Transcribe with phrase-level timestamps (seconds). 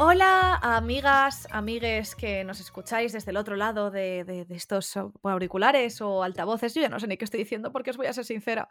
[0.00, 6.00] Hola, amigas, amigues que nos escucháis desde el otro lado de, de- de estos auriculares
[6.00, 6.72] o altavoces.
[6.72, 8.68] Yo ya no sé ni qué estoy diciendo porque os voy a ser sincera.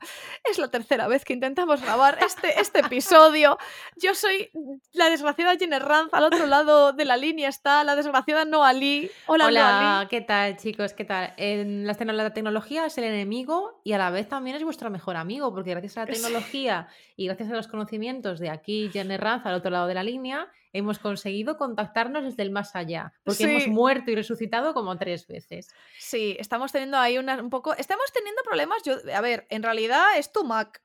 [0.50, 3.58] Es la tercera vez que intentamos grabar este, este episodio.
[3.98, 4.50] Yo soy
[4.94, 6.14] la desgraciada Jenner Ranz.
[6.14, 9.12] Al otro lado de la línea está la desgraciada Noa Lee.
[9.26, 10.08] Hola, Hola, Lee.
[10.10, 10.94] ¿qué tal chicos?
[10.94, 11.34] ¿Qué tal?
[11.36, 11.94] En la
[12.34, 15.98] tecnología es el enemigo y a la vez también es vuestro mejor amigo, porque gracias
[15.98, 19.88] a la tecnología y gracias a los conocimientos de aquí, Jenner Ranz, al otro lado
[19.88, 24.74] de la línea, hemos conseguido contactarnos desde el más allá, porque hemos muerto y resucitado
[24.74, 25.70] como tres veces.
[26.00, 27.74] Sí, estamos teniendo ahí una- un poco.
[27.76, 28.84] Estamos teniendo problemas.
[28.84, 30.82] Yo, a ver, en realidad es tu Mac.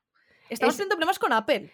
[0.49, 1.71] Estamos Es- teniendo problemas con Apple.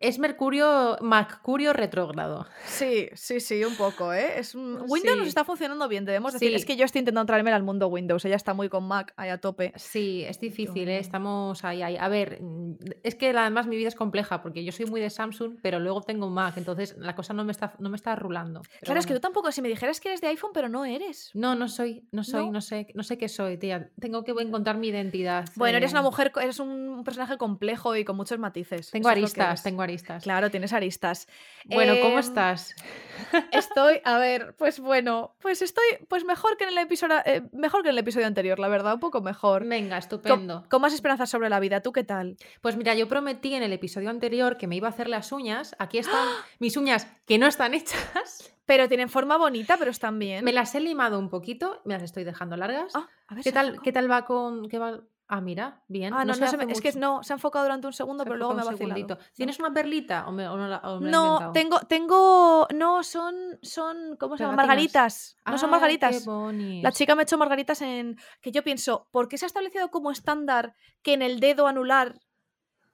[0.00, 2.46] Es Mercurio, Mercurio retrógrado.
[2.66, 4.38] Sí, sí, sí, un poco, ¿eh?
[4.38, 4.78] Es un...
[4.88, 6.54] Windows nos está funcionando bien, debemos decir.
[6.54, 6.66] Es Sí.
[6.68, 9.38] que yo estoy intentando traerme al mundo Windows, ella está muy con Mac ahí a
[9.38, 9.72] tope.
[9.76, 10.98] Sí, es difícil, ¿eh?
[10.98, 11.96] Estamos ahí, ahí.
[11.96, 15.10] A ver, mm, es que además mi vida es compleja porque yo soy muy de
[15.10, 18.14] Samsung, pero luego tengo un Mac, entonces la cosa no me está, no me está
[18.14, 18.62] rulando.
[18.82, 21.30] Claro, es que tú tampoco, si me dijeras que eres de iPhone, pero no eres.
[21.34, 22.52] No, no soy, no soy, No.
[22.52, 23.90] no, sé, no sé qué soy, tía.
[23.98, 25.46] Tengo que encontrar mi identidad.
[25.56, 28.90] Bueno, eres una eh, mujer, co- eres un personaje complejo y con muchos matices.
[28.92, 29.62] Tengo eso es aristas.
[29.72, 30.22] Tengo aristas.
[30.22, 31.28] Claro, tienes aristas.
[31.64, 32.74] Bueno, ¿cómo Em, estás?
[33.52, 37.82] Estoy, a ver, pues bueno, pues estoy, pues mejor que en el episodio, eh, mejor
[37.82, 39.66] que en el episodio anterior, la verdad, un poco mejor.
[39.66, 40.64] Venga, Con, estupendo.
[40.68, 41.80] con más esperanzas sobre la vida.
[41.80, 42.36] ¿Tú qué tal?
[42.60, 45.74] Pues mira, yo prometí en el episodio anterior que me iba a hacer las uñas.
[45.78, 46.26] Aquí están
[46.58, 48.52] mis uñas que no están hechas.
[48.64, 50.44] Pero tienen forma bonita, pero están bien.
[50.44, 52.92] Me las he limado un poquito, me las estoy dejando largas.
[52.94, 53.82] Ah, a ver, ¿Qué tal.
[53.82, 54.68] ¿Qué tal va con.?
[54.68, 55.00] Qué va...
[55.34, 56.12] Ah, mira, bien.
[56.12, 58.28] Ah, no, no, se me- es que no, se ha enfocado durante un segundo, Se
[58.28, 58.94] pero luego me ha vacilado.
[59.00, 59.18] segundito.
[59.34, 63.34] ¿Tienes una perlita o me, o no la, o me No, tengo, tengo, no, son,
[63.62, 64.56] son, ¿cómo se llama?
[64.56, 65.38] Margaritas.
[65.46, 66.18] No son Ay, margaritas.
[66.18, 66.82] Qué bonis.
[66.82, 69.90] La chica me ha hecho margaritas en, que yo pienso, ¿por qué se ha establecido
[69.90, 72.20] como estándar que en el dedo anular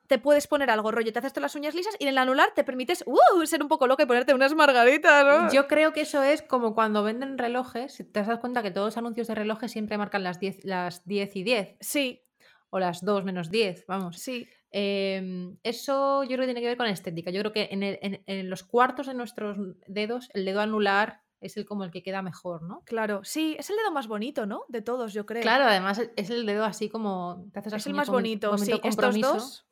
[0.07, 2.51] te puedes poner algo, rollo, te haces todas las uñas lisas y en el anular
[2.55, 5.53] te permites, uh, ser un poco loca y ponerte unas margaritas, ¿no?
[5.53, 7.97] Yo creo que eso es como cuando venden relojes.
[8.13, 11.35] Te das cuenta que todos los anuncios de relojes siempre marcan las 10, las 10
[11.35, 12.25] y 10 Sí,
[12.71, 14.19] o las 2 menos 10, vamos.
[14.19, 14.49] sí.
[14.71, 17.31] Em, eso yo creo que tiene que ver con estética.
[17.31, 19.57] Yo creo que en, el- en- en los cuartos de nuestros
[19.87, 22.83] dedos, el dedo anular es el como el que queda mejor, ¿no?
[22.85, 24.65] Claro, sí, es el dedo más bonito, ¿no?
[24.69, 25.41] De todos, yo creo.
[25.43, 28.51] Claro, además es- es el dedo así como te haces Es el más bonito,
[28.89, 29.67] estos dos.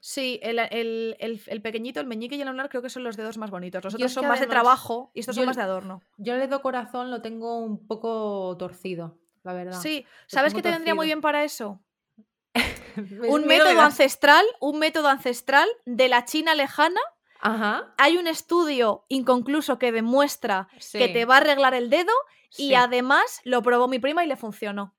[0.00, 3.16] Sí, el, el- el- el pequeñito, el meñique y el anular creo que son los
[3.18, 3.84] dedos más bonitos.
[3.84, 6.00] Los otros son más de trabajo y estos son más de adorno.
[6.16, 9.80] Yo el dedo corazón lo tengo un poco torcido, la verdad.
[9.82, 11.82] Sí, ¿sabes qué te vendría muy bien para eso?
[13.28, 17.00] Un método ancestral, un método ancestral de la China lejana.
[17.40, 17.94] Ajá.
[17.96, 22.12] Hay un estudio inconcluso que demuestra que te va a arreglar el dedo
[22.56, 24.94] y además lo probó mi prima y le funcionó.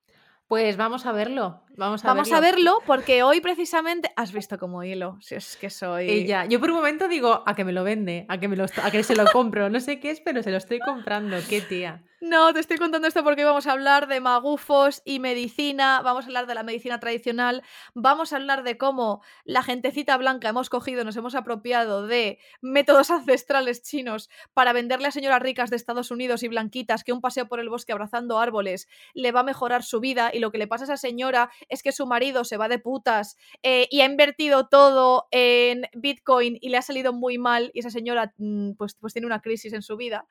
[0.47, 1.63] Pues vamos a verlo.
[1.81, 2.37] Vamos a Vamos verlo.
[2.37, 6.45] a verlo porque hoy precisamente has visto como hilo, si es que soy Ella.
[6.45, 8.91] Yo por un momento digo, a que me lo vende, a que, me lo, a
[8.91, 9.67] que se lo compro.
[9.67, 11.37] No sé qué es, pero se lo estoy comprando.
[11.49, 12.03] Qué tía.
[12.23, 16.27] No, te estoy contando esto porque vamos a hablar de magufos y medicina, vamos a
[16.27, 17.63] hablar de la medicina tradicional,
[17.95, 23.09] vamos a hablar de cómo la gentecita blanca hemos cogido, nos hemos apropiado de métodos
[23.09, 27.47] ancestrales chinos para venderle a señoras ricas de Estados Unidos y blanquitas que un paseo
[27.47, 30.67] por el bosque abrazando árboles le va a mejorar su vida y lo que le
[30.67, 34.05] pasa a esa señora es que su marido se va de putas eh, y ha
[34.05, 38.93] invertido todo en Bitcoin y le ha salido muy mal y esa señora mm, pues,
[38.95, 40.27] pues tiene una crisis en su vida.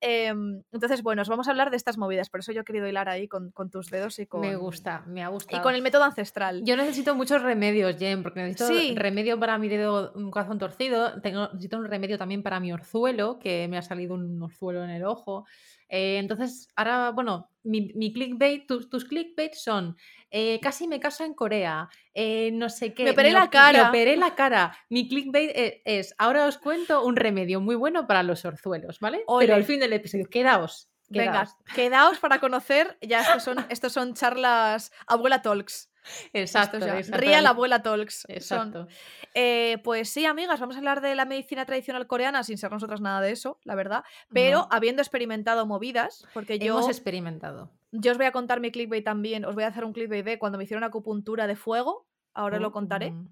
[0.00, 2.86] Em, entonces, bueno, os vamos a hablar de estas movidas, por eso yo he querido
[2.86, 5.62] hilar ahí con, con tus dedos y con, Me gusta, me ha y gustado.
[5.62, 6.62] con el método ancestral.
[6.64, 8.94] Yo necesito muchos remedios, Jen, porque necesito Sí.
[8.96, 11.20] remedio para mi dedo, un corazón torcido.
[11.20, 14.90] Tengo, necesito un remedio también para mi orzuelo, que me ha salido un orzuelo en
[14.90, 15.44] el ojo.
[15.88, 19.96] Eh, entonces, ahora, bueno, mi, mi clickbait, tus, tus clickbait son
[20.30, 23.04] eh, casi me caso en Corea, eh, no sé qué.
[23.04, 23.84] Me operé la cara.
[23.84, 24.76] Me operé la cara.
[24.90, 29.22] Mi clickbait es, ahora os cuento un remedio muy bueno para los orzuelos, ¿vale?
[29.26, 29.46] Ole.
[29.46, 30.90] Pero al fin del episodio, quedaos.
[31.08, 31.56] Venga, quedaos.
[31.74, 35.90] quedaos para conocer, ya estos son, estos son charlas abuela talks.
[36.32, 36.78] Exacto.
[36.78, 38.20] Exacto, Real ahí- abuela talks.
[38.20, 38.30] son.
[38.36, 38.88] Exacto.
[39.34, 43.00] Eh, pues sí, amigas, vamos a hablar de la medicina tradicional coreana sin ser nosotras
[43.00, 44.04] nada de eso, la verdad.
[44.32, 44.68] Pero No.
[44.70, 47.70] habiendo experimentado movidas, porque yo, Hemos experimentado.
[47.92, 50.38] yo os voy a contar mi clickbait también, os voy a hacer un clickbait de
[50.38, 53.10] cuando me hicieron acupuntura de fuego, ahora lo contaré.
[53.12, 53.28] Mm.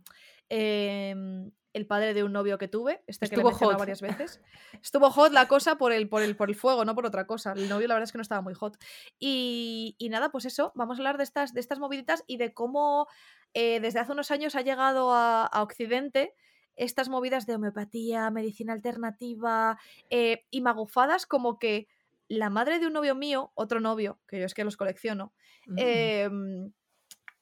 [0.49, 3.79] em, el padre de un novio que tuve, este que le hot.
[3.79, 4.41] varias veces.
[4.83, 7.53] Estuvo hot la cosa por el, por, el, por el fuego, no por otra cosa.
[7.53, 8.79] El novio la verdad es que no estaba muy hot.
[9.19, 12.55] Y, y nada, pues eso, vamos a hablar de estas, de estas moviditas y de
[12.55, 13.09] cómo
[13.53, 16.35] eh, desde hace unos años ha llegado a, a Occidente
[16.77, 19.79] estas movidas de homeopatía, medicina alternativa
[20.11, 21.89] eh, y magufadas como que
[22.29, 25.33] la madre de un novio mío, otro novio, que yo es que los colecciono,
[25.67, 25.79] Mm.
[25.79, 26.73] em,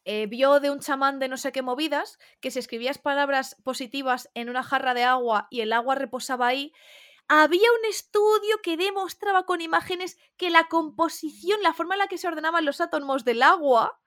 [0.05, 4.31] eh, vio de un chamán de no sé qué movidas que si escribías palabras positivas
[4.35, 6.73] en una jarra de agua y el agua reposaba ahí,
[7.29, 12.19] había un estudio que demostraba con imágenes que la composición, la forma en la que
[12.19, 13.99] se ordenaban los átomos del agua,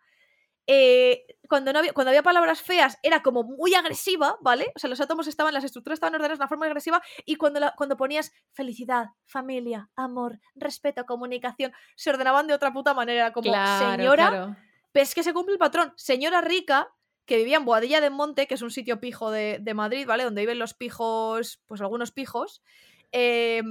[0.70, 4.72] eh, cuando, no había, cuando había palabras feas era como muy agresiva, ¿vale?
[4.76, 7.62] O sea, los átomos estaban, las estructuras estaban ordenadas de una forma agresiva y cuando,
[7.78, 14.58] cuando ponías felicidad, familia, amor, respeto, comunicación, se ordenaban de otra puta manera, como señora,
[14.98, 16.92] pero es que se cumple el patrón, señora rica
[17.28, 20.24] que vivía en Boadilla de Monte, que es un sitio pijo de, de Madrid, ¿vale?
[20.24, 22.64] Donde viven los pijos, pues algunos pijos.
[23.12, 23.62] Eh,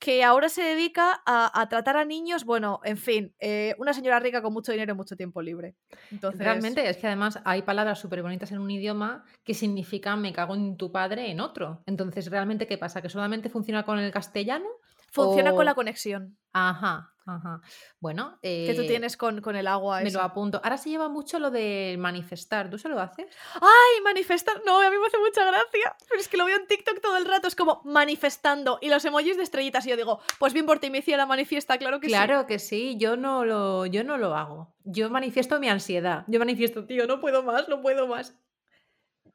[0.00, 4.42] que ahora se dedica a, tratar a niños, bueno, en fin, eh, una señora rica
[4.42, 5.76] con mucho dinero y mucho tiempo libre.
[6.10, 6.40] Entonces...
[6.40, 10.56] Realmente es que además hay palabras súper bonitas en un idioma que significan me cago
[10.56, 11.84] en tu padre en otro.
[11.86, 13.00] Entonces, ¿realmente qué pasa?
[13.00, 14.66] ¿Que solamente funciona con el castellano?
[15.12, 16.36] Funciona con la conexión.
[16.52, 17.60] Ajá, ajá.
[18.00, 18.38] Bueno.
[18.42, 20.00] que tú eh, tienes con, con el agua.
[20.00, 20.60] Me lo apunto.
[20.62, 22.70] Ahora se lleva mucho lo de manifestar.
[22.70, 23.26] ¿Tú se lo haces?
[23.54, 24.62] ¡Ay, manifestar!
[24.64, 25.96] No, a mí me hace mucha gracia.
[26.08, 27.48] Pero es que lo veo en TikTok todo el rato.
[27.48, 28.78] Es como manifestando.
[28.80, 29.86] Y los emojis de estrellitas.
[29.86, 31.78] Y yo digo, pues bien por ti, me la manifiesta.
[31.78, 32.12] Claro que sí.
[32.12, 32.96] Claro que sí.
[32.98, 34.74] Yo no, lo, yo no lo hago.
[34.84, 36.24] Yo manifiesto mi ansiedad.
[36.28, 38.34] Yo manifiesto, tío, no puedo más, no puedo más.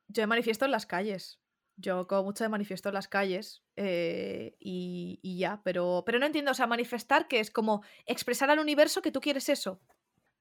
[0.07, 1.42] Yo manifiesto en las calles.
[1.75, 6.51] Yo como mucho de manifiesto en las calles eh, y, ya, pero, pero no entiendo,
[6.51, 9.81] o sea, manifestar que es como expresar al universo que tú quieres eso.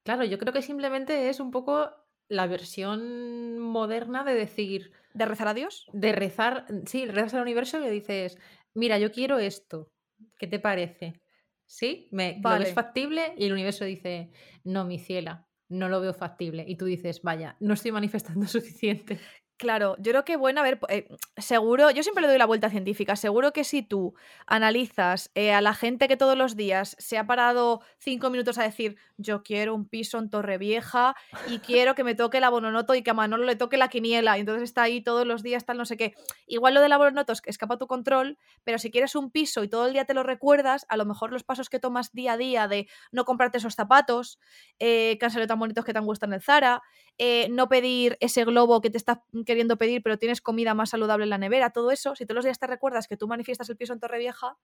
[0.04, 1.90] Claro, yo creo que simplemente es un poco
[2.28, 4.92] la versión moderna de decir...
[5.14, 5.86] ¿De rezar a Dios?
[5.92, 8.38] De rezar, sí, rezas al universo y le dices,
[8.74, 9.90] mira, yo quiero esto,
[10.38, 11.20] ¿qué te parece?
[11.66, 12.08] ¿Sí?
[12.10, 13.34] ¿Me, ¿Lo ves factible?
[13.38, 14.30] Y el universo dice,
[14.64, 16.64] no, mi ciela, no lo veo factible.
[16.68, 19.18] Y tú dices, vaya, no estoy manifestando suficiente.
[19.62, 21.06] Claro, yo creo que, bueno, a ver, eh,
[21.36, 24.12] seguro, yo siempre le doy la vuelta científica, seguro que si tú
[24.44, 28.64] analizas eh, a la gente que todos los días se ha parado cinco minutos a
[28.64, 31.14] decir, yo quiero un piso en Torrevieja
[31.48, 34.36] y quiero que me toque el abononoto y que a Manolo le toque la quiniela,
[34.36, 36.12] y entonces está ahí todos los días, tal, no sé qué.
[36.48, 39.68] Igual lo del abononoto es que escapa tu control, pero si quieres un piso y
[39.68, 42.36] todo el día te lo recuerdas, a lo mejor los pasos que tomas día a
[42.36, 44.40] día de no comprarte esos zapatos,
[44.80, 45.16] eh,
[45.46, 46.82] tan bonitos que te han gustado en Zara,
[47.18, 49.18] eh, no pedir ese globo que te estás
[49.52, 52.44] queriendo pedir, pero tienes comida más saludable en la nevera, todo eso, si todos los
[52.44, 54.56] días te recuerdas que tú manifiestas el piso en Torrevieja.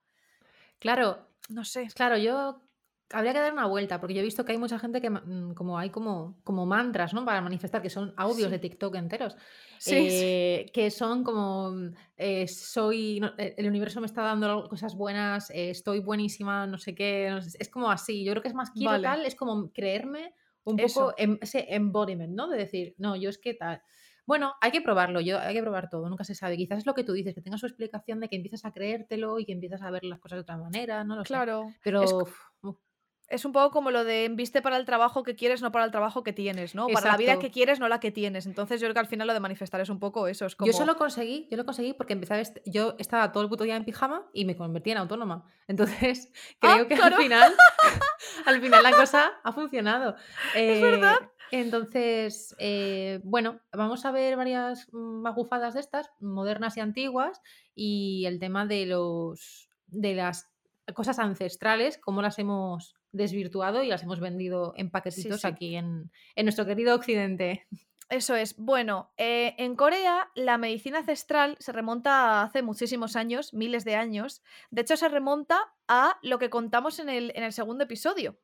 [0.79, 1.89] Claro, no sé.
[1.95, 2.61] Claro, yo
[3.11, 5.55] habría que dar una vuelta, porque yo he visto que hay mucha gente que mm,
[5.55, 7.25] como hay como, como mantras, ¿no?
[7.25, 9.37] Para manifestar, que son audios de TikTok enteros.
[9.87, 11.73] Eh, que son como
[12.17, 17.39] eh, soy el universo me está dando cosas buenas, estoy buenísima, no sé qué.
[17.59, 18.25] es como así.
[18.25, 22.35] Yo creo que es más quiero tal, es como creerme un poco em, ese embodiment,
[22.35, 22.49] ¿no?
[22.49, 23.83] De decir, no, yo es que tal.
[24.29, 26.59] Bueno, hay que probarlo, yo, hay que probar todo, nunca se sabe.
[26.59, 29.39] Quizás es lo que tú dices, que tenga su explicación de que empiezas a creértelo
[29.39, 31.79] y que empiezas a ver las cosas de otra manera, no lo claro, sé.
[31.83, 32.03] Pero
[33.29, 35.91] es un poco como lo de enviste para el trabajo que quieres, no para el
[35.91, 36.89] trabajo que tienes, ¿no?
[36.89, 38.45] Para la vida que quieres, no la que tienes.
[38.45, 40.45] Entonces yo creo que al final lo de manifestar es un poco eso.
[40.45, 40.71] Es como...
[40.71, 43.85] Yo solo conseguí, yo lo conseguí porque empezaba, yo estaba todo el puto día en
[43.87, 45.45] pijama y me convertí en autónoma.
[45.69, 47.55] Entonces ah, creo que al final,
[48.45, 50.17] al final la cosa ha funcionado.
[50.55, 51.17] es verdad.
[51.51, 57.41] Entonces, eh, bueno, vamos a ver varias magufadas de estas, modernas y antiguas,
[57.75, 60.51] y el tema de los de las
[60.95, 66.67] cosas ancestrales, cómo las hemos desvirtuado y las hemos vendido en paquetitos aquí en, nuestro
[66.67, 67.67] querido occidente.
[68.11, 68.57] Eso es.
[68.57, 73.97] Bueno, eh, en Corea la medicina ancestral se remonta a hace muchísimos años, miles de
[73.97, 74.43] años.
[74.71, 78.39] De hecho, se remonta a lo que contamos en el, en el segundo episodio,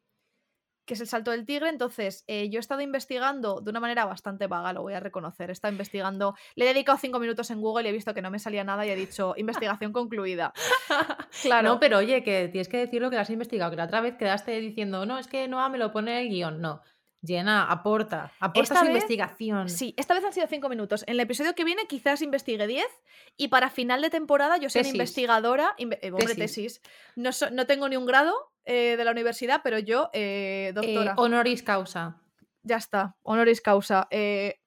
[0.85, 1.69] que es el salto del tigre.
[1.69, 5.51] Entonces, eh, yo he estado investigando de una manera bastante vaga, lo voy a reconocer.
[5.51, 8.31] He estado investigando, le he dedicado cinco minutos en Google y he visto que no
[8.31, 10.53] me salía nada y he dicho, investigación concluida.
[11.43, 11.69] claro.
[11.69, 14.17] No, pero oye, que tienes que decir lo que has investigado, que la otra vez
[14.17, 16.61] quedaste diciendo, no, es que no me lo pone el guion.
[16.61, 16.83] No.
[17.25, 19.69] Llena, aporta, aporta su investigación.
[19.69, 21.05] Sí, esta vez han sido cinco minutos.
[21.07, 22.89] En el episodio que viene quizás investigue diez
[23.37, 26.83] y para final de temporada yo soy una investigadora, eh, hombre, tesis.
[27.17, 28.35] No, no tengo ni un grado,
[28.67, 31.13] eh, de la universidad, pero yo, eh, doctora.
[31.13, 32.23] Eh, honoris causa.
[32.63, 34.09] Ya está, honoris causa.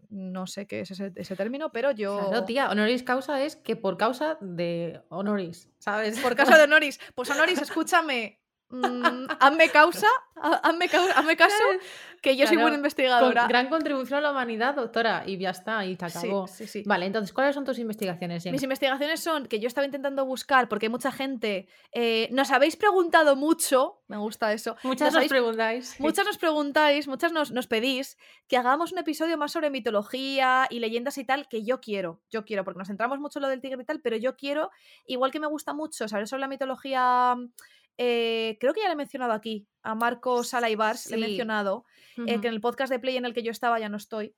[0.09, 2.27] no sé qué es ese, término, pero yo.
[2.29, 6.19] Claro, tía, honoris causa es que por causa de honoris, ¿sabes?
[6.19, 6.99] Por causa de honoris.
[7.15, 8.39] Pues honoris, escúchame.
[8.69, 11.63] Mm, hazme causa, hazme, hazme caso,
[12.21, 13.47] que yo soy buena investigadora.
[13.47, 16.47] gran contribución a la humanidad, doctora, y ya está, y te acabó.
[16.47, 18.45] Sí, sí, Vale, entonces, ¿cuáles son tus investigaciones?
[18.45, 21.69] Mis investigaciones son que yo estaba intentando buscar, porque mucha gente.
[21.93, 24.75] Eh, nos habéis preguntado mucho, me gusta eso.
[24.83, 25.97] Muchas nos, preguntáis.
[25.99, 28.17] Muchas nos preguntáis, muchas nos, nos, pedís
[28.49, 32.19] que hagamos un episodio más sobre mitología y leyendas y tal, que yo quiero.
[32.29, 34.71] Yo quiero, porque nos centramos mucho en lo del tigre y tal, pero yo quiero,
[35.05, 37.37] igual que me gusta mucho saber sobre la mitología
[37.97, 41.85] eh, creo que ya le he mencionado aquí, a Marco Sala le he mencionado,
[42.27, 44.35] eh, que en el podcast de Play en el que yo estaba ya no estoy.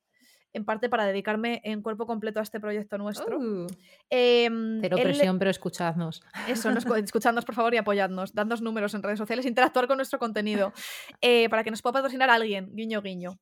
[0.51, 3.37] en parte para dedicarme en cuerpo completo a este proyecto nuestro.
[3.37, 3.67] Uh,
[4.09, 6.23] Em, cero él- presión, pero escuchadnos.
[6.47, 10.17] Eso, nos, escuchadnos por favor y apoyadnos, dándonos números en redes sociales, interactuar con nuestro
[10.17, 10.73] contenido
[11.21, 13.39] eh, para que nos pueda patrocinar alguien, guiño, guiño.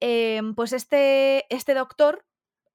[0.00, 2.26] Em, pues este, este doctor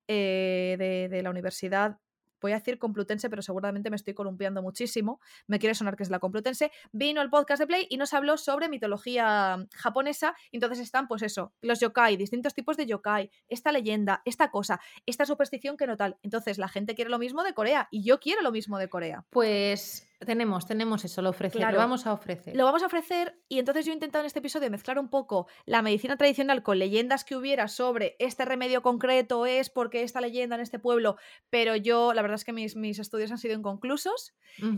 [0.08, 1.98] de, de la universidad,
[2.42, 6.10] voy a decir Complutense, pero seguramente me estoy columpiando muchísimo, me quiere sonar que es
[6.10, 11.08] la Complutense, vino al podcast de Play y nos habló sobre mitología japonesa, entonces están
[11.08, 15.88] pues eso, los yokai, distintos tipos de yokai, esta leyenda, esta cosa, esta superstición que
[15.88, 16.18] no tal.
[16.24, 19.26] Entonces la gente quiere lo mismo de Corea y yo quiero lo mismo de Corea.
[19.30, 21.74] Pues tenemos, tenemos eso, lo ofrecer, Claro.
[21.74, 22.56] lo vamos a ofrecer.
[22.56, 25.48] Lo vamos a ofrecer y entonces yo he intentado en este episodio mezclar un poco
[25.66, 30.56] la medicina tradicional con leyendas que hubiera sobre este remedio concreto es porque esta leyenda
[30.56, 31.16] en este pueblo,
[31.50, 34.36] pero yo la verdad es que mis, mis estudios han sido inconclusos.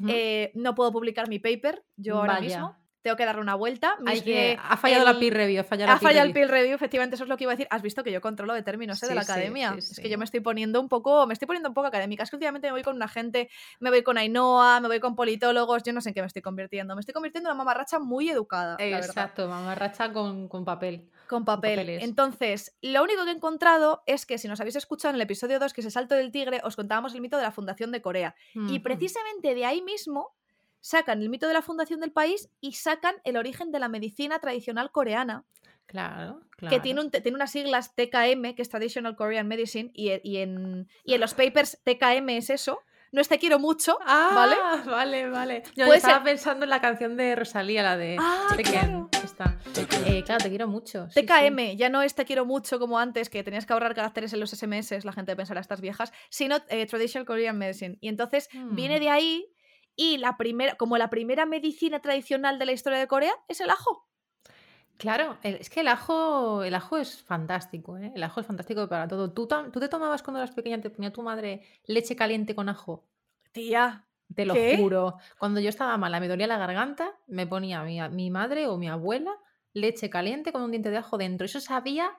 [0.08, 2.42] Eh, no puedo publicar mi paper yo ahora Vaya.
[2.46, 2.81] mismo.
[3.02, 3.96] Tengo que darle una vuelta.
[4.06, 6.34] Hay que- eh, ha fallado el- la peer review, ha fallado la Ha fallado el
[6.34, 7.68] peer review, efectivamente, eso es lo que iba a decir.
[7.72, 9.74] Has visto que yo controlo de términos eh, de Sí, la academia.
[9.80, 12.24] sí, Es que yo me estoy poniendo un poco, me estoy poniendo un poco académica.
[12.24, 15.16] Es que últimamente me voy con una gente, me voy con Ainhoa, me voy con
[15.16, 16.96] politólogos, yo no sé en qué me estoy convirtiendo.
[16.96, 21.10] Me estoy convirtiendo en una mamarracha muy educada, la verdad Exacto, mamarracha con, con papel.
[21.28, 21.90] con papel.
[21.90, 25.60] Entonces, lo único que he encontrado es que si nos habéis escuchado en el episodio
[25.60, 28.02] 2, que es el salto del tigre, os contábamos el mito de la fundación de
[28.02, 28.36] Corea.
[28.68, 30.36] Y precisamente de ahí mismo
[30.82, 34.40] sacan el mito de la fundación del país y sacan el origen de la medicina
[34.40, 35.46] tradicional coreana,
[35.86, 36.74] Claro, claro.
[36.76, 40.88] que tiene, un- tiene unas siglas TKM, que es Traditional Korean Medicine, y, y en,
[41.04, 42.80] y en los papers TKM es eso.
[43.14, 44.56] No es te quiero mucho, Ah, ¿vale?
[44.90, 45.64] vale, vale.
[45.76, 48.74] Yo Puede estaba ser- pensando en la canción de Rosalía, la de Ah, Tekken,
[49.36, 49.58] claro.
[50.06, 51.08] Eh, claro, te quiero mucho.
[51.10, 51.26] sí, sí.
[51.26, 54.40] TKM, ya no es te quiero mucho como antes, que tenías que ahorrar caracteres en
[54.40, 57.98] los SMS, la gente pensará estas viejas, sino eh, Traditional Korean Medicine.
[58.00, 59.02] Y entonces viene Mm.
[59.02, 59.46] de ahí
[59.96, 63.70] y la primera, como la primera medicina tradicional de la historia de Corea es el
[63.70, 64.08] ajo.
[64.98, 68.12] Claro, es que el ajo, el ajo es fantástico, ¿eh?
[68.16, 69.34] El ajo es fantástico para todo.
[69.34, 73.10] ¿Tú, tú te tomabas cuando eras pequeña, te ponía tu madre leche caliente con ajo?
[73.54, 74.78] Tía, Te lo ¿Qué?
[74.78, 75.18] juro.
[75.40, 78.88] Cuando yo estaba mala, me dolía la garganta, me ponía mi, mi madre o mi
[78.90, 79.38] abuela
[79.74, 81.46] leche caliente con un diente de ajo dentro.
[81.46, 82.12] Eso sabía.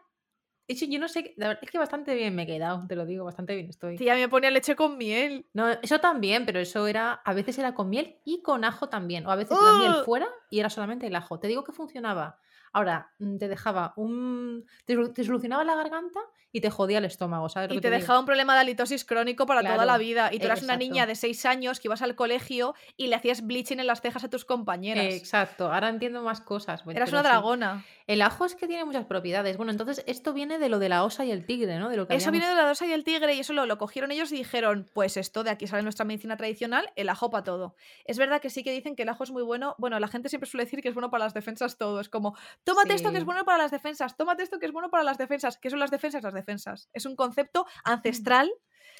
[0.74, 1.34] Yo no sé.
[1.36, 3.96] la verdad es que bastante bien me he quedado, te lo digo, bastante bien estoy.
[3.96, 5.46] tía, me ponía leche con miel.
[5.52, 7.12] No, eso también, pero eso era.
[7.24, 9.26] A veces era con miel y con ajo también.
[9.26, 10.04] O a veces la miel ¡Ugh!
[10.04, 11.38] fuera y era solamente el ajo.
[11.38, 12.38] Te digo que funcionaba.
[12.72, 14.64] Ahora, mm, te dejaba un.
[14.84, 16.20] Te, solu- te solucionaba la garganta
[16.54, 17.70] y te jodía el estómago, ¿sabes?
[17.70, 18.00] Y que te digo?
[18.00, 20.30] dejaba un problema de halitosis crónico para toda la vida.
[20.32, 23.16] Y tú eh, eras una niña de 6 años que ibas al colegio y le
[23.16, 25.04] hacías bleaching en las cejas a tus compañeras.
[25.14, 26.82] Exacto, ahora entiendo más cosas.
[26.86, 27.28] Eras una sí.
[27.28, 27.84] dragona.
[28.06, 29.56] El ajo es que tiene muchas propiedades.
[29.56, 31.88] Bueno, entonces esto viene de lo de la osa y el tigre, ¿no?
[31.88, 33.78] De lo que Eso viene de la dosa y el tigre y eso lo, lo
[33.78, 37.44] cogieron ellos y dijeron, pues esto de aquí sale nuestra medicina tradicional, el ajo para
[37.44, 37.76] todo.
[38.04, 39.74] Es verdad que sí que dicen que el ajo es muy bueno.
[39.78, 42.00] Bueno, la gente siempre suele decir que es bueno para las defensas todo.
[42.00, 44.90] Es como, tómate esto que es bueno para las defensas, tómate esto que es bueno
[44.90, 45.58] para las defensas.
[45.58, 46.22] ¿Qué son las defensas?
[46.22, 46.88] Las defensas.
[46.92, 48.50] Es un concepto ancestral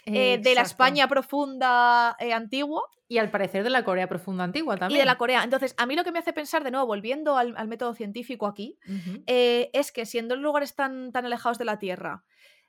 [0.07, 0.63] eh, de la.
[0.63, 5.01] España profunda eh, antigua Y al parecer de la Corea profunda antigua y también.
[5.01, 5.45] de la Corea.
[5.45, 8.47] Entonces, a mí lo que me hace pensar, de nuevo, volviendo al, al método científico
[8.47, 8.79] aquí,
[9.27, 12.25] eh, es que siendo en lugares tan, tan alejados de la Tierra,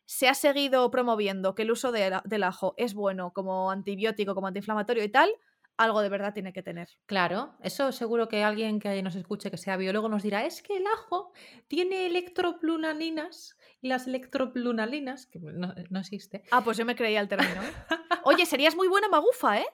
[0.06, 4.36] se ha seguido promoviendo que el uso de la- del ajo es bueno como antibiótico,
[4.36, 5.32] como antiinflamatorio y tal,
[5.78, 6.88] algo de verdad tiene que tener.
[7.06, 10.78] Claro, eso seguro que alguien que nos escuche que sea biólogo nos dirá, es que
[10.78, 11.34] el ajo
[11.68, 16.44] tiene electroplunalinas y las electroplunalinas, que no, no existe.
[16.52, 17.62] Ah, pues yo me creía el término.
[17.62, 17.72] ¿eh?
[18.24, 19.66] Oye, serías muy buena magufa, ¿eh?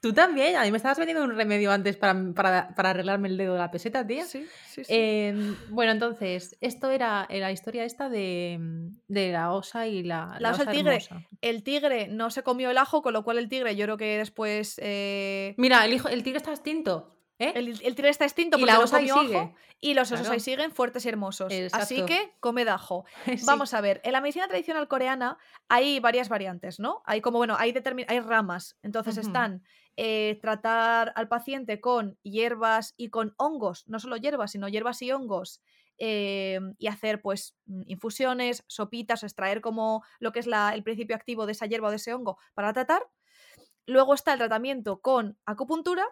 [0.00, 3.36] Tú también, a mí me estabas vendiendo un remedio antes para, para, para arreglarme el
[3.36, 4.24] dedo de la peseta, tía.
[4.24, 4.92] Sí, sí, sí.
[4.94, 8.60] Em, bueno, entonces, esto era, la historia esta de,
[9.08, 10.94] de la osa y la, La osa el tigre.
[10.96, 11.26] hermosa.
[11.40, 14.18] El tigre no se comió el ajo, con lo cual el tigre yo creo que
[14.18, 14.78] después...
[14.80, 17.14] eh, Mira, el, hijo, el tigre está extinto.
[17.38, 17.52] ¿eh?
[17.54, 20.32] El, el tigre está extinto Y porque la no osa comió y los osos Claro.
[20.34, 21.52] ahí siguen fuertes y hermosos.
[21.72, 23.04] Así que comed ajo.
[23.38, 23.44] Sí.
[23.46, 27.02] Vamos a ver, en la medicina tradicional coreana hay varias variantes, ¿no?
[27.04, 27.72] Hay como, bueno, hay,
[28.08, 28.76] hay ramas.
[28.82, 29.62] Entonces están
[29.96, 35.12] eh, tratar al paciente con hierbas y con hongos, no solo hierbas, sino hierbas y
[35.12, 35.60] hongos.
[36.00, 41.16] eh, y hacer pues mm, infusiones, sopitas, extraer como lo que es la- el principio
[41.16, 43.02] activo de esa hierba o de ese hongo para tratar.
[43.88, 46.04] Luego está el tratamiento con acupuntura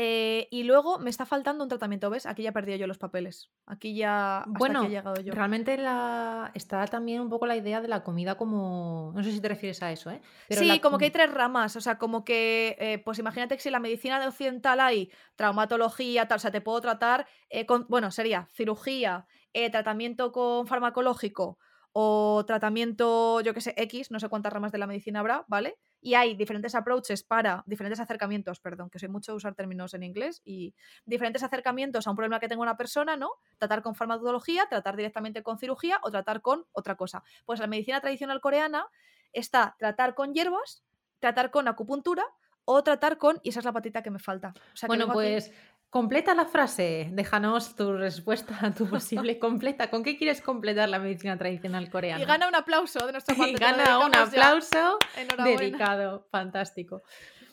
[0.00, 2.24] eh, y luego me está faltando un tratamiento, ¿ves?
[2.24, 3.50] Aquí ya he perdido yo los papeles.
[3.66, 5.34] Aquí ya hasta Bueno, aquí he llegado yo.
[5.34, 6.50] Realmente la...
[6.54, 9.12] está también un poco la idea de la comida como...
[9.14, 10.22] No sé si te refieres a eso, ¿eh?
[10.48, 13.56] Pero sí, la como que hay tres ramas, o sea, como que, eh, pues imagínate
[13.56, 17.26] que si en la medicina de occidental hay traumatología, tal, o sea, te puedo tratar
[17.50, 19.26] eh, con, bueno, sería cirugía,
[19.72, 21.58] tratamiento con farmacológico
[21.92, 25.76] o tratamiento, yo qué sé, X, no sé cuántas ramas de la medicina habrá, ¿vale?
[26.00, 30.02] Y hay diferentes approaches para, diferentes acercamientos, perdón, que soy mucho de usar términos en
[30.02, 30.74] inglés, y
[31.04, 33.30] diferentes acercamientos a un problema que tenga una persona, ¿no?
[33.58, 37.22] Tratar con farmacología, tratar directamente con cirugía o tratar con otra cosa.
[37.44, 38.86] Pues la medicina tradicional coreana
[39.32, 40.84] está tratar con hierbas,
[41.18, 42.24] tratar con acupuntura
[42.64, 44.52] o tratar con, y esa es la patita que me falta.
[44.86, 45.52] bueno, pues
[45.90, 49.90] completa la frase, déjanos tu respuesta a tu posible completa.
[49.90, 52.22] ¿Con qué quieres completar la medicina tradicional coreana?
[52.22, 53.52] Y gana un aplauso de nuestra parte.
[53.52, 54.98] Y gana un aplauso
[55.44, 57.02] dedicado, fantástico.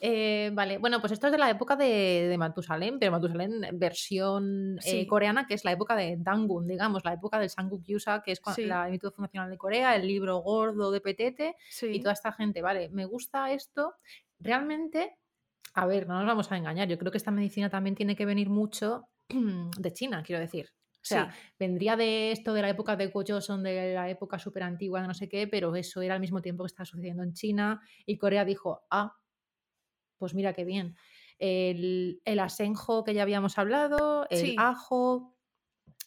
[0.02, 4.78] Eh, vale, bueno, pues esto es de la época de, de Matusalem, pero Matusalem versión
[4.86, 8.34] eh, coreana, que es la época de Dangun, digamos, la época del Sanguk Yusa, que
[8.34, 12.62] es la Instituto Fundacional de Corea, el libro gordo de Petete y toda esta gente.
[12.62, 13.96] Vale, me gusta esto
[14.40, 15.18] realmente,
[15.76, 18.26] a ver, no nos vamos a engañar, yo creo que esta medicina también tiene que
[18.26, 20.70] venir mucho de China, quiero decir.
[20.92, 25.02] O sea, vendría de esto de la época de son de la época súper antigua,
[25.02, 27.80] de no sé qué, pero eso era al mismo tiempo que estaba sucediendo en China
[28.08, 29.14] y Corea dijo, ah,
[30.18, 30.96] pues mira qué bien.
[31.38, 35.38] El, asenjo que ya habíamos hablado, el ajo.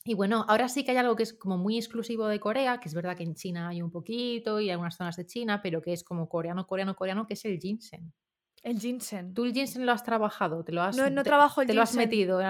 [0.04, 2.88] Y bueno, ahora sí que hay algo que es como muy exclusivo de Corea, que
[2.88, 5.80] es verdad que en China hay un poquito y hay algunas zonas de China, pero
[5.80, 8.12] que es como coreano, coreano, coreano, que es el ginseng.
[8.62, 9.34] El ginseng.
[9.34, 10.64] ¿Tú el ginseng lo has trabajado?
[10.64, 12.40] ¿Te lo has, no, no trabajo el te lo has metido?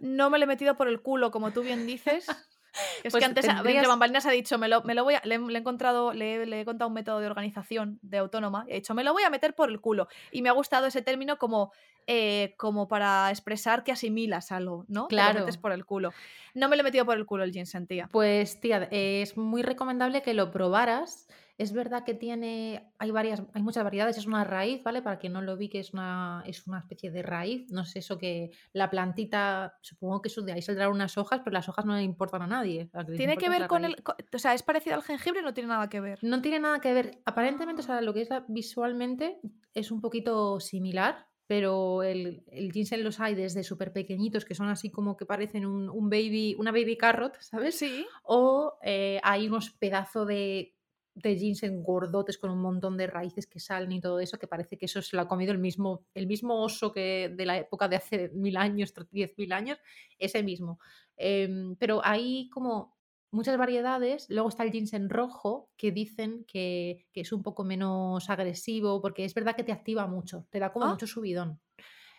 [0.00, 2.26] no me lo he metido por el culo, como tú bien dices.
[2.74, 3.86] Es que pues antes tendrías...
[3.86, 6.64] bambalinas ha dicho, me lo, me lo voy a, le, he encontrado, le, le, he
[6.64, 9.54] contado un método de organización de autónoma y ha dicho, me lo voy a meter
[9.54, 10.08] por el culo.
[10.32, 11.72] Y me ha gustado ese término como,
[12.06, 15.06] eh, como para expresar que asimilas algo, ¿no?
[15.06, 15.34] Claro.
[15.34, 16.12] Te lo metes por el culo.
[16.54, 18.08] No me lo he metido por el culo el ginseng, tía.
[18.10, 23.62] Pues, tía, es muy recomendable que lo probaras es verdad que tiene, hay varias, hay
[23.62, 25.02] muchas variedades, es una raíz, ¿vale?
[25.02, 28.00] Para quien no lo vi, que es una, es una especie de raíz, no sé
[28.00, 31.84] eso que la plantita, supongo que eso de ahí saldrán unas hojas, pero las hojas
[31.84, 32.90] no le importan a nadie.
[33.16, 33.96] ¿Tiene que ver con el,
[34.32, 36.18] o sea, es parecido al jengibre no tiene nada que ver?
[36.22, 39.38] No tiene nada que ver, aparentemente, o sea, lo que es visualmente
[39.74, 44.68] es un poquito similar, pero el, el ginseng los hay desde súper pequeñitos, que son
[44.68, 47.78] así como que parecen un, un, baby, una baby carrot, ¿sabes?
[47.78, 48.06] Sí.
[48.22, 50.74] O eh, hay unos pedazos de
[51.14, 54.76] de ginseng gordotes con un montón de raíces que salen y todo eso, que parece
[54.76, 57.88] que eso se lo ha comido el mismo, el mismo oso que de la época
[57.88, 59.78] de hace mil años, diez mil años,
[60.18, 60.78] ese mismo.
[61.16, 62.94] Em, pero hay como
[63.34, 64.26] muchas variedades.
[64.30, 69.34] Luego está el ginseng rojo, que dicen que, es un poco menos agresivo, porque es
[69.34, 70.90] verdad que te activa mucho, te da como ah.
[70.90, 71.60] mucho subidón.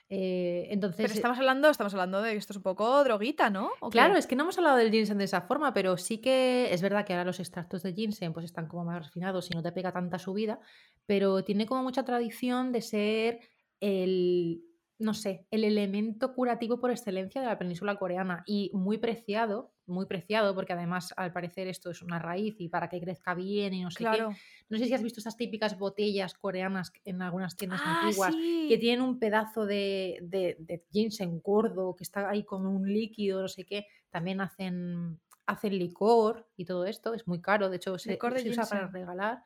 [0.07, 3.71] Eh, entonces, pero estamos hablando, estamos hablando de que esto es un poco droguita, ¿no?
[3.89, 6.81] Claro, es que no hemos hablado del ginseng de esa forma, pero sí que es
[6.81, 9.71] verdad que ahora los extractos de ginseng pues están como más refinados y no te
[9.71, 10.59] pega tanta subida,
[11.07, 13.39] pero tiene como mucha tradición de ser
[13.79, 14.63] el,
[14.97, 20.05] no sé, el elemento curativo por excelencia de la península coreana y muy preciado, muy
[20.05, 23.83] preciado, porque además al parecer esto es una raíz y para que crezca bien y
[23.83, 24.21] no sé qué.
[24.69, 28.77] No sé si has visto esas típicas botellas coreanas en algunas tiendas ah, antiguas que
[28.79, 33.65] tienen un pedazo de, de, ginseng gordo que está ahí como un líquido, no sé
[33.65, 33.87] qué.
[34.09, 38.65] También hacen, hacen licor y todo esto, es muy caro, de hecho se, se usa
[38.65, 39.43] para regalar.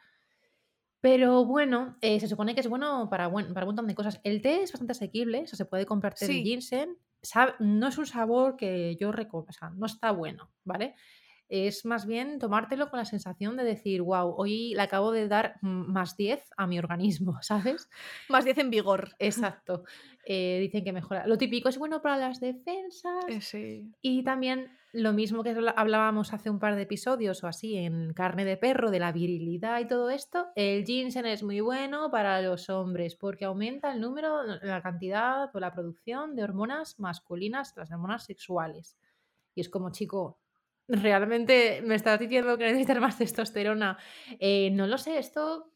[1.02, 4.20] Pero bueno, eh, se supone que es bueno para, para un montón de cosas.
[4.24, 6.98] El té es bastante asequible, o sea, se puede comprar té de ginseng.
[7.60, 10.96] no es un sabor que yo recomiendo, o sea, no está bueno, ¿vale?
[11.50, 15.56] Es más bien tomártelo con la sensación de decir, wow, hoy le acabo de dar
[15.62, 17.90] más 10 a mi organismo, ¿sabes?
[18.30, 19.16] Más 10 en vigor.
[19.20, 19.84] Exacto.
[20.26, 21.26] Eh, dicen que mejora.
[21.26, 23.26] Lo típico es bueno para las defensas.
[23.28, 23.92] Eh, sí.
[24.02, 28.46] Y también lo mismo que hablábamos hace un par de episodios o así en carne
[28.46, 32.70] de perro, de la virilidad y todo esto, el ginseng es muy bueno para los
[32.70, 38.26] hombres porque aumenta el número, la cantidad o la producción de hormonas masculinas, las hormonas
[38.26, 38.98] sexuales.
[39.54, 40.40] Y es como, chico,
[40.90, 43.98] realmente me estás diciendo que necesitas más testosterona.
[44.40, 45.72] Eh, no lo sé, esto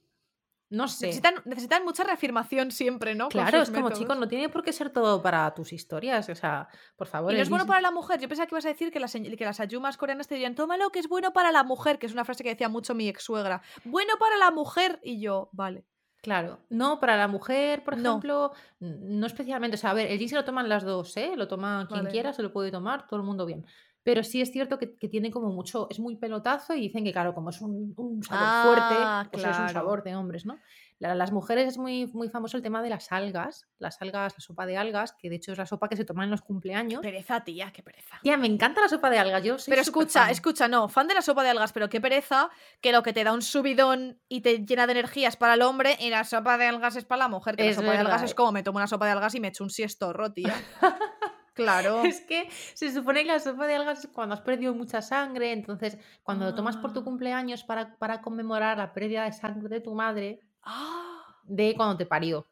[0.73, 1.21] no sé.
[1.45, 3.29] Necesitan, mucha reafirmación siempre, ¿no?
[3.29, 6.27] Claro, es como, chicos, no tiene por qué ser todo para tus historias.
[6.29, 7.31] O sea, por favor.
[7.31, 8.19] Y no es bueno para la mujer.
[8.19, 10.89] Yo pensaba que ibas a decir que las, que las ayumas coreanas te dirían, tómalo,
[10.89, 13.23] que es bueno para la mujer, que es una frase que decía mucho mi ex
[13.23, 13.61] suegra.
[13.85, 14.99] Bueno para la mujer.
[15.03, 15.85] Y yo, vale.
[16.23, 19.75] Claro, no, para la mujer, por ejemplo, no, especialmente.
[19.75, 21.33] O sea, a ver, el jean se lo toman las dos, ¿eh?
[21.35, 23.65] Lo toma quien quiera, se lo puede tomar, todo el mundo bien.
[24.03, 27.33] Pero sí es cierto que, tiene como mucho, es muy pelotazo y dicen que, claro,
[27.33, 30.57] como es un, sabor fuerte, ah, pues es un sabor de hombres, ¿no?
[30.99, 34.65] las mujeres es muy, muy famoso el tema de las algas, las algas, la sopa
[34.65, 37.01] de algas, que de hecho es la sopa que se toma en los cumpleaños.
[37.01, 38.19] Pereza, tía, qué pereza.
[38.21, 41.21] Tía, me encanta la sopa de algas, yo Pero escucha, escucha, no, fan de la
[41.21, 44.59] sopa de algas, pero qué pereza que lo que te da un subidón y te
[44.59, 47.57] llena de energías para el hombre y la sopa de algas es para la mujer,
[47.57, 49.49] que la sopa de algas es como me tomo una sopa de algas y me
[49.49, 50.55] echo un siestorro, tía.
[51.53, 52.03] Claro.
[52.03, 55.51] Es que se supone que la sopa de algas es cuando has perdido mucha sangre,
[55.51, 57.03] entonces cuando lo tomas por tu ah.
[57.03, 61.37] cumpleaños para, para conmemorar la pérdida de sangre de tu madre, ¡Ah!
[61.43, 62.47] de cuando te parió.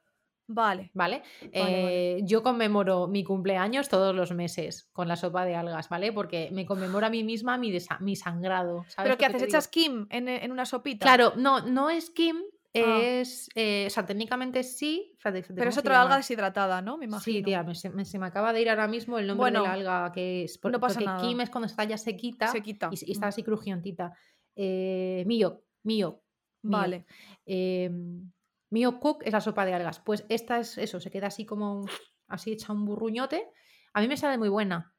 [0.53, 0.91] Vale.
[0.93, 1.23] ¿Vale?
[1.41, 2.17] Vale, vale.
[2.17, 6.11] Eh, yo conmemoro mi cumpleaños todos los meses con la sopa de algas, ¿vale?
[6.11, 8.83] Porque me conmemoro a mí misma mi, mi sangrado.
[8.89, 9.43] ¿sabes ¿Pero qué que haces?
[9.43, 11.05] ¿Echas Kim en, en una sopita?
[11.05, 12.37] Claro, no, no es Kim,
[12.75, 12.99] Ah.
[13.01, 13.49] es.
[13.55, 15.17] eh, o sea, técnicamente sí.
[15.21, 16.97] Pero ¿cómo es otra alga deshidratada, ¿no?
[16.97, 17.38] Me imagino.
[17.38, 19.60] Sí, tía, me, se me- se me acaba de ir ahora mismo el nombre de
[19.60, 20.57] la alga que es.
[20.57, 21.21] por- no pasa porque nada.
[21.21, 22.89] Kim es cuando está ya sequita, Sequita.
[22.91, 23.29] y, y está Mm.
[23.29, 24.13] así crujientita.
[24.55, 26.21] Eh, mío, mío,
[26.63, 26.71] mío.
[26.77, 27.05] Vale.
[27.45, 27.89] Eh,
[28.69, 29.99] mío cook es la sopa de algas.
[29.99, 31.84] Pues esta es eso, se queda así como
[32.27, 33.49] así hecha un burruñote.
[33.93, 34.93] A mí me sale muy buena.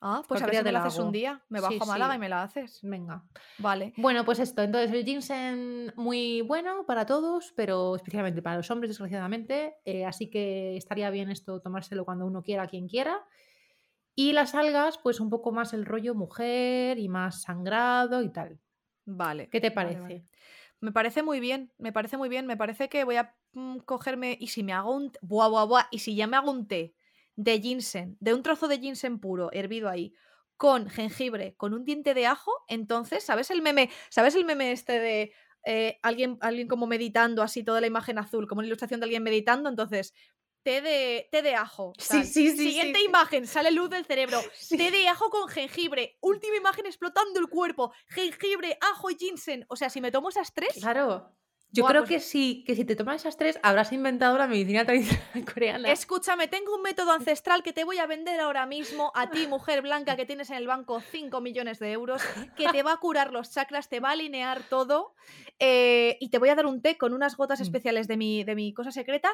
[0.00, 1.42] Ah, pues a ver si me la haces un día.
[1.48, 2.16] Me bajo Sí, a Málaga sí.
[2.16, 2.80] y me la haces.
[2.82, 3.24] Venga.
[3.58, 3.92] Vale.
[3.96, 4.62] Bueno, pues esto.
[4.62, 9.76] Entonces el ginseng muy bueno para todos, pero especialmente para los hombres, desgraciadamente.
[9.84, 13.24] eh, así que estaría bien esto tomárselo cuando uno quiera, quien quiera.
[14.14, 18.58] Y las algas, pues un poco más el rollo mujer y más sangrado y tal.
[19.04, 19.48] Vale.
[19.50, 20.00] ¿Qué te parece?
[20.00, 20.26] vale.
[20.80, 22.46] Me parece muy bien, me parece muy bien.
[22.46, 24.36] Me parece que voy a mm, cogerme.
[24.40, 25.12] Y si me hago un.
[25.22, 25.86] Buah, buah, buah.
[25.90, 26.94] Y si ya me hago un té
[27.36, 30.12] de ginseng, de un trozo de ginseng puro, hervido ahí,
[30.56, 33.90] con jengibre, con un diente de ajo, entonces, ¿sabes el meme?
[34.08, 35.32] ¿Sabes el meme este de
[35.64, 39.22] eh, alguien, alguien como meditando, así toda la imagen azul, como una ilustración de alguien
[39.22, 39.68] meditando?
[39.68, 40.14] Entonces,
[40.62, 41.92] té de, té de ajo.
[41.98, 42.24] Sí, tal.
[42.24, 43.08] sí, sí, Siguiente sí, sí.
[43.08, 44.40] imagen, sale luz del cerebro.
[44.54, 44.76] Sí.
[44.76, 46.16] Té de ajo con jengibre.
[46.20, 47.92] Última imagen explotando el cuerpo.
[48.08, 49.64] Jengibre, ajo y ginseng.
[49.68, 50.72] O sea, si me tomo esas tres.
[50.80, 51.36] Claro.
[51.72, 54.46] Yo Buah, creo pues- que sí, que si te tomas esas tres, habrás inventado la
[54.46, 55.90] medicina tradicional coreana.
[55.92, 59.82] Escúchame, tengo un método ancestral que te voy a vender ahora mismo a ti, mujer
[59.82, 62.22] blanca, que tienes en el banco 5 millones de euros,
[62.56, 65.14] que te va a curar los chakras, te va a alinear todo
[65.58, 67.62] eh, y te voy a dar un té con unas gotas Mm.
[67.64, 69.30] especiales de mi, de mi cosa secreta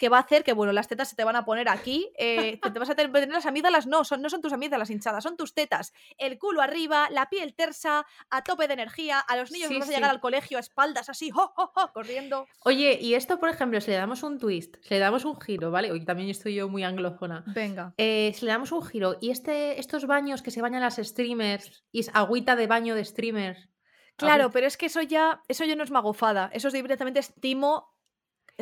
[0.00, 2.58] que va a hacer que, bueno, las tetas se te van a poner aquí, eh,
[2.58, 5.36] que te vas a tener, las amígdalas, no, son, no son tus amígdalas hinchadas, son
[5.36, 9.68] tus tetas, el culo arriba, la piel tersa, a tope de energía, a los niños
[9.68, 11.92] Sí, vas a llegar al colegio a espaldas así, ¡jo, jo, jo!
[11.92, 12.46] corriendo.
[12.64, 15.70] Oye, y esto, por ejemplo, si le damos un twist, si le damos un giro,
[15.70, 15.92] ¿vale?
[15.92, 17.44] Hoy también estoy yo muy anglófona.
[17.48, 17.92] Venga.
[17.98, 21.84] Eh, si le damos un giro y este, estos baños que se bañan las streamers
[21.92, 23.68] y es agüita de baño de streamers.
[24.16, 27.89] Claro, pero es que eso ya, eso ya no es magufada, eso es directamente estimo.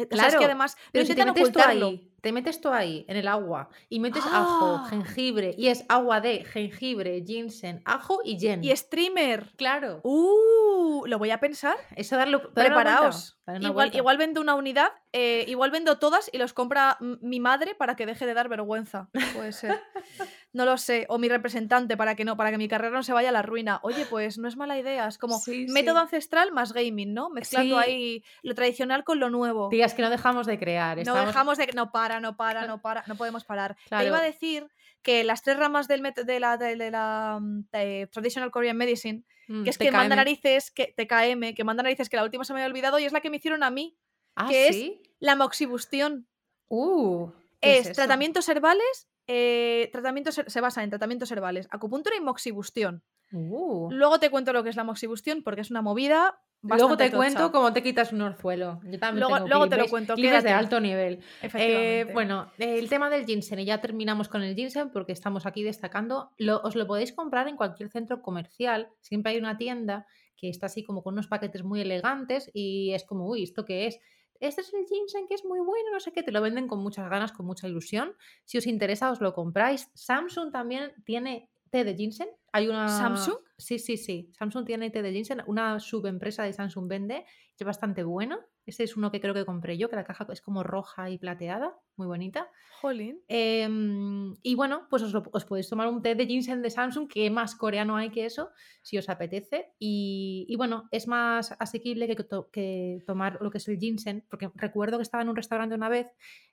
[0.04, 1.86] O sea, es Claro, que además Pero intentan ocultarlo.
[1.88, 4.86] ahí, te metes tú ahí en el agua y metes ajo, Ah.
[4.90, 8.62] jengibre y es agua de jengibre, ginseng, ajo y yen.
[8.64, 9.52] Y streamer.
[9.56, 10.00] Claro.
[10.04, 11.76] Uh, lo voy a pensar.
[11.96, 12.52] Eso darlo.
[12.52, 13.34] Preparaos.
[13.60, 18.04] Igual, vendo una unidad, eh, igual vendo todas y los compra mi madre para que
[18.04, 19.08] deje de dar vergüenza.
[19.34, 19.80] Puede ser.
[20.54, 21.04] No lo sé.
[21.10, 23.42] O mi representante para que no, para que mi carrera no se vaya a la
[23.42, 23.80] ruina.
[23.82, 25.06] Oye, pues no es mala idea.
[25.06, 26.00] Es como Sí, método sí.
[26.00, 27.28] ancestral más gaming, ¿no?
[27.28, 27.84] Mezclando Sí.
[27.86, 29.68] ahí lo tradicional con lo nuevo.
[29.68, 30.96] Tías, que no dejamos de crear.
[30.96, 31.66] No estamos- dejamos de.
[31.74, 33.04] No para, no para, no para.
[33.06, 33.76] No podemos parar.
[33.88, 34.68] Te iba a decir
[35.02, 39.24] que las tres ramas del de la, de, de la mm, de Traditional Korean Medicine,
[39.48, 42.52] Mm, que es que manda narices, que TKM, que manda narices, que la última se
[42.52, 43.98] me había olvidado y es la que me hicieron a mí.
[44.36, 44.92] Ah, que es-.
[45.18, 46.28] La moxibustión.
[46.68, 49.08] Uh, ¿qué Es, tratamientos herbales.
[49.26, 53.02] eh, tratamientos, se basa en tratamientos herbales, acupuntura y moxibustión.
[53.32, 53.90] Uh.
[53.90, 56.40] Luego te cuento lo que es la moxibustión porque es una movida.
[56.62, 58.80] Luego te cuento cómo te quitas un orzuelo.
[58.84, 61.20] Yo también Luego- tengo luego te lo cuento, clips de alto nivel.
[61.54, 65.62] Eh, bueno, el tema del ginseng, y ya terminamos con el ginseng porque estamos aquí
[65.62, 66.30] destacando.
[66.36, 68.88] Lo- os lo podéis comprar en cualquier centro comercial.
[69.00, 73.04] Siempre hay una tienda que está así como con unos paquetes muy elegantes y es
[73.04, 73.98] como, uy, ¿esto qué es?
[74.40, 76.78] Este es el ginseng que es muy bueno, no sé qué, te lo venden con
[76.80, 78.14] muchas ganas, con mucha ilusión.
[78.44, 79.90] Si os interesa, os lo compráis.
[79.94, 82.28] Samsung también tiene té de ginseng.
[82.52, 82.88] Hay una...
[82.88, 83.38] ¿Samsung?
[83.56, 84.30] Sí, sí, sí.
[84.38, 85.42] Samsung tiene té de ginseng.
[85.46, 87.24] Una subempresa de Samsung vende.
[87.58, 88.38] Es bastante bueno.
[88.64, 91.18] Ese es uno que creo que compré yo, que la caja es como roja y
[91.18, 91.76] plateada.
[91.98, 92.48] Muy bonita.
[92.80, 93.18] Jolín.
[93.26, 97.08] Em, y bueno, pues os, lo- os podéis tomar un té de ginseng de Samsung,
[97.08, 98.50] que más coreano hay que eso,
[98.82, 99.72] si os apetece.
[99.80, 104.22] Y, y bueno, es más asequible que, to- que tomar lo que es el ginseng,
[104.30, 106.06] porque recuerdo que estaba en un restaurante una vez,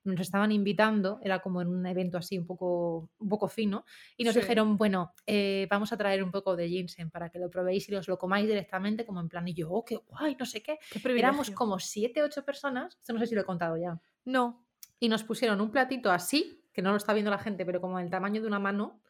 [0.04, 3.86] nos estaban invitando, era como en un evento así un poco, un poco fino,
[4.18, 4.40] y nos Sí.
[4.40, 7.94] dijeron, bueno, eh, vamos a traer un poco de ginseng para que lo probéis y
[7.94, 10.80] os lo comáis directamente, como en plan, y yo, oh, qué guay, no sé qué.
[10.92, 14.65] Qué Éramos como siete, ocho personas, esto no sé si lo he contado ya No.
[15.06, 18.00] Y nos pusieron un platito así, que no lo está viendo la gente, pero como
[18.00, 19.02] el tamaño de una mano,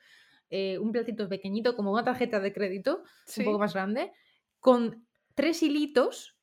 [0.49, 3.41] eh, un platito pequeñito, como una tarjeta de crédito, Sí.
[3.41, 4.11] un poco más grande,
[4.59, 6.35] con tres hilitos,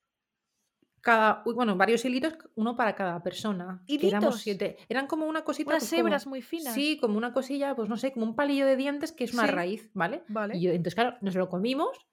[1.01, 3.83] cada, bueno, varios hilitos, uno para cada persona.
[3.87, 4.41] que éramos ¿Hilitos?
[4.41, 4.77] siete.
[4.89, 5.71] Eran como una cosita.
[5.71, 6.75] Unas pues, como- hebras muy finas.
[6.75, 9.47] Sí, como una cosilla, pues no sé, como un palillo de dientes que es una
[9.47, 9.51] Sí.
[9.51, 10.23] raíz, ¿vale?
[10.29, 10.57] Vale.
[10.57, 12.07] Y yo- entonces, claro, nos lo comimos,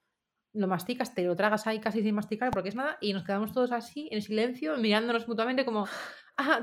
[0.52, 3.52] lo masticas, te lo tragas ahí casi sin masticar porque es nada, y nos quedamos
[3.52, 5.86] todos así, en silencio, mirándonos mutuamente como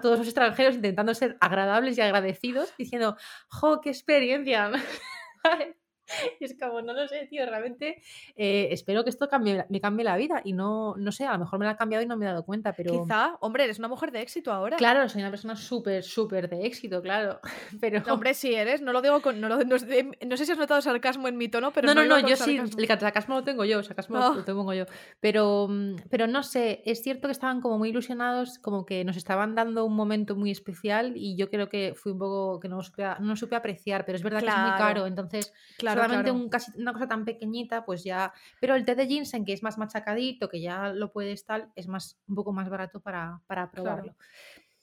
[0.01, 3.17] todos los extranjeros intentando ser agradables y agradecidos, diciendo,
[3.49, 4.71] ¡jo, qué experiencia!
[6.39, 8.01] Y es como, no lo sé, tío, realmente
[8.35, 11.39] eh, espero que esto cambie, me cambie la vida y no, no sé, a lo
[11.39, 13.03] mejor me la ha cambiado y no me he dado cuenta, pero...
[13.03, 14.77] Quizá, hombre, eres una mujer de éxito ahora.
[14.77, 17.39] Claro, soy una persona súper, súper de éxito, claro,
[17.81, 18.01] pero...
[18.05, 19.39] No, hombre, sí eres, no lo digo con...
[19.41, 22.05] No, lo- no, no sé si has notado sarcasmo en mi tono, pero no, no,
[22.05, 22.79] no, yo sí, sarcasmo.
[22.81, 24.33] el sarcasmo lo tengo yo, el sarcasmo Ah.
[24.35, 24.85] lo tengo yo.
[25.19, 29.17] Pero, mm, pero no sé, es cierto que estaban como muy ilusionados, como que nos
[29.17, 32.81] estaban dando un momento muy especial y yo creo que fui un poco que no
[32.81, 36.43] supe, no supe apreciar, pero es verdad que es muy caro, entonces Claro, solamente claro.
[36.43, 38.33] Un, casi, una cosa tan pequeñita, pues ya...
[38.59, 41.87] Pero el té de ginseng, que es más machacadito, que ya lo puedes tal, es
[41.87, 44.15] más un poco más barato para, para probarlo.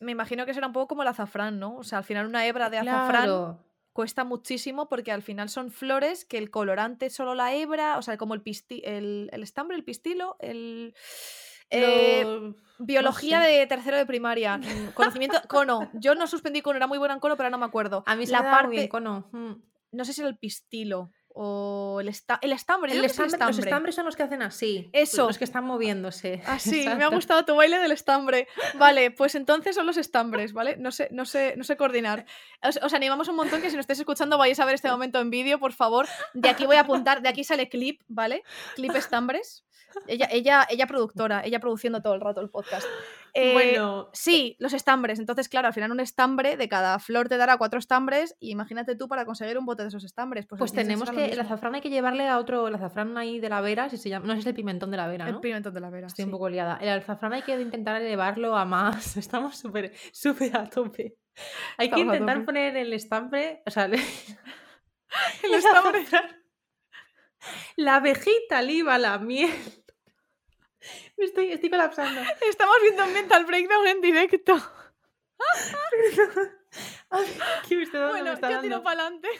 [0.00, 1.76] Me imagino que será un poco como el azafrán, ¿no?
[1.76, 3.64] O sea, al final una hebra de azafrán Claro.
[3.92, 8.02] cuesta muchísimo porque al final son flores que el colorante es solo la hebra, o
[8.02, 10.94] sea, como el, pisti el, el estambre, el pistilo, el...
[11.70, 13.48] eh, Lo- biología sé.
[13.48, 14.60] de tercero de primaria,
[14.94, 15.90] conocimiento, cono.
[15.94, 18.02] Yo no suspendí cono, era muy buena en cono, pero no me acuerdo.
[18.06, 19.28] A mí se la me parte, bien cono.
[19.32, 19.52] mm.
[19.94, 22.92] No sé si era el pistilo o el, esta el estambre.
[22.92, 23.64] El estambre- los estambre.
[23.64, 24.88] estambres son los que hacen así.
[24.92, 25.26] Eso.
[25.26, 26.40] Los que están moviéndose.
[26.46, 28.46] Ah, sí, me ha gustado tu baile del estambre.
[28.78, 30.76] Vale, pues entonces son los estambres, ¿vale?
[30.78, 32.24] No sé, no sé, no sé coordinar.
[32.62, 35.20] Os, os animamos un montón que si nos estáis escuchando vayáis a ver este momento
[35.20, 36.06] en vídeo, por favor.
[36.34, 38.44] De aquí voy a apuntar, de aquí sale clip, ¿vale?
[38.76, 39.64] Clip estambres.
[40.08, 42.86] Ella, ella, ella productora, ella produciendo todo el rato el podcast.
[43.36, 45.18] Eh, bueno, Sí, los estambres.
[45.18, 48.94] Entonces, claro, al final un estambre de cada flor te dará cuatro estambres y imagínate
[48.94, 50.46] tú para conseguir un bote de esos estambres.
[50.46, 51.26] Pues, pues el tenemos que.
[51.26, 52.68] El azafrán hay que llevarle a otro.
[52.68, 54.26] El azafrán ahí de la vera, si se llama.
[54.26, 55.40] No es el pimentón de la vera, El ¿no?
[55.40, 56.06] pimentón de la vera.
[56.06, 56.26] Estoy sí.
[56.26, 56.78] un poco liada.
[56.80, 59.16] El azafrán hay que intentar elevarlo a más.
[59.16, 61.16] Estamos súper, súper a tope.
[61.76, 63.62] Hay que Estamos intentar poner el estambre.
[63.66, 66.04] O sea, el, El estambre.
[67.76, 69.50] La abejita, el IVA, la miel.
[71.16, 72.20] Me estoy, estoy colapsando.
[72.48, 74.54] Estamos viendo un mental breakdown en directo.
[77.10, 77.26] Ay,
[77.68, 78.12] ¿Qué me está dando?
[78.12, 79.28] Bueno, me está yo tiro para adelante.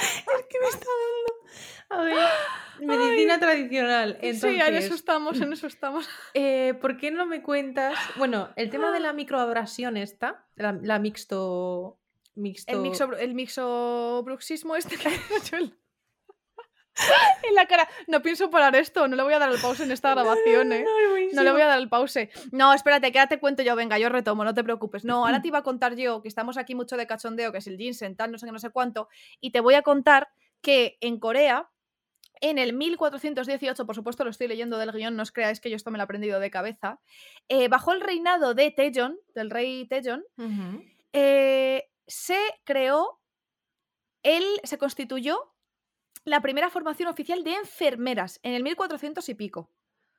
[0.00, 1.34] Es que me está dando.
[1.90, 2.28] A ver,
[2.86, 4.18] medicina tradicional.
[4.20, 6.08] Entonces, Sí, en eso estamos, en eso estamos.
[6.34, 7.98] eh, ¿por qué no me cuentas?
[8.16, 11.98] Bueno, el tema de la microabrasión esta, la, la mixto,
[12.36, 12.70] mixto.
[12.70, 15.76] El, mixo, el mixobruxismo este que he hecho en
[17.42, 17.88] en la cara.
[18.06, 20.84] No pienso parar esto, no le voy a dar el pause en esta grabación, ¿eh?
[21.32, 22.30] No le voy a dar el pause.
[22.52, 23.76] No, espérate, que ahora te cuento yo.
[23.76, 25.04] Venga, yo retomo, no te preocupes.
[25.04, 27.66] No, ahora te iba a contar yo que estamos aquí mucho de cachondeo, que es
[27.66, 29.08] el ginseng, tal, no sé qué, no sé cuánto.
[29.40, 30.28] Y te voy a contar
[30.60, 31.70] que en Corea,
[32.40, 35.76] en el 1418, por supuesto lo estoy leyendo del guion, no os creáis que yo
[35.76, 37.00] esto me lo he aprendido de cabeza,
[37.48, 40.24] eh, bajo el reinado de Taejon, del rey Taejon,
[41.12, 43.20] eh, se creó,
[44.22, 45.52] él se constituyó
[46.28, 49.70] la primera formación oficial de enfermeras en el 1400 y pico.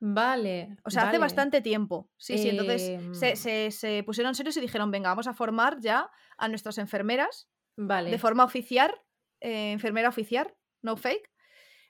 [0.02, 0.78] Vale.
[0.86, 2.10] O sea, hace bastante tiempo.
[2.18, 2.50] Sí, sí.
[2.50, 2.82] Entonces
[3.18, 3.36] se, Em.
[3.36, 8.10] se- se pusieron serios y dijeron, venga, vamos a formar ya a nuestras enfermeras Vale.
[8.10, 8.94] de forma oficial,
[9.42, 11.30] eh, enfermera oficial, no fake.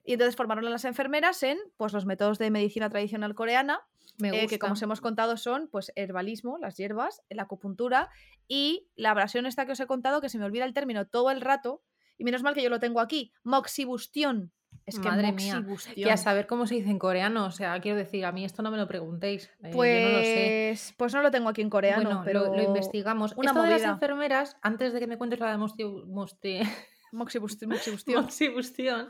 [0.04, 3.82] Y entonces formaron a las enfermeras en pues, los métodos de medicina tradicional coreana,
[4.18, 8.10] me eh, que como os hemos contado son pues herbalismo, las hierbas, la acupuntura
[8.48, 11.30] y la abrasión esta que os he contado, que se me olvida el término todo
[11.30, 11.84] el rato,
[12.20, 14.52] y menos mal que yo lo tengo aquí, moxibustión.
[14.86, 15.66] Es que Madre mía.
[15.96, 17.46] Que a saber cómo se dice en coreano.
[17.46, 19.50] O sea, quiero decir, a mí esto no me lo preguntéis.
[19.64, 20.94] eh, Pues, yo no lo sé.
[20.98, 23.34] pues no lo tengo aquí en coreano, Bueno, pero lo, lo investigamos.
[23.36, 25.58] una Esto de las enfermeras, antes de que me cuentes la de
[27.12, 27.70] moxibustión.
[28.16, 29.10] moxibustión,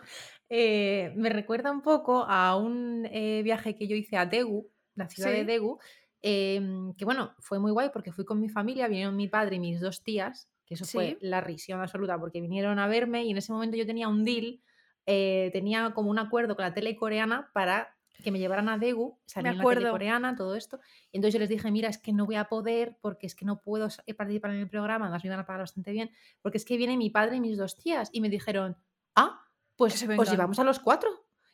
[0.49, 5.07] eh, me recuerda un poco a un eh, viaje que yo hice a Daegu, la
[5.09, 5.45] ciudad de.
[5.45, 5.79] Daegu,
[6.21, 9.59] em, que bueno, fue muy guay porque fui con mi familia, vinieron mi padre y
[9.59, 13.37] mis dos tías, que eso fue la risión absoluta porque vinieron a verme y en
[13.37, 14.61] ese momento yo tenía un deal,
[15.07, 19.17] eh, tenía como un acuerdo con la tele coreana para que me llevaran a Daegu,
[19.25, 20.79] salía en la tele coreana, todo esto.
[21.11, 23.45] Y entonces yo les dije, mira, es que no voy a poder porque es que
[23.45, 26.57] no puedo eh, participar en el programa, además me iban a pagar bastante bien, porque
[26.57, 28.09] es que viene mi padre y mis dos tías.
[28.11, 28.77] Y me dijeron,
[29.15, 29.41] ah,
[29.75, 30.25] pues os vengan.
[30.25, 31.09] llevamos a los cuatro.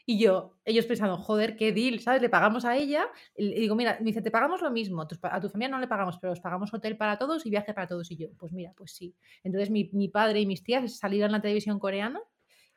[0.07, 2.21] Y yo, ellos pensando, joder, qué deal, ¿sabes?
[2.21, 3.07] Le pagamos a ella.
[3.35, 5.01] Y digo, mira, me dice, te pagamos lo mismo.
[5.01, 7.87] A tu familia no le pagamos, pero os pagamos hotel para todos y viaje para
[7.87, 8.11] todos.
[8.11, 9.15] Y yo, pues mira, pues sí.
[9.43, 12.21] Entonces mi, mi padre y mis tías salieron en la televisión coreana.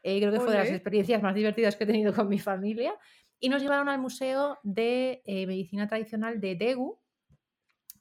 [0.02, 2.94] eh, creo que fue de las experiencias más divertidas que he tenido con mi familia.
[3.40, 6.98] Y nos llevaron al Museo de eh, Medicina Tradicional de Daegu.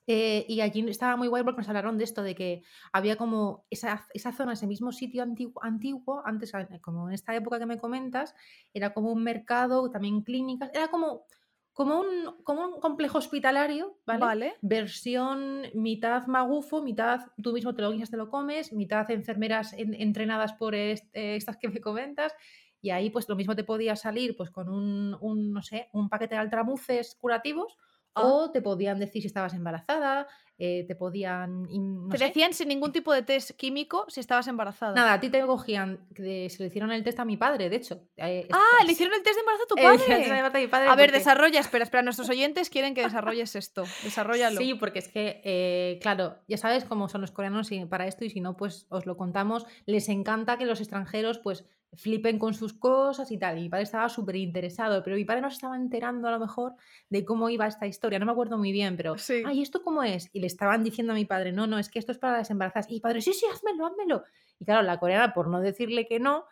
[0.07, 3.65] Eh, y allí estaba muy guay porque nos hablaron de esto, de que había como
[3.69, 7.77] esa, esa zona, ese mismo sitio antiguo, antiguo, antes, como en esta época que me
[7.77, 8.33] comentas,
[8.73, 11.25] era como un mercado, también clínicas, era como,
[11.73, 14.25] como, un, como un complejo hospitalario, ¿vale?
[14.25, 14.55] Vale.
[14.61, 19.93] Versión mitad magufo, mitad tú mismo te lo guisas, te lo comes, mitad enfermeras en-
[19.93, 22.33] entrenadas por est- eh, estas que me comentas.
[22.81, 26.09] Y ahí pues lo mismo te podía salir pues con un, un, no sé, un
[26.09, 27.77] paquete de altramuces curativos.
[28.23, 30.27] O te podían decir si estabas embarazada,
[30.59, 31.63] eh, te podían...
[31.69, 32.25] no Te sé.
[32.25, 34.95] decían sin ningún tipo de test químico si estabas embarazada.
[34.95, 37.75] Nada, a ti te cogían, que se lo hicieron el test a mi padre, de
[37.75, 38.01] hecho.
[38.17, 40.39] Eh, Ah, es- le hicieron el test de embarazo a tu le de padre.
[40.39, 42.01] a mi padre A ver, porque- desarrolla, espera, espera.
[42.07, 43.83] Nuestros oyentes quieren que desarrolles esto.
[44.03, 44.59] Desarrollalo.
[44.59, 48.25] Sí, porque es que, eh, claro, ya sabes cómo son los coreanos y para esto
[48.25, 49.65] y si no, pues os lo contamos.
[49.85, 51.65] Les encanta que los extranjeros pues
[51.97, 53.57] flipen con sus cosas y tal.
[53.57, 56.39] Y mi padre estaba súper interesado, pero mi padre no se estaba enterando a lo
[56.39, 56.75] mejor
[57.09, 58.19] de cómo iba esta historia.
[58.19, 59.43] No me acuerdo muy bien, pero, Sí.
[59.45, 60.29] ay, ¿esto cómo es?
[60.33, 62.49] Y le estaban diciendo a mi padre, no, no, es que esto es para las
[62.49, 62.89] embarazadas.
[62.89, 64.23] Y mi padre, sí, sí, házmelo, házmelo.
[64.59, 66.45] Y claro, la coreana, por no decirle que no,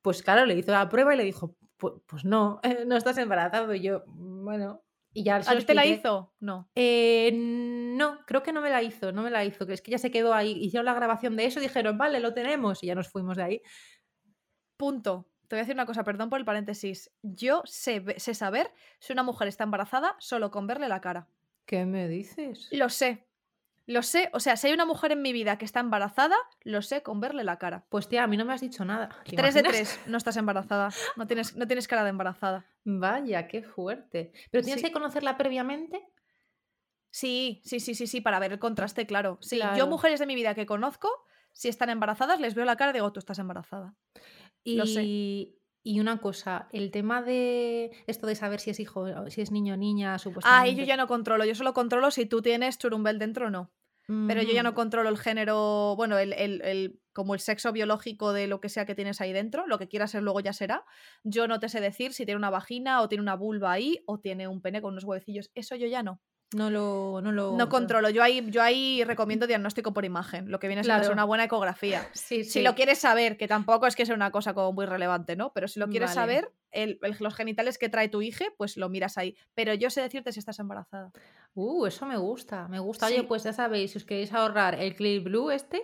[0.00, 1.56] pues claro, le hizo la prueba y le dijo,
[2.06, 3.74] pues, no, no estás embarazado.
[3.74, 4.82] Y yo, bueno,
[5.14, 6.32] y ya ¿A te la hizo?
[6.40, 6.70] No.
[6.74, 9.98] Eh, no, creo que no me la hizo, no me la hizo, es que ya
[9.98, 12.94] se quedó ahí, hicieron la grabación de eso y dijeron, vale, lo tenemos y ya
[12.94, 13.62] nos fuimos de ahí.
[14.86, 15.28] Punto.
[15.46, 17.08] Te voy a decir una cosa, perdón por el paréntesis.
[17.22, 18.02] Yo sé,
[18.34, 21.28] saber si una mujer está embarazada solo con verle la cara.
[21.66, 22.66] ¿Qué me dices?
[22.72, 23.28] Lo sé.
[23.86, 24.28] Lo sé.
[24.32, 27.20] O sea, si hay una mujer en mi vida que está embarazada, lo sé con
[27.20, 27.84] verle la cara.
[27.90, 29.10] Pues tía, a mí no me has dicho nada.
[29.24, 30.88] ¿te Tres de tres, no estás embarazada.
[31.14, 32.66] No tienes, no tienes cara de embarazada.
[32.82, 34.32] Vaya, qué fuerte.
[34.50, 34.88] ¿Pero tienes Sí.
[34.88, 36.04] que conocerla previamente?
[37.12, 39.38] Sí, sí, sí, sí, sí, para ver el contraste, claro.
[39.42, 39.86] Sí, yo Claro.
[39.86, 41.08] mujeres de mi vida que conozco,
[41.52, 43.94] si están embarazadas, les veo la cara y digo, tú estás embarazada.
[44.64, 45.02] Y, Lo sé.
[45.04, 49.74] y una cosa, el tema de esto de saber si es hijo, si es niño
[49.74, 50.70] o niña, Ah, supuestamente.
[50.70, 51.44] y yo ya no controlo.
[51.44, 53.72] Yo solo controlo si tú tienes churumbel dentro o no.
[54.28, 58.32] Pero yo ya no controlo el género, bueno, el, el- el- como el sexo biológico
[58.34, 60.84] de lo que sea que tienes ahí dentro, lo que quiera ser luego ya será.
[61.24, 64.18] Yo no te sé decir si tiene una vagina o tiene una vulva ahí o
[64.18, 65.50] tiene un pene con unos huevecillos.
[65.54, 66.20] Eso yo ya no.
[66.54, 68.10] No lo, no lo No controlo.
[68.10, 71.12] Yo ahí, yo ahí recomiendo diagnóstico por imagen, lo que viene ser Claro.
[71.12, 72.06] una buena ecografía.
[72.14, 75.34] Sí, Si lo quieres saber, que tampoco es que sea una cosa como muy relevante,
[75.36, 75.52] ¿no?
[75.52, 76.20] Pero si lo quieres Vale.
[76.20, 79.36] saber, el- el- los genitales que trae tu hija, pues lo miras ahí.
[79.54, 81.10] Pero yo sé decirte si estás embarazada.
[81.54, 83.06] Uh, eso me gusta, me gusta.
[83.06, 83.22] Oye, Sí.
[83.22, 85.82] pues ya sabéis, si os queréis ahorrar el Clear Blue este,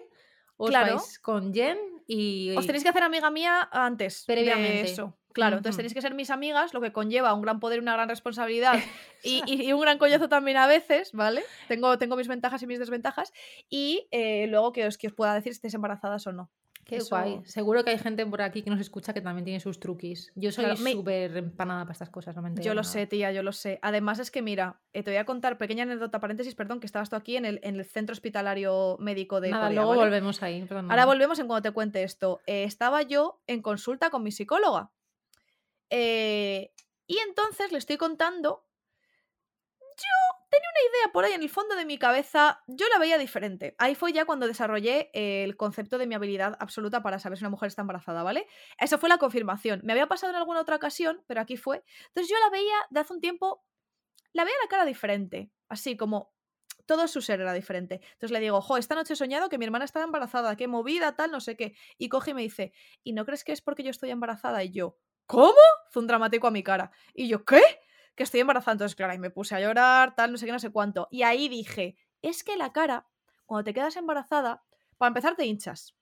[0.57, 0.96] os Claro.
[0.96, 2.54] vais con Jen y...
[2.57, 4.72] Os tenéis que hacer amiga mía antes Previamente.
[4.72, 5.14] de eso.
[5.38, 7.94] Claro, entonces tenéis que ser mis amigas, lo que conlleva un gran poder y una
[7.94, 8.74] gran responsabilidad
[9.22, 11.42] y, y- y un gran coñazo también a veces, ¿vale?
[11.68, 13.33] Tengo, tengo mis ventajas y mis desventajas.
[13.70, 16.51] Y eh, luego que os, que os pueda decir si estáis embarazadas o no.
[16.85, 17.42] Qué Eso- guay.
[17.44, 20.33] Seguro que hay gente por aquí que nos escucha que también tiene sus truquis.
[20.35, 22.85] Yo soy Claro, me- súper empanada para estas cosas, no me Yo lo nada.
[22.90, 23.79] sé, tía, yo lo sé.
[23.83, 27.11] Además es que, mira, eh, te voy a contar, pequeña anécdota, paréntesis, perdón, que estabas
[27.11, 30.03] tú aquí en el, en el centro hospitalario médico de Nada, Corea, luego ¿vale?
[30.03, 30.64] volvemos ahí.
[30.66, 32.40] pero Ahora volvemos en cuando te cuente esto.
[32.46, 34.90] Eh, estaba yo en consulta con mi psicóloga.
[35.90, 36.72] Eh,
[37.07, 38.66] y entonces le estoy contando.
[39.81, 42.62] Yo tenía una idea por ahí en el fondo de mi cabeza.
[42.66, 43.74] Yo la veía diferente.
[43.79, 47.51] Ahí fue ya cuando desarrollé el concepto de mi habilidad absoluta para saber si una
[47.51, 48.46] mujer está embarazada, ¿vale?
[48.79, 49.81] Eso fue la confirmación.
[49.85, 51.83] Me había pasado en alguna otra ocasión, pero aquí fue.
[52.09, 53.64] Entonces yo la veía de hace un tiempo.
[54.33, 55.51] La veía la cara diferente.
[55.68, 56.33] Así como
[56.88, 58.01] todo su ser era diferente.
[58.03, 61.14] Entonces le digo, jo, esta noche he soñado que mi hermana estaba embarazada, qué movida,
[61.16, 61.74] tal, no sé qué.
[61.98, 62.72] Y coge y me dice,
[63.05, 64.64] ¿y no crees que es porque yo estoy embarazada?
[64.64, 64.96] Y yo,
[65.28, 65.52] ¿cómo?
[65.90, 66.90] Fue un dramático a mi cara.
[67.14, 67.62] Y yo, ¿qué?
[68.16, 68.72] Que estoy embarazada.
[68.72, 71.06] Entonces, claro, ahí me puse a llorar, tal, no sé qué, no sé cuánto.
[71.12, 73.06] Y ahí dije, es que la cara,
[73.46, 74.64] cuando te quedas embarazada,
[74.96, 75.94] para empezar te hinchas.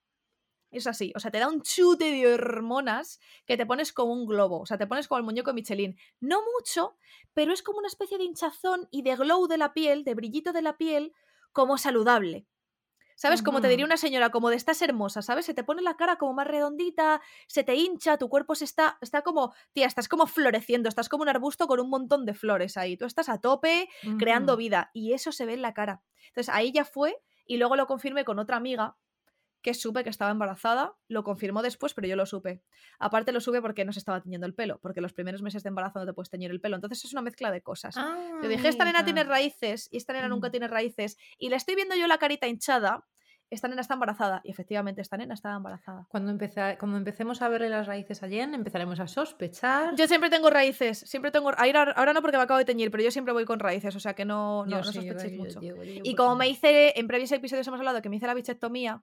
[0.70, 4.26] Es así, o sea, te da un chute de hormonas que te pones como un
[4.26, 5.96] globo, o sea, te pones como el muñeco Michelin.
[6.20, 6.96] No mucho,
[7.34, 10.52] pero es como una especie de hinchazón y de glow de la piel, de brillito
[10.52, 11.12] de la piel,
[11.52, 12.46] como saludable.
[13.16, 13.42] ¿Sabes?
[13.42, 15.46] Como te diría una señora, como de estás hermosa, ¿sabes?
[15.46, 18.98] Se te pone la cara como más redondita, se te hincha, tu cuerpo se está,
[19.00, 22.76] está como, tía, estás como floreciendo, estás como un arbusto con un montón de flores
[22.76, 22.96] ahí.
[22.98, 26.02] Tú estás a tope, creando vida, y eso se ve en la cara.
[26.28, 28.96] Entonces ahí ya fue, y luego lo confirmé con otra amiga
[29.66, 32.62] que supe que estaba embarazada, lo confirmó después, pero yo lo supe.
[33.00, 35.70] Aparte lo supe porque no se estaba teñiendo el pelo, porque los primeros meses de
[35.70, 37.96] embarazo no te puedes teñir el pelo, entonces es una mezcla de cosas.
[37.96, 39.34] Ah, Yo dije, esta nena tiene amiga.
[39.34, 40.50] raíces y esta nena nunca Mm.
[40.52, 43.04] tiene raíces, y la estoy viendo yo la carita hinchada,
[43.50, 46.06] esta nena está embarazada, y efectivamente esta nena estaba embarazada.
[46.10, 49.94] Cuando, empeza- cuando empecemos a verle las raíces a Jen, empezaremos a sospechar.
[49.96, 51.50] Yo siempre tengo raíces, siempre tengo...
[51.56, 54.00] Ahora, ahora no porque me acabo de teñir, pero yo siempre voy con raíces, o
[54.00, 55.60] sea que no, no, no sí, sospechéis yo- mucho.
[55.60, 58.26] yo- yo- yo Y como me hice, en previos episodios hemos hablado que me hice
[58.26, 59.02] la bichectomía,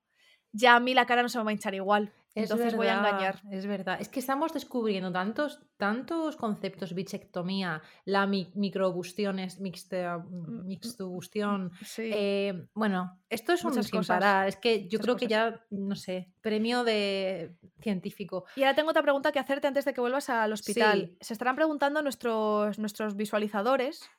[0.53, 2.13] ya a mí la cara no se me va a hinchar igual.
[2.35, 3.43] Es Entonces voy a engañar.
[3.51, 3.99] Es verdad.
[4.01, 11.71] Es que estamos descubriendo tantos, tantos conceptos, bichectomía, la mi- microbustiones, mixta, Mm, mixtubustión.
[11.85, 12.09] Sí.
[12.11, 14.47] eh, bueno, esto es un sin cosas, parar.
[14.47, 18.45] Es que yo muchas creo que ya, no sé, premio de científico.
[18.55, 21.09] Y ahora tengo otra pregunta que hacerte antes de que vuelvas al hospital.
[21.11, 21.17] Sí.
[21.21, 24.09] Se estarán preguntando nuestros, nuestros visualizadores,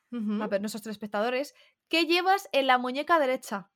[0.40, 1.54] a ver, nuestros telespectadores,
[1.88, 3.70] ¿qué llevas en la muñeca derecha?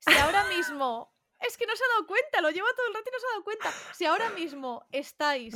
[0.00, 1.14] Si ahora mismo.
[1.40, 3.26] Es que no se ha dado cuenta, lo lleva todo el rato y no se
[3.26, 3.72] ha dado cuenta.
[3.94, 5.54] Si ahora mismo estáis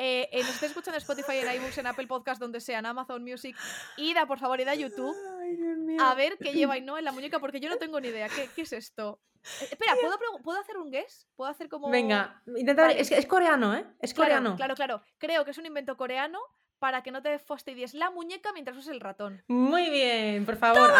[0.00, 2.86] eh, eh, nos estáis escuchando en Spotify, en iBooks, en Apple Podcast, donde sea, en
[2.86, 3.56] Amazon Music,
[3.96, 7.10] id a, por favor, id a YouTube Ay, a ver qué lleva no en la
[7.10, 8.28] muñeca, porque yo no tengo ni idea.
[8.28, 9.20] ¿Qué, qué es esto?
[9.60, 11.26] Eh, espera, ¿puedo, ¿puedo hacer un guess?
[11.34, 11.90] ¿Puedo hacer como...?
[11.90, 13.00] Venga, intenta Vale.
[13.00, 13.84] Es, es coreano, ¿eh?
[14.00, 14.56] Es Claro, coreano.
[14.56, 15.02] Claro, claro.
[15.18, 16.38] Creo que es un invento coreano
[16.78, 19.42] para que no te fastidies la muñeca mientras usas el ratón.
[19.48, 20.90] Muy bien, por favor.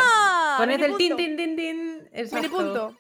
[0.59, 2.09] Poned Mini el tin, tin, tin, tin.
[2.13, 2.51] Exacto.
[2.51, 2.97] punto.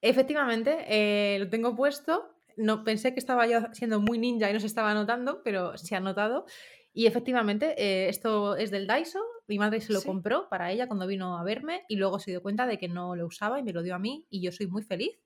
[0.00, 2.34] Efectivamente, eh, lo tengo puesto.
[2.56, 5.94] No, pensé que estaba yo siendo muy ninja y no se estaba notando, pero se
[5.96, 6.44] ha notado.
[6.92, 9.20] Y efectivamente, eh, esto es del Daiso.
[9.46, 10.06] Mi madre se lo Sí.
[10.06, 13.16] compró para ella cuando vino a verme y luego se dio cuenta de que no
[13.16, 15.18] lo usaba y me lo dio a mí y yo soy muy feliz.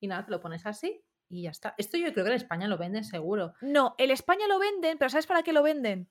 [0.00, 1.74] Y nada, te lo pones así y ya está.
[1.78, 3.52] Esto yo creo que en España lo venden seguro.
[3.60, 6.08] No, en España lo venden, pero ¿sabes para qué lo venden?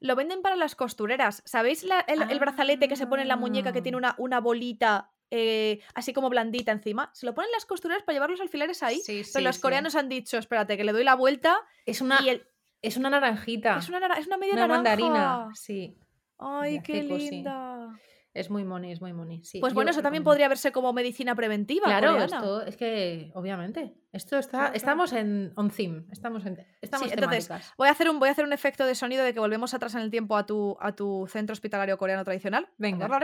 [0.00, 1.42] Lo venden para las costureras.
[1.46, 3.98] ¿Sabéis la- el, el brazalete que se pone en la muñeca que tiene Ah.
[3.98, 7.10] una, una bolita eh, así como blandita encima?
[7.14, 9.00] Se lo ponen las costureras para llevar los alfileres ahí.
[9.00, 9.62] Sí, pero sí, los sí.
[9.62, 12.46] coreanos han dicho, espérate, que le doy la vuelta Es una, y el-
[12.82, 13.78] es una naranjita.
[13.78, 14.76] es, una, es una media una naranja.
[14.82, 15.48] mandarina.
[15.54, 15.96] Sí,
[16.38, 17.88] Ay, qué linda.
[18.34, 19.42] Es muy moni, es muy moni.
[19.44, 21.86] Sí, Pues bueno, eso también podría verse como medicina preventiva.
[21.86, 22.36] Claro, coreana.
[22.36, 24.76] esto es que, obviamente, esto está, Claro, claro.
[24.76, 27.48] estamos en on theme, estamos en, estamos Sí, entonces.
[27.78, 29.94] Voy a, hacer un, voy a hacer un efecto de sonido de que volvemos atrás
[29.94, 32.68] en el tiempo a tu, a tu centro hospitalario coreano tradicional.
[32.76, 33.08] Venga.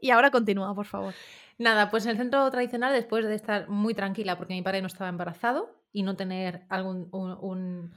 [0.00, 1.12] Y ahora continúa, por favor.
[1.58, 4.86] Nada, pues en el centro tradicional, después de estar muy tranquila porque mi padre no
[4.86, 7.92] estaba embarazado y no tener algún un, un,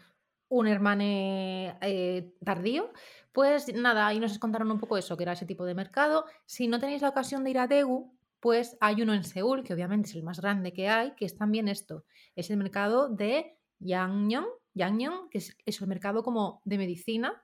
[0.47, 2.91] un hermane eh, tardío,
[3.31, 6.25] pues nada, ahí nos contaron un poco eso, que era ese tipo de mercado.
[6.45, 9.73] Si no tenéis la ocasión de ir a Daegu, pues hay uno en Seúl, que
[9.73, 12.05] obviamente es el más grande que hay, que es también esto.
[12.35, 17.41] Es el mercado de Yangnyeong, Yangnyeong, que es, el mercado como de medicina.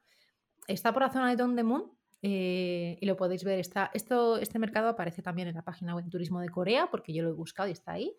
[0.67, 1.91] Está por la zona de Dongdaemun
[2.23, 3.59] eh, y lo podéis ver.
[3.59, 7.13] Está, esto, este mercado aparece también en la página web de Turismo de Corea, porque
[7.13, 8.17] yo lo he buscado y está ahí.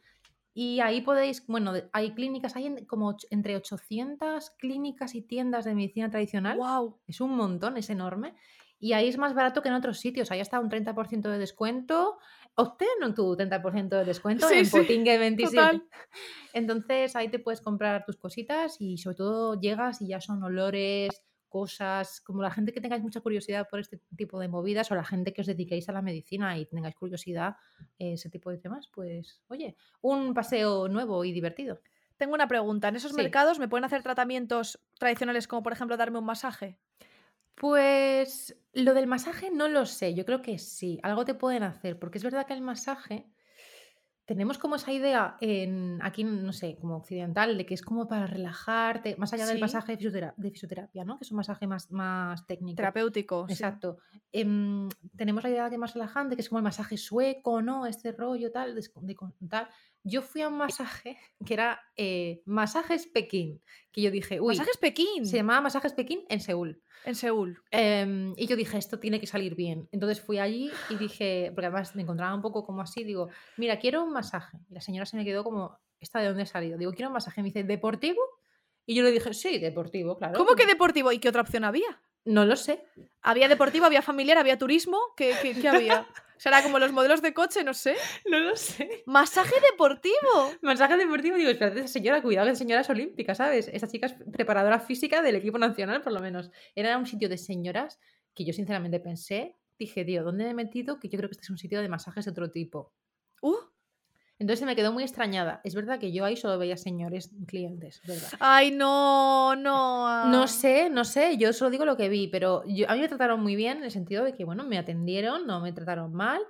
[0.54, 6.10] Y ahí podéis, bueno, hay clínicas, hay como entre 800 clínicas y tiendas de medicina
[6.10, 6.58] tradicional.
[6.58, 6.98] ¡Wow!
[7.06, 8.34] Es un montón, es enorme.
[8.80, 10.30] Y ahí es más barato que en otros sitios.
[10.30, 12.18] Ahí está un 30% de descuento.
[12.54, 15.56] Obtén tu 30% de descuento Sí, en sí, Potingue 27.
[15.56, 15.88] total.
[16.52, 21.22] Entonces ahí te puedes comprar tus cositas y sobre todo llegas y ya son olores,
[21.48, 25.04] cosas, como la gente que tengáis mucha curiosidad por este tipo de movidas o la
[25.04, 27.56] gente que os dediquéis a la medicina y tengáis curiosidad
[27.98, 31.80] eh, ese tipo de temas, pues oye, un paseo nuevo y divertido.
[32.16, 32.88] Tengo una pregunta.
[32.88, 33.16] ¿En esos Sí.
[33.16, 36.80] mercados me pueden hacer tratamientos tradicionales como, por ejemplo, darme un masaje?
[37.54, 41.98] Pues lo del masaje no lo sé, yo creo que sí, algo te pueden hacer,
[41.98, 43.32] porque es verdad que el masaje
[44.28, 48.26] tenemos como esa idea en aquí, no sé, como occidental, de que es como para
[48.26, 49.60] relajarte, más allá del Sí.
[49.62, 51.16] masaje de fisiotera- de fisioterapia, ¿no?
[51.18, 52.76] Que es un masaje más, más técnico.
[52.76, 53.46] Terapéutico.
[53.48, 53.54] sí.
[53.54, 53.96] Exacto.
[54.30, 57.62] Em, tenemos la idea de que es más relajante, que es como el masaje sueco,
[57.62, 57.86] ¿no?
[57.86, 59.16] Este rollo tal, de, de
[59.48, 59.66] tal.
[60.04, 61.16] Yo fui a un masaje
[61.46, 63.60] que era eh, Masajes Pekín,
[63.92, 65.24] que yo dije, uy, Masajes Pekín.
[65.26, 66.82] se llamaba Masajes Pekín en Seúl.
[67.04, 67.62] En Seúl.
[67.70, 69.88] Em, y yo dije, esto tiene que salir bien.
[69.92, 73.78] Entonces fui allí y dije, porque además me encontraba un poco como así, digo, mira,
[73.78, 74.58] quiero un masaje.
[74.68, 76.76] Y la señora se me quedó como, ¿esta de dónde ha salido?
[76.78, 77.40] Digo, quiero un masaje.
[77.42, 78.20] Me dice, ¿deportivo?
[78.86, 80.36] Y yo le dije, sí, deportivo, claro.
[80.38, 81.12] ¿Cómo que deportivo?
[81.12, 82.00] ¿Y qué otra opción había?
[82.24, 82.84] No lo sé.
[83.22, 84.98] ¿Había deportivo, había familiar, había turismo?
[85.16, 86.06] ¿Qué, qué- qué había?
[86.38, 87.64] ¿Será como los modelos de coche?
[87.64, 87.96] No sé.
[88.30, 89.02] No lo sé.
[89.06, 90.52] ¡Masaje deportivo!
[90.62, 93.68] Masaje deportivo, digo, espérate, esa señora, cuidado, que esa señora es olímpica, ¿sabes?
[93.72, 96.50] Esa chica es preparadora física del equipo nacional, por lo menos.
[96.74, 97.98] Era un sitio de señoras
[98.34, 100.98] que yo sinceramente pensé, dije, tío, ¿dónde me he metido?
[101.00, 102.92] Que yo creo que este es un sitio de masajes de otro tipo.
[103.42, 103.56] Uh,
[104.40, 105.60] Entonces me quedó muy extrañada.
[105.64, 108.28] Es verdad que yo ahí solo veía señores clientes, ¿verdad?
[108.38, 110.26] ay, no, no.
[110.30, 113.08] No sé, no sé, yo solo digo lo que vi, pero yo, a mí me
[113.08, 116.40] trataron muy bien en el sentido de que, bueno, me atendieron, no me trataron mal,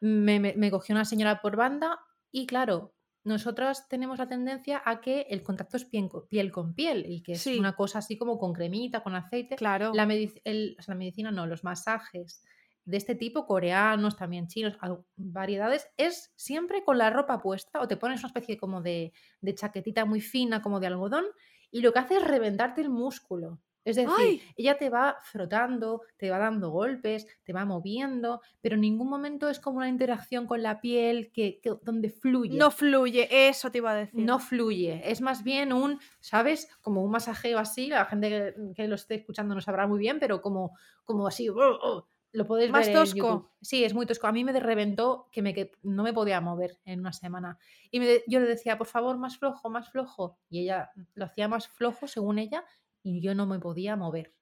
[0.00, 1.98] me, me, me cogió una señora por banda
[2.32, 7.22] y claro, nosotras tenemos la tendencia a que el contacto es piel con piel y
[7.22, 7.58] que es Sí.
[7.58, 9.56] una cosa así como con cremita, con aceite.
[9.56, 9.92] Claro.
[9.94, 12.42] La, medic- el- o sea, la medicina no, los masajes
[12.86, 14.78] de este tipo, coreanos, también chinos,
[15.16, 19.12] variedades, es siempre con la ropa puesta o te pones una especie como de,
[19.42, 21.24] de chaquetita muy fina, como de algodón,
[21.70, 23.60] y lo que hace es reventarte el músculo.
[23.84, 24.42] Es decir, ¡Ay!
[24.56, 29.48] ella te va frotando, te va dando golpes, te va moviendo, pero en ningún momento
[29.48, 32.58] es como una interacción con la piel que, que- donde fluye.
[32.58, 34.24] No fluye, eso te iba a decir.
[34.24, 36.68] No fluye, es más bien un, ¿sabes?
[36.82, 40.18] Como un masajeo así, la gente que, que lo esté escuchando no sabrá muy bien,
[40.18, 43.16] pero como, como así, oh, oh, lo podéis Más ver en tosco.
[43.16, 43.50] YouTube.
[43.62, 44.26] Sí, es muy tosco.
[44.26, 47.58] A mí me reventó que, me, que no me podía mover en una semana.
[47.90, 50.38] Y me yo le decía, por favor, más flojo, más flojo.
[50.50, 52.64] Y ella lo hacía más flojo, según ella,
[53.02, 54.34] y yo no me podía mover.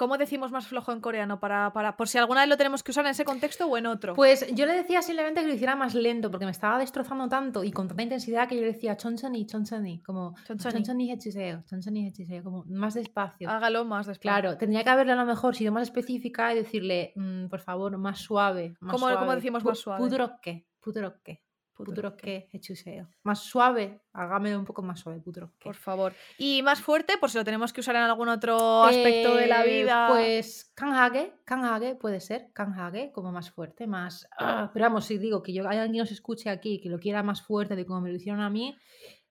[0.00, 1.40] ¿Cómo decimos más flojo en coreano?
[1.40, 3.84] Para, para, por si alguna vez lo tenemos que usar en ese contexto o en
[3.84, 4.14] otro.
[4.14, 7.62] Pues yo le decía simplemente que lo hiciera más lento porque me estaba destrozando tanto
[7.64, 10.72] y con tanta intensidad que yo le decía chonchani, chonchani, como Chonchani.
[10.76, 13.50] chonchani hechiseo, chonchani hechiseo, como más despacio.
[13.50, 14.22] Hágalo más despacio.
[14.22, 17.98] Claro, tendría que haberle a lo mejor sido más específica y decirle, mm, por favor,
[17.98, 18.72] más suave.
[18.80, 20.00] Más ¿Cómo- cómo decimos más suave?
[20.02, 21.42] Pudroque, pudroque,
[21.84, 23.08] pudroque, hechiseo.
[23.22, 25.56] Más suave, hágame un poco más suave, pudroque.
[25.62, 26.14] Por favor.
[26.38, 29.64] Y más fuerte, por si lo tenemos que usar en algún otro aspecto de la
[29.64, 30.08] Eh, vida.
[30.08, 34.28] Pues kanhage, kanhage puede ser, kanhage, como más fuerte, más...
[34.38, 36.98] ah, pero vamos, si digo que yo hay alguien que nos escuche aquí que lo
[36.98, 38.76] quiera más fuerte de como me lo hicieron a mí,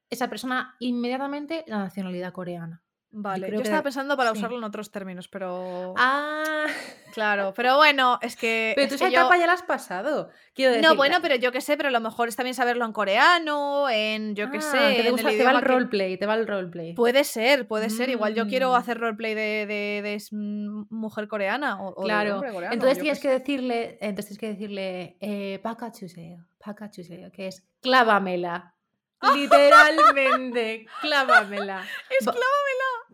[0.09, 2.83] esa persona inmediatamente la nacionalidad coreana.
[3.11, 4.37] Vale, yo, que- estaba pensando para sí.
[4.37, 5.93] usarlo en otros términos, pero.
[5.97, 6.65] Ah,
[7.11, 8.73] Claro, pero bueno, es que.
[8.75, 10.29] pero es tú esa yo- etapa ya la has pasado.
[10.53, 12.85] Quiero decir, No, bueno, pero yo qué sé, pero a lo mejor es también saberlo
[12.85, 14.77] en coreano, en yo qué Ah, sé.
[14.95, 16.93] que te, en gusta, el te va el que- roleplay, te va el roleplay.
[16.93, 18.09] Puede ser, puede ser.
[18.09, 18.75] Igual yo quiero Mm.
[18.75, 23.29] hacer roleplay de, de, mm, mujer coreana o, o de Claro, coreano, entonces tienes que
[23.29, 28.75] decirle, entonces tienes que decirle, eh, pakachuseo, pakachuseo, que es clávamela.
[29.35, 31.85] Literalmente, clávamela.
[32.19, 32.33] Es Ba-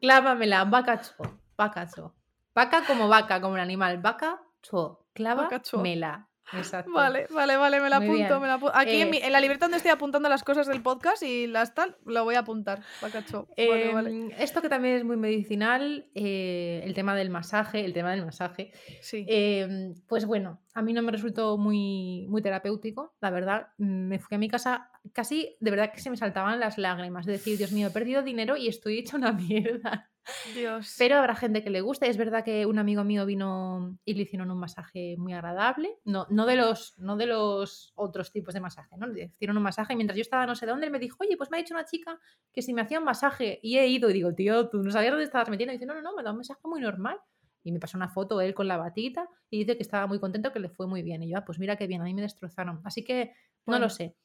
[0.06, 1.16] Clávamela, vaca cho,
[1.58, 2.14] vaca cho.
[2.54, 5.08] Vaca como vaca, como el animal, Vaca cho.
[5.16, 6.30] clávamela.
[6.60, 6.92] Exacto.
[6.92, 9.32] Vale, vale, vale, me la Muy apunto, me la apu- Aquí en, Eh, mi- en
[9.32, 12.40] la libreta donde estoy apuntando las cosas del podcast y las tal, lo voy a
[12.40, 12.82] apuntar.
[13.02, 13.48] Bacacho.
[13.58, 14.10] Vale, vale.
[14.10, 18.26] Em, Esto que también es muy medicinal, eh, el tema del masaje, el tema del
[18.26, 18.72] masaje.
[19.02, 19.26] Sí.
[19.28, 23.68] Em, pues bueno, a mí no me resultó muy, muy terapéutico, la verdad.
[23.78, 27.34] Me fui a mi casa casi, de verdad que se me saltaban las lágrimas, de
[27.34, 29.32] decir, Dios mío, he perdido dinero y estoy hecha una
[29.82, 30.10] mierda.
[30.54, 30.96] Dios.
[30.98, 32.10] Pero habrá gente que le guste.
[32.10, 35.98] Es verdad que un amigo mío vino y le hicieron un masaje muy agradable.
[36.04, 39.08] No, no, de, los, no de los otros tipos de masaje, ¿no?
[39.08, 41.38] Le hicieron un masaje y mientras yo estaba no sé dónde, él me dijo, oye,
[41.38, 42.20] pues me ha dicho una chica
[42.52, 45.12] que si me hacía un masaje y he ido y digo, tío, tú no sabías
[45.12, 45.74] dónde estabas metiendo.
[45.74, 47.20] Y dice, no, no, no, me da un masaje muy normal.
[47.64, 50.52] Y me pasó una foto él con la batita y dice que estaba muy contento,
[50.52, 51.24] que le fue muy bien.
[51.24, 52.82] Y yo, ah, pues mira qué bien, a mí me destrozaron.
[52.84, 53.34] Así que
[53.66, 54.16] no lo sé.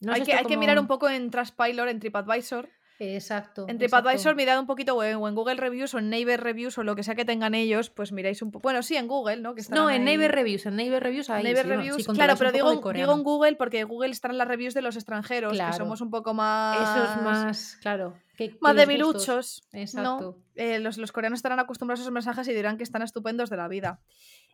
[0.00, 2.68] No hay que, esto hay que mirar un poco en Trustpilot, en TripAdvisor.
[3.00, 3.66] Exacto.
[3.68, 6.94] En TripAdvisor mirad un poquito o en, Google Reviews o en Neighbor Reviews o lo
[6.94, 8.62] que sea que tengan ellos, pues miráis un poco.
[8.62, 9.54] Bueno, sí, en Google, ¿no?
[9.54, 10.04] Que No, en ahí.
[10.04, 11.42] Neighbor Reviews, en Neighbor Reviews ahí.
[11.42, 11.96] Neighbor sí, Reviews.
[11.96, 14.94] sí, claro, pero digo, de digo en Google porque Google estarán las reviews de los
[14.96, 16.76] extranjeros, que somos un poco más.
[16.80, 18.14] Eso es más, claro.
[18.36, 19.14] que- más debiluchos.
[19.14, 19.68] gustos.
[19.72, 20.36] Exacto.
[20.38, 20.44] ¿no?
[20.54, 23.56] Eh, los, los coreanos estarán acostumbrados a esos mensajes y dirán que están estupendos de
[23.56, 24.00] la vida.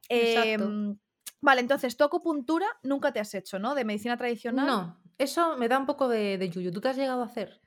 [0.09, 0.65] Exacto.
[0.65, 0.97] Em,
[1.43, 3.75] vale, entonces, tu acupuntura nunca te has hecho, ¿no?
[3.75, 4.67] De medicina tradicional.
[4.67, 6.73] No, eso me da un poco de, de yuyu.
[6.73, 7.61] ¿Tú te has llegado a hacer?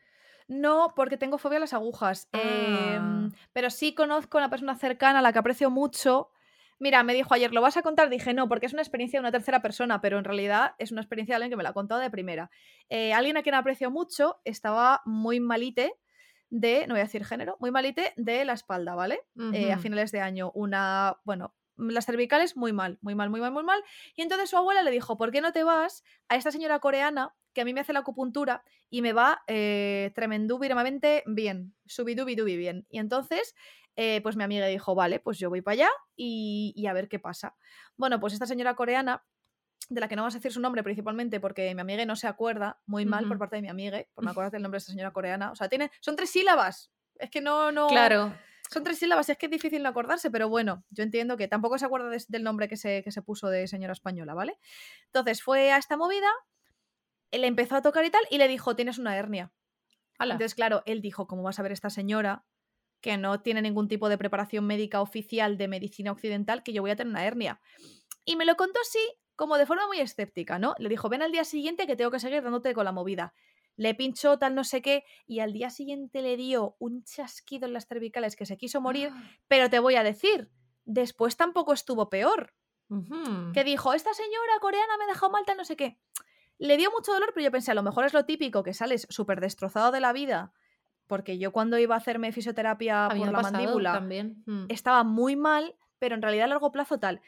[0.47, 2.29] No, porque tengo fobia a las agujas.
[2.33, 2.39] Ah.
[2.41, 6.29] Em, pero sí conozco a una persona cercana a la que aprecio mucho.
[6.79, 8.09] Mira, me dijo ayer, ¿lo vas a contar?
[8.09, 11.01] Dije, no, porque es una experiencia de una tercera persona, pero en realidad es una
[11.01, 12.51] experiencia de alguien que me la ha contado de primera.
[12.89, 15.93] Eh, alguien a quien aprecio mucho estaba muy malite
[16.49, 19.21] de, no voy a decir género, muy malite de la espalda, ¿vale?
[19.53, 20.51] Eh, a finales de año.
[20.53, 23.81] Una, bueno, las cervicales muy mal, muy mal, muy mal, muy mal.
[24.15, 27.35] Y entonces su abuela le dijo, ¿por qué no te vas a esta señora coreana
[27.53, 32.85] que a mí me hace la acupuntura y me va eh, tremendúbiramente bien, subidubidubi bien?
[32.89, 33.55] Y entonces,
[33.95, 37.07] eh, pues mi amiga dijo, vale, pues yo voy para allá y, y a ver
[37.09, 37.55] qué pasa.
[37.97, 39.23] Bueno, pues esta señora coreana
[39.89, 42.27] de la que no vamos a decir su nombre principalmente porque mi amiga no se
[42.27, 44.91] acuerda, muy mal por parte de mi amiga, por no acordarte el nombre de esta
[44.91, 45.51] señora coreana.
[45.51, 46.91] O sea, tiene, son tres sílabas.
[47.15, 47.87] Es que no, no.
[47.87, 48.33] Claro.
[48.73, 51.47] Son tres sílabas, y es que es difícil no acordarse, pero bueno, yo entiendo que
[51.47, 54.57] tampoco se acuerda de- del nombre que se, que se puso de señora española, ¿vale?
[55.05, 56.29] Entonces fue a esta movida,
[57.31, 59.51] le empezó a tocar y tal, y le dijo, tienes una hernia.
[60.33, 62.45] Entonces, claro, él dijo, ¿cómo vas a ver esta señora
[63.01, 66.91] que no tiene ningún tipo de preparación médica oficial de medicina occidental que yo voy
[66.91, 67.61] a tener una hernia?
[68.25, 68.99] Y me lo contó así,
[69.35, 70.75] como de forma muy escéptica, ¿no?
[70.79, 73.33] Le dijo, ven al día siguiente que tengo que seguir dándote con la movida.
[73.75, 77.73] Le pinchó tal no sé qué y al día siguiente le dio un chasquido en
[77.73, 79.23] las cervicales que se quiso morir, Ah.
[79.47, 80.51] pero te voy a decir,
[80.85, 82.53] después tampoco estuvo peor.
[83.53, 85.97] Que dijo, esta señora coreana me dejó mal tal no sé qué.
[86.59, 89.07] Le dio mucho dolor, pero yo pensé, a lo mejor es lo típico, que sales
[89.09, 90.53] súper destrozado de la vida,
[91.07, 94.43] porque yo cuando iba a hacerme fisioterapia por ha la mandíbula también.
[94.45, 94.65] Mm.
[94.69, 97.21] estaba muy mal, pero en realidad a largo plazo tal.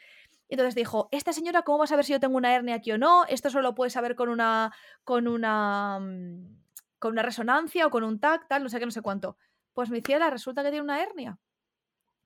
[0.48, 2.92] Y Entonces dijo, esta señora, ¿cómo va a saber si yo tengo una hernia aquí
[2.92, 3.24] o no?
[3.26, 4.72] Esto solo puede saber con una,
[5.04, 6.56] con una, mm,
[6.98, 9.36] con una resonancia o con un TAC, tal, no sé qué, no sé cuánto.
[9.74, 11.38] Pues mi ciela, resulta que tiene una hernia.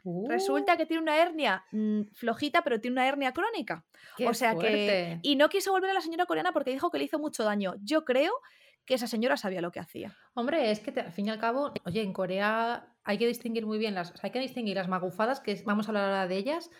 [0.03, 3.85] Uh, Resulta que tiene una hernia mm, flojita, pero tiene una hernia crónica.
[4.16, 5.18] qué o sea que...
[5.23, 7.75] Y no quiso volver a la señora coreana porque dijo que le hizo mucho daño.
[7.83, 8.33] Yo creo
[8.87, 10.16] que esa señora sabía lo que hacía.
[10.35, 13.66] Hombre, es que te- al fin y al cabo, oye, en Corea hay que distinguir
[13.66, 16.27] muy bien las, o sea, hay que distinguir las magufadas, que vamos a hablar ahora
[16.29, 16.71] de ellas,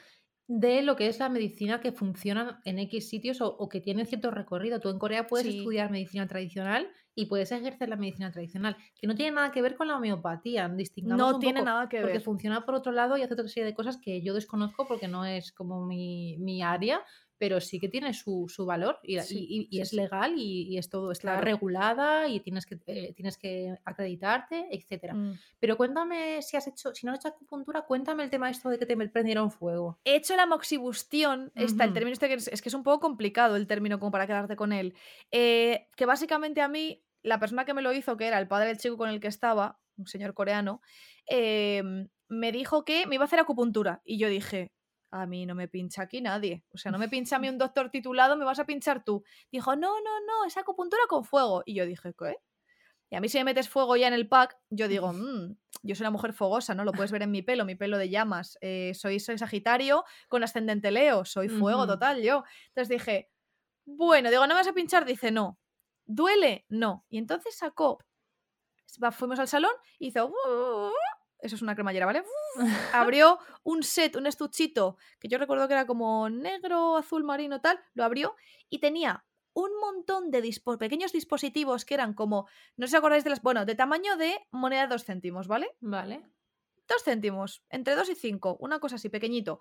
[0.53, 4.05] de lo que es la medicina que funciona en X sitios o, o que tienen
[4.07, 4.81] cierto recorrido.
[4.81, 5.59] Tú en Corea puedes Sí.
[5.59, 9.77] estudiar medicina tradicional y puedes ejercer la medicina tradicional, que no tiene nada que ver
[9.77, 12.23] con la homeopatía, distingamos No un tiene poco, nada que porque ver.
[12.23, 15.25] funciona por otro lado y hace otra serie de cosas que yo desconozco porque no
[15.25, 17.01] es como mi, mi área,
[17.41, 20.35] pero sí que tiene su, su valor y, y- Sí, y- y sí, es legal
[20.37, 21.41] y, y es todo, está Claro.
[21.47, 25.15] regulada y tienes que, eh, tienes que acreditarte, etcétera.
[25.15, 25.39] Mm.
[25.59, 28.79] Pero cuéntame si has hecho, si no has hecho acupuntura, cuéntame el tema esto de
[28.79, 29.99] que te prendieron fuego.
[30.05, 33.01] He hecho la moxibustión, está el término este que es, es que es un poco
[33.01, 34.93] complicado el término como para quedarte con él.
[35.31, 38.69] Eh, que básicamente a mí, la persona que me lo hizo, que era el padre
[38.69, 40.83] del chico con el que estaba, un señor coreano,
[41.27, 44.03] em, me dijo que me iba a hacer acupuntura.
[44.05, 44.71] Y yo dije,
[45.11, 46.65] a mí no me pincha aquí nadie.
[46.73, 49.25] O sea, no me pincha a mí un doctor titulado, me vas a pinchar tú.
[49.53, 51.63] Dijo, no, no, no, es acupuntura con fuego.
[51.67, 52.37] Y yo dije, ¿qué?
[53.13, 55.95] Y a mí si me metes fuego ya en el pack, yo digo, "Mm, yo
[55.97, 56.85] soy una mujer fogosa, ¿no?
[56.85, 58.57] Lo puedes ver en mi pelo, mi pelo de llamas.
[58.61, 62.45] Eh, soy, soy Sagitario con ascendente Leo, soy fuego total yo.
[62.69, 63.31] Entonces dije,
[63.85, 65.05] bueno, digo, ¿no me vas a pinchar?
[65.05, 65.59] Dice, no.
[66.07, 66.67] ¿Duele?
[66.69, 67.05] No.
[67.09, 67.99] Y entonces sacó,
[69.03, 70.33] va- fuimos al salón, hizo,
[71.43, 72.23] eso es una cremallera, ¿vale?
[72.93, 77.79] Abrió un set, un estuchito, que yo recuerdo que era como negro, azul marino, tal,
[77.95, 78.35] lo abrió
[78.69, 83.25] y tenía un montón de dispo- pequeños dispositivos que eran como, no sé si acordáis
[83.25, 85.77] de las, bueno, de tamaño de moneda de dos céntimos, ¿vale?
[85.81, 86.25] Vale.
[86.87, 89.61] Dos céntimos, entre dos y cinco, una cosa así, pequeñito.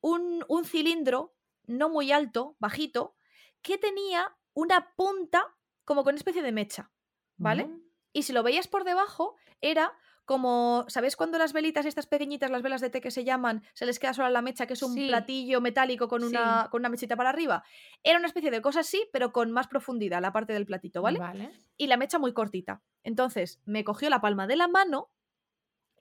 [0.00, 1.34] Un, un cilindro,
[1.66, 3.14] no muy alto, bajito,
[3.62, 6.90] que tenía una punta como con una especie de mecha,
[7.36, 7.66] ¿vale?
[7.66, 7.82] Mm.
[8.12, 9.92] Y si lo veías por debajo, era
[10.28, 13.86] como, ¿sabéis cuando las velitas estas pequeñitas, las velas de té que se llaman, se
[13.86, 15.08] les queda sola la mecha, que es un Sí.
[15.08, 16.68] platillo metálico con una, Sí.
[16.70, 17.64] con una mechita para arriba?
[18.02, 21.18] Era una especie de cosa así, pero con más profundidad, la parte del platito, ¿vale?
[21.18, 21.50] Vale.
[21.78, 22.82] y la mecha muy cortita.
[23.04, 25.10] Entonces me cogió la palma de la mano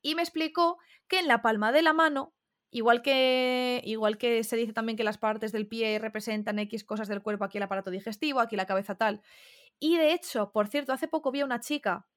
[0.02, 2.34] y me explicó que en la palma de la mano,
[2.70, 7.08] igual que, igual que se dice también que las partes del pie representan X cosas
[7.08, 9.22] del cuerpo, aquí el aparato digestivo, aquí la cabeza tal.
[9.80, 12.08] Y de hecho, por cierto, hace poco vi a una chica,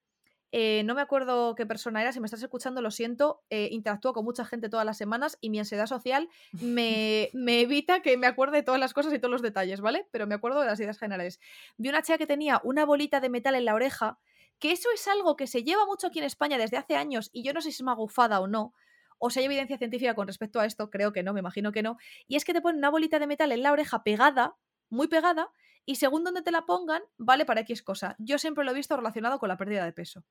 [0.53, 4.13] eh, no me acuerdo qué persona era, si me estás escuchando, lo siento, eh, interactúo
[4.13, 6.29] con mucha gente todas las semanas y mi ansiedad social
[6.61, 10.07] me, me evita que me acuerde de todas las cosas y todos los detalles, ¿vale?
[10.11, 11.41] Pero me acuerdo de las ideas generales.
[11.77, 14.19] Vi una chica que tenía una bolita de metal en la oreja,
[14.59, 17.43] que eso es algo que se lleva mucho aquí en España desde hace años y
[17.43, 18.75] yo no sé si es magufada o no,
[19.19, 21.83] o si hay evidencia científica con respecto a esto, creo que no, me imagino que
[21.83, 21.97] no,
[22.27, 24.57] y es que te ponen una bolita de metal en la oreja pegada,
[24.89, 25.51] muy pegada,
[25.87, 28.17] y según donde te la pongan, vale para X cosa.
[28.19, 30.25] Yo siempre lo he visto relacionado con la pérdida de peso.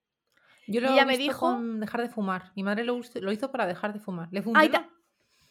[0.68, 2.52] Yo Y lo ella he me dijo- con dejar de fumar.
[2.56, 4.30] Mi madre lo, lo hizo para dejar de fumar.
[4.32, 4.72] ¿Le funcionó?
[4.72, 4.89] ta-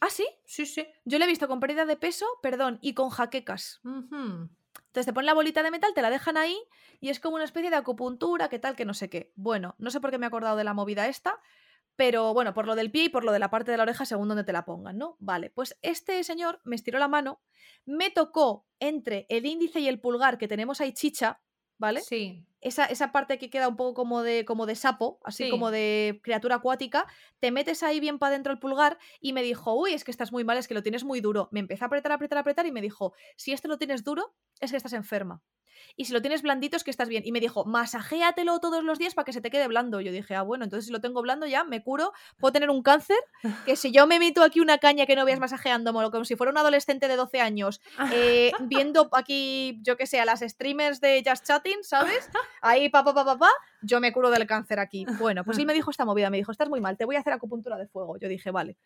[0.00, 0.26] ¿Ah, sí?
[0.44, 0.86] Sí, sí.
[1.04, 3.80] Yo lo he visto con pérdida de peso, perdón, y con jaquecas.
[3.84, 6.56] Entonces te ponen la bolita de metal, te la dejan ahí
[7.00, 9.32] y es como una especie de acupuntura, que tal, que no sé qué.
[9.34, 11.40] Bueno, no sé por qué me he acordado de la movida esta,
[11.98, 14.06] pero bueno, por lo del pie y por lo de la parte de la oreja
[14.06, 15.16] según donde te la pongan, ¿no?
[15.18, 17.42] Vale, pues este señor me estiró la mano,
[17.84, 21.42] me tocó entre el índice y el pulgar, que tenemos ahí chicha,
[21.76, 22.00] ¿vale?
[22.00, 22.46] Sí.
[22.60, 25.50] Esa, esa parte que queda un poco como de, como de sapo, así Sí.
[25.50, 27.06] como de criatura acuática,
[27.40, 30.30] te metes ahí bien para adentro el pulgar y me dijo, uy, es que estás
[30.30, 31.48] muy mal, es que lo tienes muy duro.
[31.50, 34.70] Me empezó a apretar, apretar, apretar y me dijo, si esto lo tienes duro, es
[34.70, 35.42] que estás enferma.
[35.96, 37.22] Y si lo tienes blandito, es que estás bien.
[37.26, 40.00] Y me dijo, masajéatelo todos los días para que se te quede blando.
[40.00, 42.82] Yo dije, ah, bueno, entonces si lo tengo blando ya, me curo, puedo tener un
[42.82, 43.18] cáncer,
[43.64, 46.50] que si yo me meto aquí una caña que no veas masajeándome, como si fuera
[46.50, 47.80] un adolescente de 12 años,
[48.12, 52.30] eh, viendo aquí, yo que sé, a las streamers de Just Chatting, ¿sabes?
[52.60, 53.50] Ahí, pa, pa, pa, pa, pa,
[53.82, 55.06] yo me curo del cáncer aquí.
[55.18, 57.20] Bueno, pues él me dijo esta movida, me dijo, estás muy mal, te voy a
[57.20, 58.18] hacer acupuntura de fuego.
[58.18, 58.76] Yo dije, vale.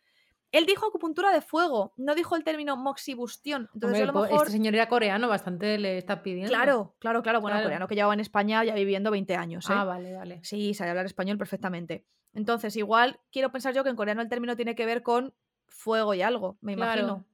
[0.53, 3.71] Él dijo acupuntura de fuego, no dijo el término moxibustión.
[3.75, 4.47] Entonces Hombre, a lo mejor...
[4.47, 6.49] Este señor era coreano, bastante le está pidiendo.
[6.51, 7.41] Claro, claro, claro.
[7.41, 7.65] Bueno, Claro.
[7.67, 9.73] coreano que llevaba en España ya viviendo 20 años, ¿eh?
[9.75, 10.41] Ah, vale, vale.
[10.45, 12.05] Sí, sabe hablar español perfectamente.
[12.35, 15.35] Entonces, igual quiero pensar yo que en coreano el término tiene que ver con
[15.67, 17.27] fuego y algo, me Claro, imagino.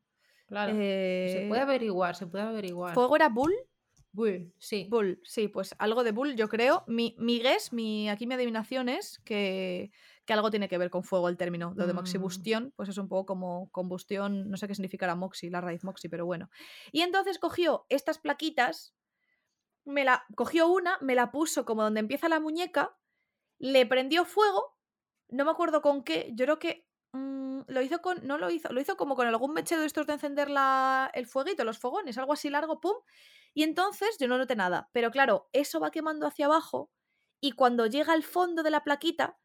[0.46, 0.72] Claro.
[0.72, 2.94] Se puede Eh, averiguar, se puede averiguar.
[2.94, 3.52] ¿Fuego era bull?
[4.12, 4.86] Bull, sí.
[4.90, 6.82] Bull, sí, pues algo de bull, yo creo.
[6.86, 9.90] Mi, mi guess, mi, aquí mi adivinación es que,
[10.28, 11.74] que algo tiene que ver con fuego el término.
[11.76, 11.96] Lo de Mm.
[11.96, 16.08] moxibustión, pues es un poco como combustión, no sé qué significará moxi, la raíz moxi,
[16.10, 16.50] pero bueno.
[16.92, 18.94] Y entonces cogió estas plaquitas,
[19.84, 22.96] me la cogió una, me la puso como donde empieza la muñeca,
[23.58, 24.76] le prendió fuego,
[25.28, 28.72] no me acuerdo con qué, yo creo que mm, lo hizo con, no lo hizo,
[28.72, 32.18] lo hizo como con algún mechero de estos de encender la, el fueguito, los fogones,
[32.18, 32.94] algo así largo, pum,
[33.54, 34.90] y entonces yo no noté nada.
[34.92, 36.92] Pero claro, eso va quemando hacia abajo
[37.40, 39.38] y cuando llega al fondo de la plaquita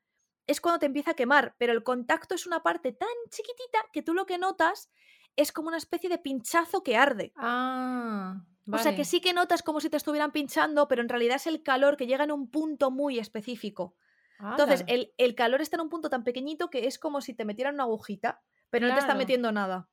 [0.47, 1.55] es cuando te empieza a quemar.
[1.57, 4.89] Pero el contacto es una parte tan chiquitita que tú lo que notas
[5.35, 7.33] es como una especie de pinchazo que arde.
[7.35, 9.05] Ah, O sea que vale.
[9.05, 12.07] sí que notas como si te estuvieran pinchando, pero en realidad es el calor que
[12.07, 13.95] llega en un punto muy específico.
[14.39, 17.45] Entonces, el, el calor está en un punto tan pequeñito que es como si te
[17.45, 19.89] metieran una agujita, pero no te está metiendo nada.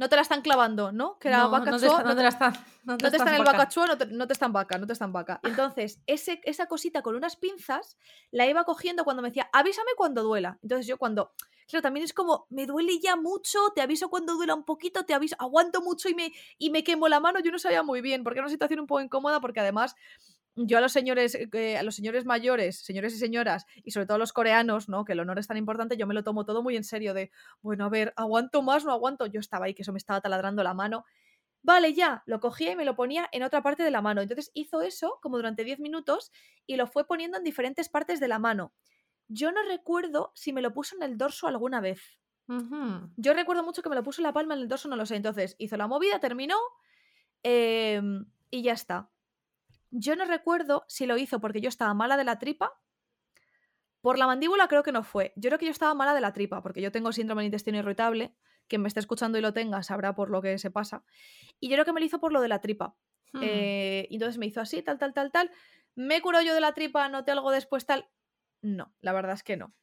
[0.00, 1.18] No te la están clavando, ¿no?
[1.18, 2.52] Que la No, vaca no te, chua está- no no te- te la están.
[2.84, 3.52] No no te te está en el vaca.
[3.58, 5.40] bacachua, no te, no te está en vaca, no te está en vaca.
[5.42, 7.98] Entonces, ese, esa cosita con unas pinzas
[8.30, 10.58] la iba cogiendo cuando me decía, avísame cuando duela.
[10.62, 11.32] Entonces yo cuando,
[11.68, 15.12] claro, también es como, me duele ya mucho, te aviso cuando duela un poquito, te
[15.12, 18.24] aviso, aguanto mucho y me, y me quemo la mano, yo no sabía muy bien,
[18.24, 19.94] porque era una situación un poco incómoda, porque además
[20.66, 24.16] yo a los señores, eh, a los señores mayores, señores y señoras, y sobre todo
[24.16, 25.04] a los coreanos, ¿no?
[25.04, 27.30] Que el honor es tan importante, yo me lo tomo todo muy en serio de,
[27.62, 29.26] bueno, a ver, aguanto más, no aguanto.
[29.26, 31.04] Yo estaba ahí, que eso me estaba taladrando la mano.
[31.62, 34.22] Vale, ya, lo cogía y me lo ponía en otra parte de la mano.
[34.22, 36.32] Entonces hizo eso como durante 10 minutos
[36.66, 38.72] y lo fue poniendo en diferentes partes de la mano.
[39.28, 42.18] Yo no recuerdo si me lo puso en el dorso alguna vez.
[43.16, 45.06] Yo recuerdo mucho que me lo puso en la palma, en el dorso no lo
[45.06, 45.16] sé.
[45.16, 46.56] Entonces hizo la movida, terminó
[47.42, 49.10] em, y ya está.
[49.90, 52.80] Yo no recuerdo si lo hizo porque yo estaba mala de la tripa.
[54.00, 55.32] Por la mandíbula creo que no fue.
[55.36, 57.78] Yo creo que yo estaba mala de la tripa porque yo tengo síndrome del intestino
[57.78, 58.34] irritable.
[58.68, 61.04] Quien me esté escuchando y lo tenga sabrá por lo que se pasa.
[61.58, 62.96] Y yo creo que me lo hizo por lo de la tripa.
[63.32, 63.40] Hmm.
[63.42, 65.50] Eh, entonces me hizo así, tal, tal, tal, tal.
[65.96, 67.08] ¿Me curó yo de la tripa?
[67.08, 68.08] ¿Noté algo después tal?
[68.62, 69.74] No, la verdad es que no.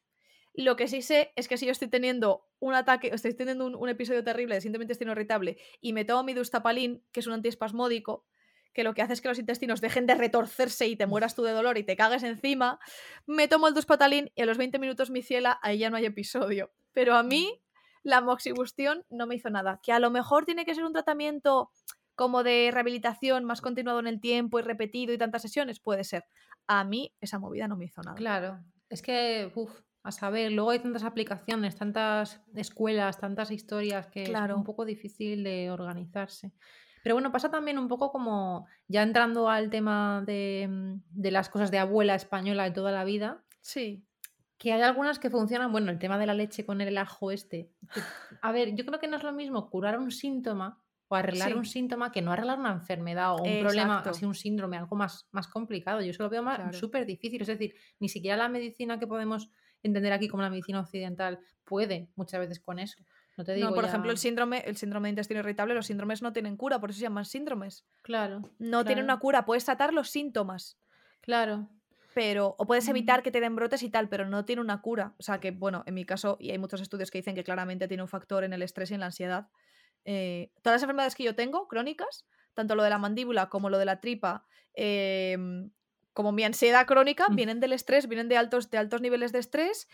[0.54, 3.76] Lo que sí sé es que si yo estoy teniendo un ataque, estoy teniendo un,
[3.76, 7.34] un episodio terrible de síndrome intestino irritable y me tomo mi dustapalín, que es un
[7.34, 8.26] antiespasmódico,
[8.72, 11.42] que lo que hace es que los intestinos dejen de retorcerse y te mueras tú
[11.42, 12.78] de dolor y te cagues encima,
[13.26, 16.04] me tomo el duspatalín y a los 20 minutos mi ciela, ahí ya no hay
[16.06, 16.70] episodio.
[16.92, 17.60] Pero a mí
[18.02, 19.80] la moxibustión no me hizo nada.
[19.82, 21.70] Que a lo mejor tiene que ser un tratamiento
[22.14, 26.24] como de rehabilitación más continuado en el tiempo y repetido y tantas sesiones, puede ser.
[26.66, 28.16] A mí esa movida no me hizo nada.
[28.16, 28.58] Claro,
[28.88, 34.54] es que, uff, a saber, luego hay tantas aplicaciones, tantas escuelas, tantas historias que Claro.
[34.54, 36.52] es un poco difícil de organizarse.
[37.08, 41.48] Pero bueno, pasa también un poco como, ya entrando al tema de, mm, de las
[41.48, 44.04] cosas de abuela española de toda la vida, Sí.
[44.58, 47.70] que hay algunas que funcionan, bueno, el tema de la leche con el ajo este.
[47.94, 48.02] que-
[48.42, 51.54] a ver, yo creo que no es lo mismo curar un síntoma o arreglar Sí.
[51.56, 55.26] un síntoma que no arreglar una enfermedad o un problema, así un síndrome, algo más,
[55.32, 56.02] más complicado.
[56.02, 56.72] Yo eso lo veo más Claro.
[56.78, 57.40] súper difícil.
[57.40, 59.48] Es decir, ni siquiera la medicina que podemos
[59.82, 63.02] entender aquí como la medicina occidental puede muchas veces con eso.
[63.38, 66.20] No te digo No, por ejemplo, el síndrome, el síndrome de intestino irritable, los síndromes
[66.22, 67.86] no tienen cura, por eso se llaman síndromes.
[68.02, 69.20] Claro, No tienen una Claro.
[69.20, 70.76] cura, puedes tratar los síntomas,
[71.22, 71.68] claro.
[72.14, 75.14] pero o puedes evitar que te den brotes y tal, pero no tiene una cura.
[75.18, 77.86] O sea que, bueno, en mi caso, y hay muchos estudios que dicen que claramente
[77.86, 79.48] tiene un factor en el estrés y en la ansiedad.
[80.04, 82.24] eh, todas las enfermedades que yo tengo, crónicas,
[82.54, 85.70] tanto lo de la mandíbula como lo de la tripa, em,
[86.14, 89.86] como mi ansiedad crónica, vienen del estrés, vienen de altos, de altos niveles de estrés.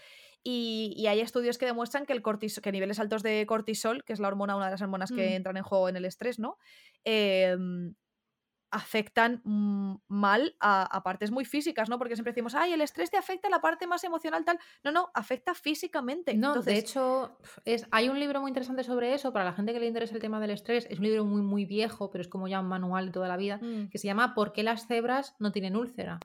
[0.44, 4.12] Y, y hay estudios que demuestran que, el cortisol, que niveles altos de cortisol, que
[4.12, 5.36] es la hormona, una de las hormonas que Mm.
[5.36, 6.58] entran en juego en el estrés, ¿no?
[7.04, 7.94] Em,
[8.70, 11.96] afectan mm, mal a, a partes muy físicas, ¿no?
[11.96, 14.58] Porque siempre decimos, ay, el estrés te afecta a la parte más emocional, tal.
[14.82, 16.34] No, no, afecta físicamente.
[16.34, 19.72] No, Entonces, de hecho, es, hay un libro muy interesante sobre eso, para la gente
[19.72, 22.28] que le interesa el tema del estrés, es un libro muy, muy viejo, pero es
[22.28, 24.86] como ya un manual de toda la vida, mm, que se llama ¿Por qué las
[24.88, 26.18] cebras no tienen úlcera?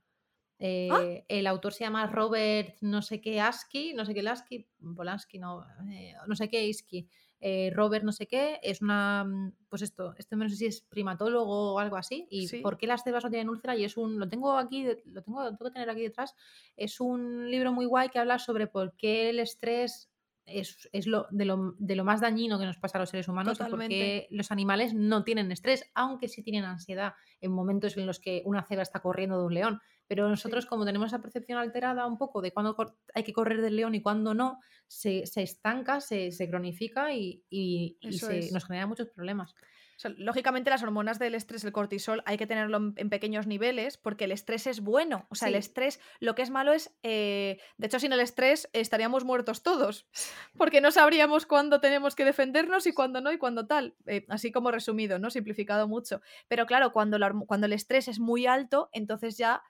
[0.59, 5.39] Eh, El autor se llama Robert no sé qué Asky, no sé qué Lasky, Polanski,
[5.39, 7.07] no, eh, no sé qué Isky.
[7.41, 10.81] Eh, Robert no sé qué, es una, mm, pues esto, este no sé si es
[10.81, 12.59] primatólogo o algo así, y Sí.
[12.59, 13.77] ¿por qué las cebras no tienen úlcera?
[13.77, 16.35] Y es un, lo tengo aquí, lo tengo, lo tengo que tener aquí detrás,
[16.75, 20.11] es un libro muy guay que habla sobre por qué el estrés
[20.45, 23.29] es, es lo, de, lo, de lo más dañino que nos pasa a los seres
[23.29, 23.95] humanos y por Totalmente.
[23.95, 28.41] qué los animales no tienen estrés, aunque sí tienen ansiedad en momentos en los que
[28.45, 29.81] una cebra está corriendo de un león.
[30.09, 32.75] Pero nosotros, como tenemos esa percepción alterada un poco de cuándo
[33.13, 37.45] hay que correr del león y cuándo no, se, se estanca, se, se cronifica y,
[37.49, 39.53] y- se- nos genera muchos problemas.
[39.53, 43.47] o sea, lógicamente las hormonas del estrés, el cortisol, hay que tenerlo en, en pequeños
[43.47, 45.27] niveles porque el estrés es bueno.
[45.29, 48.69] O sea, el estrés, lo que es malo es, eh, de hecho, sin el estrés
[48.73, 50.07] estaríamos muertos todos,
[50.57, 53.95] porque no sabríamos cuándo tenemos que defendernos y cuándo no y cuándo tal.
[54.07, 55.29] Eh, así como resumido, ¿no?
[55.29, 56.21] Simplificado mucho.
[56.47, 59.61] Pero claro, cuando, la cuando el estrés es muy alto, entonces ya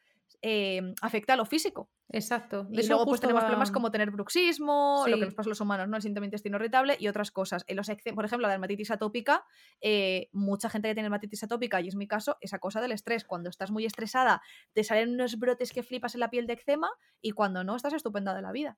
[0.42, 1.90] eh, afecta a lo físico.
[2.12, 2.68] Exacto.
[2.72, 5.52] Y eso luego pues tenemos va- problemas como tener bruxismo, lo que nos pasa a
[5.52, 5.96] los humanos, ¿no?
[5.98, 7.64] El síndrome de intestino irritable y otras cosas.
[7.68, 9.46] En los por ejemplo, la dermatitis atópica,
[9.82, 13.26] eh, mucha gente que tiene dermatitis atópica, y es mi caso, esa cosa del estrés.
[13.26, 14.42] Cuando estás muy estresada,
[14.74, 16.90] te salen unos brotes que flipas en la piel de eczema
[17.22, 18.78] y cuando no, estás estupenda de la vida.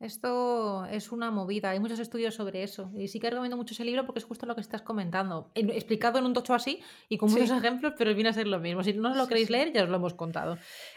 [0.00, 2.90] Esto es una movida, hay muchos estudios sobre eso.
[2.96, 5.50] Y sí que recomiendo mucho ese libro porque es justo lo que estás comentando.
[5.54, 7.40] En- Explicado en un tocho así y con Sí.
[7.40, 8.84] muchos ejemplos, pero viene a ser lo mismo.
[8.84, 9.52] Si no os lo queréis sí.
[9.54, 10.56] leer, ya os lo hemos contado.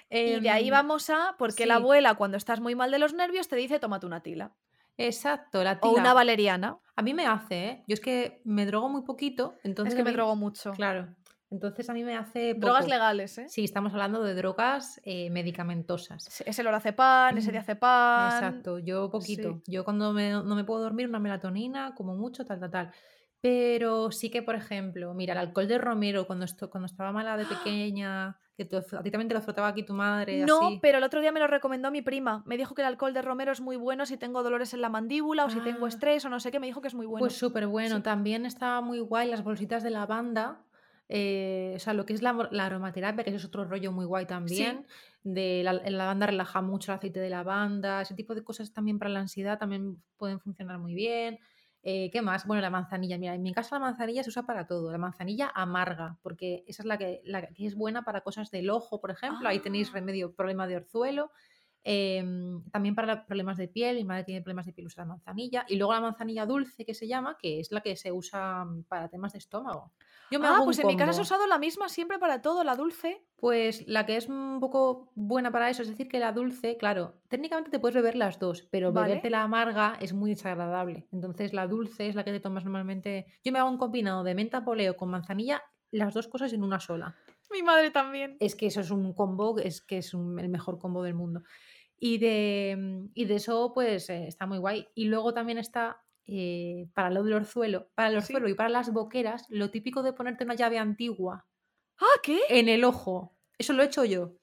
[0.10, 3.14] Y de ahí Em, vamos a, porque la abuela, cuando estás muy mal de los
[3.16, 4.52] nervios, te dice tómate una tila.
[4.98, 6.14] Exacto, la O una tila.
[6.14, 6.78] valeriana.
[6.96, 7.84] A mí me hace, ¿eh?
[7.88, 10.74] Yo es que me drogo muy poquito, entonces es que me drogo mucho.
[10.74, 11.08] Claro.
[11.52, 13.46] Entonces a mí me hace Drogas legales, ¿eh?
[13.50, 16.42] Sí, estamos hablando de drogas eh, medicamentosas.
[16.46, 18.32] Es el lorazepam, ese diazepam.
[18.34, 19.62] Exacto, yo poquito.
[19.68, 22.92] Yo cuando me- no me puedo dormir, una melatonina, como mucho, tal, tal, tal.
[23.42, 27.36] Pero sí que, por ejemplo, mira, el alcohol de romero, cuando, esto, cuando estaba mala
[27.36, 30.80] de pequeña, que tú- a ti también te lo frotaba aquí tu madre, No, así.
[30.82, 32.44] pero el otro día me lo recomendó mi prima.
[32.46, 34.90] Me dijo que el alcohol de romero es muy bueno si tengo dolores en la
[34.90, 35.90] mandíbula o si tengo Ah.
[35.90, 36.60] estrés o no sé qué.
[36.60, 37.20] Me dijo que es muy bueno.
[37.20, 37.98] Pues súper bueno.
[37.98, 38.02] Sí.
[38.04, 40.62] También estaba muy guay las bolsitas de lavanda.
[41.12, 44.26] Eh, o sea, lo que es la, la aromaterapia, que es otro rollo muy guay
[44.26, 44.86] también.
[45.24, 48.02] De la, la lavanda relaja mucho el aceite de lavanda.
[48.02, 51.38] Ese tipo de cosas también para la ansiedad también pueden funcionar muy bien.
[51.84, 52.46] Eh, ¿Qué más?
[52.48, 53.18] Bueno, la manzanilla.
[53.18, 54.92] Mira, en mi casa la manzanilla se usa para todo.
[54.92, 58.70] La manzanilla amarga, porque esa es la que, la que es buena para cosas del
[58.70, 59.48] ojo, por ejemplo.
[59.50, 59.94] Ahí tenéis Ah.
[59.96, 61.32] remedio, problema de orzuelo.
[61.84, 65.66] Em, también para problemas de piel, mi madre tiene problemas de piel, usa la manzanilla.
[65.68, 68.84] Y luego la manzanilla dulce, que se llama, que es la que se usa mm,
[68.86, 69.94] para temas de estómago.
[70.30, 72.42] Yo me Ah, hago pues en mi casa se ha usado la misma siempre para
[72.42, 73.26] todo, la dulce.
[73.36, 77.16] Pues la que es un poco buena para eso, es decir, que la dulce, claro,
[77.28, 78.94] técnicamente te puedes beber las dos, pero Vale.
[78.94, 81.08] beberte la amarga es muy desagradable.
[81.12, 83.26] Entonces la dulce es la que te tomas normalmente.
[83.44, 86.80] Yo me hago un combinado de menta poleo con manzanilla, las dos cosas en una
[86.80, 87.16] sola.
[87.52, 88.38] Mi madre también.
[88.40, 91.42] Es que eso es un combo, es que es un- el mejor combo del mundo.
[91.98, 94.88] Y de, mm, y de eso, pues eh, está muy guay.
[94.96, 96.02] Y luego también está
[96.34, 98.34] eh, para lo del orzuelo, para el Sí.
[98.34, 101.46] orzuelo y para las boqueras, lo típico de ponerte una llave antigua
[102.00, 102.40] Ah, ¿qué?
[102.48, 103.36] en el ojo.
[103.58, 104.34] Eso lo he hecho yo.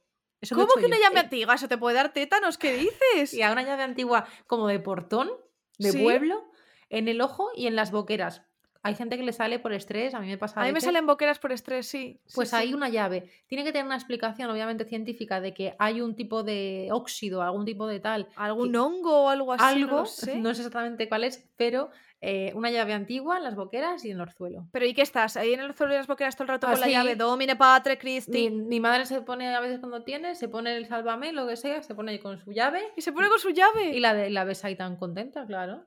[0.41, 1.55] Eso ¿Cómo que una llave Eh, antigua?
[1.55, 2.73] Eso te puede dar tétanos, ¿qué
[3.23, 3.33] dices?
[3.33, 5.31] Y a una llave antigua como de portón,
[5.79, 6.03] de Sí.
[6.03, 6.45] pueblo,
[6.91, 8.43] en el ojo y en las boqueras.
[8.83, 11.05] Hay gente que le sale por estrés, a mí me pasa A mí me salen
[11.07, 12.21] boqueras por estrés, sí.
[12.27, 12.57] sí, Pues sí.
[12.57, 13.29] hay una llave.
[13.49, 17.65] Tiene que tener una explicación, obviamente, científica de que hay un tipo de óxido, algún
[17.65, 18.29] tipo de tal.
[18.37, 19.65] ¿Algún que- hongo o algo así?
[19.65, 20.37] algo, No sé.
[20.39, 24.17] no sé exactamente cuál es, pero eh, una llave antigua en las boqueras y en
[24.17, 24.67] el orzuelo.
[24.73, 25.37] Pero ¿y qué estás?
[25.37, 26.93] Ahí en el suelo de las boqueras todo el rato con la Así.
[26.93, 28.51] llave Domine Patre Mi, Christi.
[28.51, 31.83] mi madre se pone a veces cuando tiene, se pone el sálvame, lo que sea,
[31.83, 33.91] se pone ahí con su llave Y se pone con su llave.
[33.91, 35.85] y la, de, la ves ahí tan contenta, claro.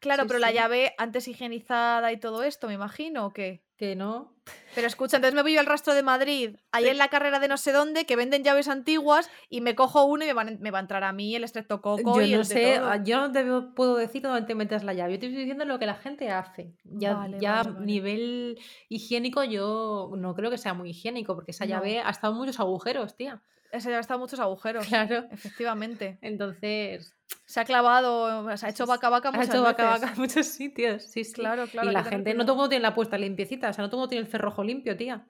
[0.00, 3.62] Claro, Sí, pero la llave antes higienizada y todo esto, me imagino, ¿o qué?
[3.76, 4.34] Que no.
[4.74, 7.48] Pero escucha, entonces me voy yo al rastro de Madrid, ahí en la carrera de
[7.48, 10.70] no sé dónde, que venden llaves antiguas y me cojo una y me, van- me
[10.70, 12.88] va a entrar a mí el estreptococo Yo y no el sé, todo.
[12.90, 13.44] ah, yo no te
[13.74, 15.14] puedo decir dónde te metes la llave.
[15.14, 16.74] Yo te estoy diciendo lo que la gente hace.
[16.84, 17.86] Ya, Vale, ya vale, vale.
[17.86, 21.70] nivel higiénico, yo no creo que sea muy higiénico, porque esa No.
[21.70, 23.42] llave ha estado en muchos agujeros, tía.
[23.84, 24.86] Llave está en muchos agujeros.
[24.86, 25.26] Claro.
[25.30, 26.18] Efectivamente.
[26.22, 27.14] Entonces,
[27.44, 30.00] Se ha clavado, se ha hecho vaca vaca ha muchas hecho vaca veces.
[30.00, 31.02] vaca en muchos sitios.
[31.04, 31.32] Sí, sí.
[31.32, 31.90] Claro, claro.
[31.90, 33.98] y la gente, no todo el mundo tiene la puesta limpiecita, o sea, no todo
[33.98, 35.26] el mundo tiene el cerrojo limpio, tía.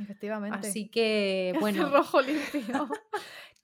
[0.00, 0.68] Efectivamente.
[0.68, 1.84] Así que, El bueno.
[1.84, 2.88] cerrojo limpio.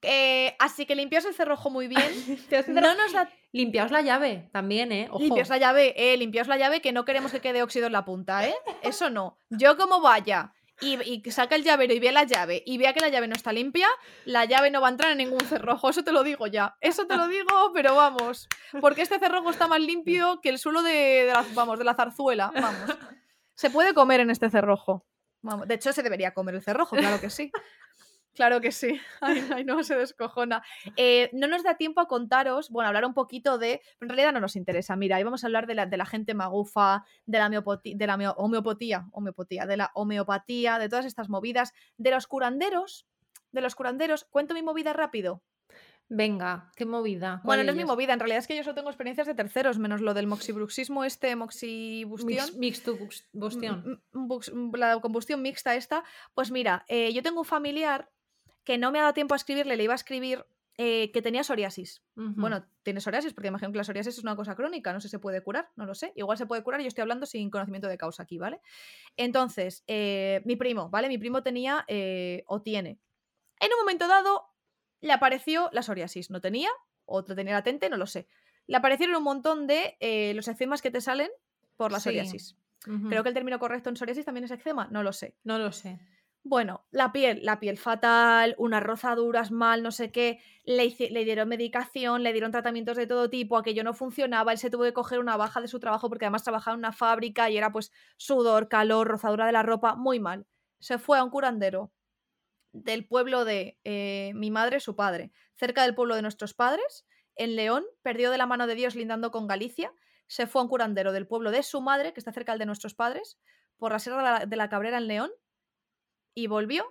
[0.04, 2.02] Eh, así que limpias el cerrojo muy bien.
[2.68, 5.06] no No nos da Limpiaos la llave también, ¿eh?
[5.10, 5.22] Ojo.
[5.22, 8.04] Limpias la llave, eh, limpiaos la llave que no queremos que quede óxido en la
[8.04, 8.54] punta, ¿eh?
[8.82, 9.38] Eso no.
[9.48, 10.52] Yo como vaya
[10.82, 13.34] y, y saca el llavero y vea la llave y vea que la llave no
[13.34, 13.88] está limpia,
[14.24, 16.76] la llave no va a entrar en ningún cerrojo, eso te lo digo ya.
[16.80, 18.48] Eso te lo digo, pero vamos.
[18.80, 21.94] Porque este cerrojo está más limpio que el suelo de, de la, vamos, de la
[21.94, 22.96] zarzuela, vamos.
[23.54, 25.06] Se puede comer en este cerrojo.
[25.40, 27.50] Vamos, de hecho, se debería comer el cerrojo, claro que sí.
[28.34, 28.98] Claro que sí.
[29.20, 30.62] Ay, ay, no, se descojona.
[30.96, 33.82] Eh, no nos da tiempo a contaros, bueno, hablar un poquito de.
[34.00, 34.96] En realidad no nos interesa.
[34.96, 38.16] Mira, ahí vamos a hablar de la, de la gente magufa, de la, de la
[38.16, 43.06] homeo- homeopatía, homeopatía, de la homeopatía, de todas estas movidas, de los curanderos.
[43.52, 44.24] De los curanderos.
[44.30, 45.42] Cuento mi movida rápido.
[46.08, 47.40] Venga, qué movida.
[47.42, 49.34] ¿Cuál Bueno, no es mi movida, en realidad es que yo solo tengo experiencias de
[49.34, 52.44] terceros, menos lo del moxibruxismo, este moxibustión.
[52.58, 54.00] Mix, mixtubustión.
[54.12, 56.04] Mm, mm, la combustión mixta esta,
[56.34, 58.10] pues mira, eh, yo tengo un familiar
[58.64, 60.44] que no me ha dado tiempo a escribirle, le iba a escribir
[60.78, 62.02] eh, que tenía psoriasis.
[62.14, 65.12] Bueno, tiene psoriasis porque imagino que la psoriasis es una cosa crónica, no sé si
[65.12, 66.12] se puede curar, no lo sé.
[66.16, 68.60] Igual se puede curar y yo estoy hablando sin conocimiento de causa aquí, ¿vale?
[69.16, 71.08] Entonces, eh, mi primo, ¿vale?
[71.08, 72.98] Mi primo tenía eh, o tiene.
[73.60, 74.48] En un momento dado
[75.00, 76.70] le apareció la psoriasis, no tenía,
[77.04, 78.26] o lo tenía latente, no lo sé.
[78.66, 79.96] Le aparecieron un montón de
[80.34, 81.30] los eczemas que te salen
[81.76, 82.04] por la Sí.
[82.04, 82.56] psoriasis.
[83.08, 85.36] Creo que el término correcto en psoriasis también es eczema, no lo sé.
[85.44, 85.98] No lo sé.
[86.44, 91.48] Bueno, la piel, la piel fatal, unas rozaduras mal, no sé qué, le, le dieron
[91.48, 95.20] medicación, le dieron tratamientos de todo tipo, aquello no funcionaba, él se tuvo que coger
[95.20, 98.68] una baja de su trabajo porque además trabajaba en una fábrica y era pues sudor,
[98.68, 100.46] calor, rozadura de la ropa, muy mal.
[100.80, 101.92] Se fue a un curandero
[102.72, 107.56] del pueblo de eh, mi madre, su padre, cerca del pueblo de nuestros padres, en
[107.56, 109.92] León, perdió de la mano de Dios lindando con Galicia,
[110.26, 112.66] se fue a un curandero del pueblo de su madre, que está cerca del de
[112.66, 113.38] nuestros padres,
[113.76, 115.30] por la Sierra de la Cabrera en León,
[116.34, 116.84] y volvió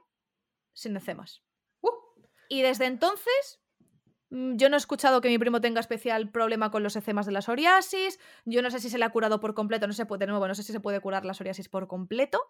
[0.73, 1.43] sin ecemas.
[1.81, 1.89] Uh.
[2.49, 3.61] Y desde entonces,
[4.29, 7.31] mm, yo no he escuchado que mi primo tenga especial problema con los ecemas de
[7.31, 10.25] la psoriasis, yo no sé si se le ha curado por completo, no se puede,
[10.25, 12.43] de nuevo, no sé si se puede curar la psoriasis por completo,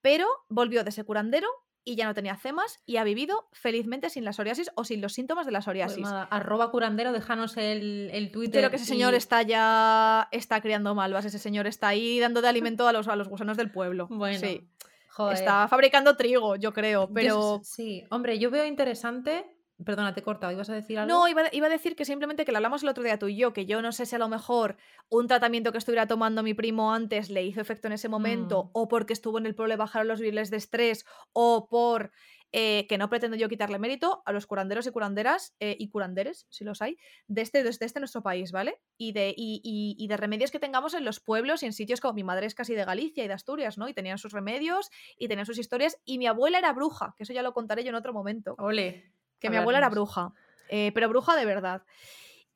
[0.00, 1.48] pero volvió de ese curandero
[1.88, 5.12] y ya no tenía cemas y ha vivido felizmente sin la psoriasis o sin los
[5.12, 6.02] síntomas de la Pues psoriasis.
[6.02, 8.60] nada, arroba curandero, déjanos el, el Twitter.
[8.60, 12.48] Creo que ese señor está ya está criando malvas, ese señor está ahí dando de
[12.48, 14.08] alimento a los, a los gusanos del pueblo.
[14.10, 14.68] Bueno, sí.
[15.16, 15.38] Joder.
[15.38, 19.55] Está fabricando trigo, yo creo, pero sí, hombre, yo veo interesante.
[19.84, 21.14] Perdona, te he cortado, ¿ibas a decir algo?
[21.14, 23.28] No, iba, a- iba a decir que simplemente que lo hablamos el otro día tú
[23.28, 24.76] y yo, que yo no sé si a lo mejor
[25.10, 28.70] un tratamiento que estuviera tomando mi primo antes le hizo efecto en ese momento, Mm.
[28.72, 32.10] o porque estuvo en el pueblo y bajaron los niveles de estrés, o por
[32.52, 36.46] eh, que no pretendo yo quitarle mérito a los curanderos y curanderas eh, y curanderes,
[36.48, 36.96] si los hay,
[37.26, 38.80] de este, de este nuestro país, ¿vale?
[38.96, 42.00] Y de, y, y- y de remedios que tengamos en los pueblos y en sitios
[42.00, 43.88] como mi madre es casi de Galicia y de Asturias, ¿no?
[43.88, 47.32] Y tenían sus remedios y tenían sus historias, y mi abuela era bruja, que eso
[47.34, 49.12] ya lo contaré yo en otro momento Ole.
[49.38, 50.32] Que mi abuela era bruja,
[50.68, 51.82] eh, pero bruja de verdad.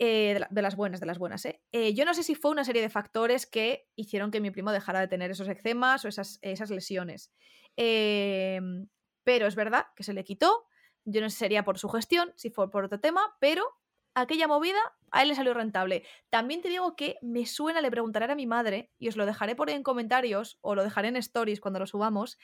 [0.02, 1.60] Eh, de, la- de las buenas, de las buenas, ¿eh?
[1.72, 4.72] Eh, Yo no sé si fue una serie de factores que hicieron que mi primo
[4.72, 7.30] dejara de tener esos eczemas o esas, esas lesiones.
[7.76, 8.88] Em,
[9.24, 10.66] pero es verdad que se le quitó.
[11.04, 13.64] Yo no sé si sería por su gestión, si fue por otro tema, pero
[14.14, 14.78] aquella movida
[15.10, 16.04] a él le salió rentable.
[16.30, 19.54] También te digo que me suena, le preguntaré a mi madre, y os lo dejaré
[19.56, 22.38] por ahí en comentarios o lo dejaré en stories cuando lo subamos,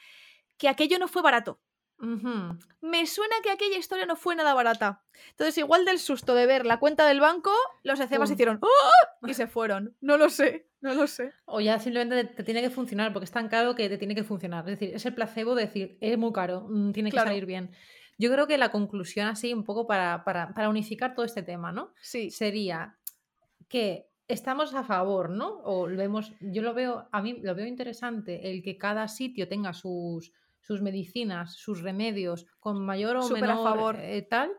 [0.59, 1.61] que aquello no fue barato
[1.99, 5.03] Me suena que aquella historia no fue nada barata.
[5.31, 7.51] Entonces, igual del susto de ver la cuenta del banco,
[7.83, 8.35] los ecemas Pum.
[8.35, 9.27] hicieron ¡Ah!
[9.27, 9.97] y se fueron.
[10.01, 11.33] No lo sé, no lo sé.
[11.47, 14.25] O ya simplemente te, tiene que funcionar, porque es tan caro que te tiene que
[14.25, 14.69] funcionar.
[14.69, 17.29] Es decir, es el placebo de decir, es muy caro, mm, tiene que Claro.
[17.31, 17.71] salir bien.
[18.19, 21.73] Yo creo que la conclusión así, un poco para, para, para unificar todo este tema,
[21.73, 21.93] ¿no?
[22.01, 22.97] Sí, Sería
[23.69, 25.61] que estamos a favor, ¿no?
[25.65, 29.49] O lo vemos, yo lo veo, a mí lo veo interesante el que cada sitio
[29.49, 30.33] tenga sus,
[30.67, 33.97] sus medicinas, sus remedios, con mayor o menor favor.
[34.01, 34.51] eh, tal,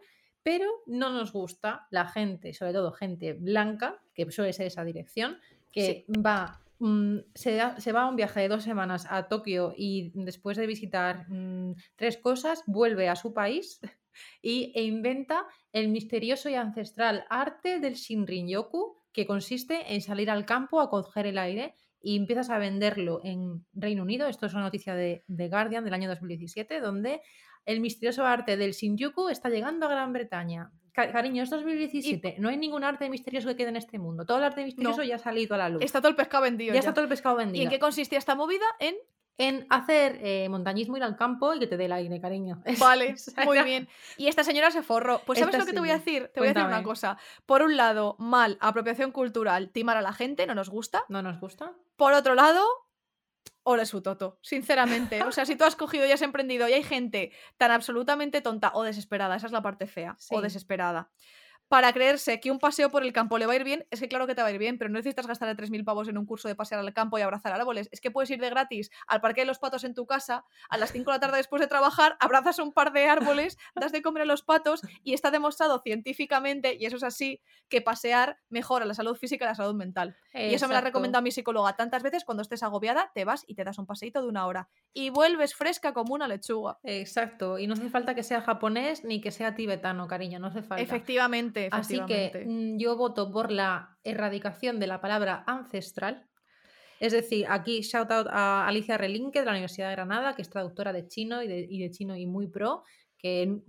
[0.44, 5.38] pero no nos gusta la gente, sobre todo gente blanca, que suele ser esa dirección,
[5.72, 9.74] que va, mm, se, da- se va a un viaje de dos semanas a Tokio
[9.76, 13.82] y después de visitar mm, tres cosas, vuelve a su país
[14.42, 20.46] y, e inventa el misterioso y ancestral arte del Shinrin-yoku, que consiste en salir al
[20.46, 24.28] campo a coger el aire y empiezas a venderlo en Reino Unido.
[24.28, 27.22] Esto es una noticia de, de Guardian del año 2017, donde
[27.66, 30.72] el misterioso arte del Shinjuku está llegando a Gran Bretaña.
[30.94, 32.38] Ca- cariño, es 2017.
[32.40, 34.26] No hay ningún arte misterioso que quede en este mundo.
[34.26, 35.84] Todo el arte misterioso ya ha salido a la luz.
[35.84, 36.70] está todo el pescado vendido.
[36.70, 36.80] ya ya.
[36.80, 37.64] está todo el pescado ¿Y vendido.
[37.66, 38.66] en qué consistía esta movida?
[38.80, 38.96] En
[39.40, 42.62] En hacer eh, montañismo, ir al campo y que te dé el aire, cariño.
[42.80, 43.16] Vale,
[43.46, 43.88] muy bien.
[44.18, 45.22] Y esta señora se forró.
[45.26, 46.32] Pues ¿sabes Esta lo que te voy a decir?
[46.34, 47.18] Te voy a decir una cosa.
[47.46, 51.04] Por un lado, mal, apropiación cultural, timar a la gente, no nos gusta.
[51.10, 51.74] ¿No nos gusta?
[51.98, 52.66] Por otro lado,
[53.64, 55.22] ole su toto, sinceramente.
[55.24, 58.72] O sea, si tú has cogido y has emprendido y hay gente tan absolutamente tonta
[58.74, 60.34] o desesperada, esa es la parte fea, Sí.
[60.36, 61.12] o desesperada,
[61.68, 64.08] para creerse que un paseo por el campo le va a ir bien, es que
[64.08, 66.26] claro que te va a ir bien, pero no necesitas gastar 3.000 pavos en un
[66.26, 67.90] curso de pasear al campo y abrazar árboles.
[67.92, 70.78] Es que puedes ir de gratis al Parque de los Patos en tu casa, a
[70.78, 74.02] las 5 de la tarde después de trabajar, abrazas un par de árboles, das de
[74.02, 78.86] comer a los patos y está demostrado científicamente, y eso es así, que pasear mejora
[78.86, 80.16] la salud física y la salud mental.
[80.34, 80.86] Y eso me Exacto.
[80.86, 82.24] recomendado mi psicóloga tantas veces.
[82.24, 84.70] Cuando estés agobiada, te vas y te das un paseíto de una hora.
[84.94, 86.80] Y vuelves fresca como una lechuga.
[86.84, 90.62] Exacto, y no hace falta que sea japonés ni que sea tibetano, cariño, no hace
[90.62, 90.82] falta.
[90.82, 92.40] Efectivamente, Así efectivamente.
[92.40, 96.28] que mm, yo voto por la erradicación de la palabra ancestral.
[97.00, 100.50] Es decir, aquí shout out a Alicia Relinque de la Universidad de Granada, que es
[100.50, 102.84] traductora de chino y de, y de chino y muy pro,
[103.18, 103.60] que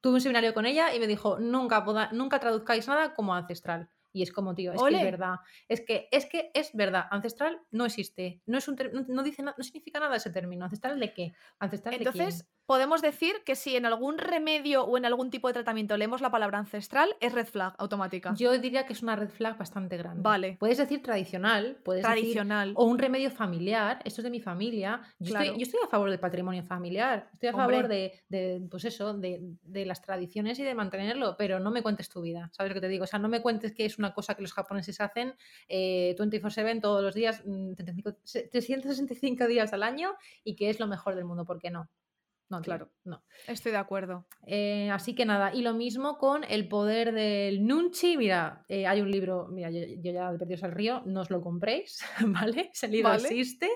[0.00, 3.88] tuve un seminario con ella y me dijo, nunca, poda- nunca traduzcáis nada como ancestral.
[4.12, 5.34] Y es como, tío, es que es verdad.
[5.68, 7.04] Es que, es que es verdad.
[7.12, 8.42] Ancestral no existe.
[8.46, 10.64] No, es un no, no dice no significa nada ese término.
[10.64, 11.32] ¿Ancestral de qué?
[11.60, 12.26] ¿Ancestral de quién?
[12.70, 16.30] Podemos decir que si en algún remedio o en algún tipo de tratamiento leemos la
[16.30, 18.32] palabra ancestral, es red flag automática.
[18.36, 20.22] Yo diría que es una red flag bastante grande.
[20.22, 20.56] Vale.
[20.60, 22.72] Puedes decir tradicional, puedes decir Tradicional.
[22.76, 25.00] o un remedio familiar, esto es de mi familia.
[25.18, 25.44] Yo, Claro.
[25.46, 27.76] estoy, yo estoy a favor del patrimonio familiar, estoy a Hombre.
[27.78, 31.82] favor de, de, pues eso, de, de las tradiciones y de mantenerlo, pero no me
[31.82, 33.02] cuentes tu vida, ¿sabes lo que te digo?
[33.02, 35.34] O sea, no me cuentes que es una cosa que los japoneses hacen
[35.66, 40.14] eh, 24/7 todos los días, mm, 35 se- 365 días al año
[40.44, 41.88] y que es lo mejor del mundo, ¿por qué no?
[42.50, 42.90] No, Claro.
[43.04, 43.22] no.
[43.46, 44.26] Estoy de acuerdo.
[44.44, 48.16] Eh, así que nada, y lo mismo con el poder del Nunchi.
[48.16, 51.30] Mira, eh, hay un libro, mira, yo, yo ya de Perdidos al Río, no os
[51.30, 52.70] lo compréis, ¿vale?
[52.74, 53.22] Ese libro Vale.
[53.22, 53.70] existe.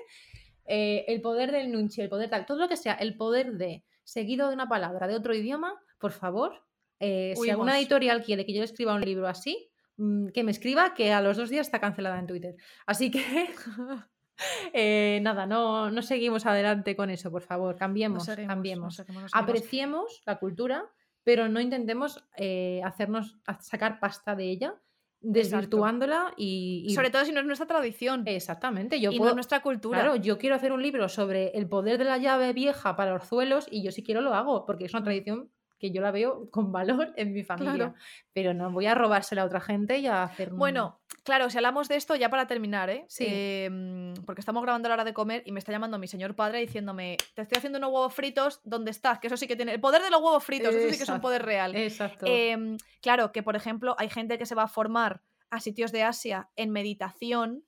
[0.67, 3.85] Eh, el poder del Nunchi, el poder tal, todo lo que sea, el poder de,
[4.03, 6.65] seguido de una palabra de otro idioma, por favor,
[6.99, 10.95] si alguna editorial quiere que yo le escriba un libro así, mm, que me escriba,
[10.95, 12.57] que a los dos días está cancelada en Twitter.
[12.87, 13.21] Así que.
[14.73, 17.77] eh, nada, no, no seguimos adelante con eso, por favor.
[17.77, 18.99] Cambiemos, Nos cambiemos.
[18.99, 19.31] nos nos.
[19.35, 20.85] Apreciemos la cultura,
[21.23, 24.75] pero no intentemos eh, hacernos sacar pasta de ella
[25.21, 29.35] desvirtuándola y, y- Sobre todo si no es nuestra tradición Exactamente, yo y no es
[29.35, 30.01] nuestra cultura.
[30.01, 33.67] Claro, yo quiero hacer un libro sobre el poder de la llave vieja para orzuelos
[33.71, 35.51] y yo si quiero lo hago, porque es una tradición
[35.85, 37.75] que yo la veo con valor en mi familia.
[37.75, 37.95] Claro.
[38.33, 41.89] Pero no voy a robársela a otra gente y a hacer Bueno, claro, si hablamos
[41.89, 43.05] de esto, ya para terminar, ¿eh?
[43.07, 43.27] Sí.
[43.29, 46.35] Em, porque estamos grabando a la hora de comer y me está llamando mi señor
[46.35, 49.19] padre diciéndome, te estoy haciendo unos huevos fritos, ¿dónde estás?
[49.19, 49.75] Que eso sí que tiene...
[49.75, 51.77] El poder de los huevos fritos, eso sí que es un poder real.
[51.77, 52.25] Exacto.
[52.27, 55.21] Em, claro, que por ejemplo hay gente que se va a formar
[55.51, 57.63] a sitios de Asia en meditación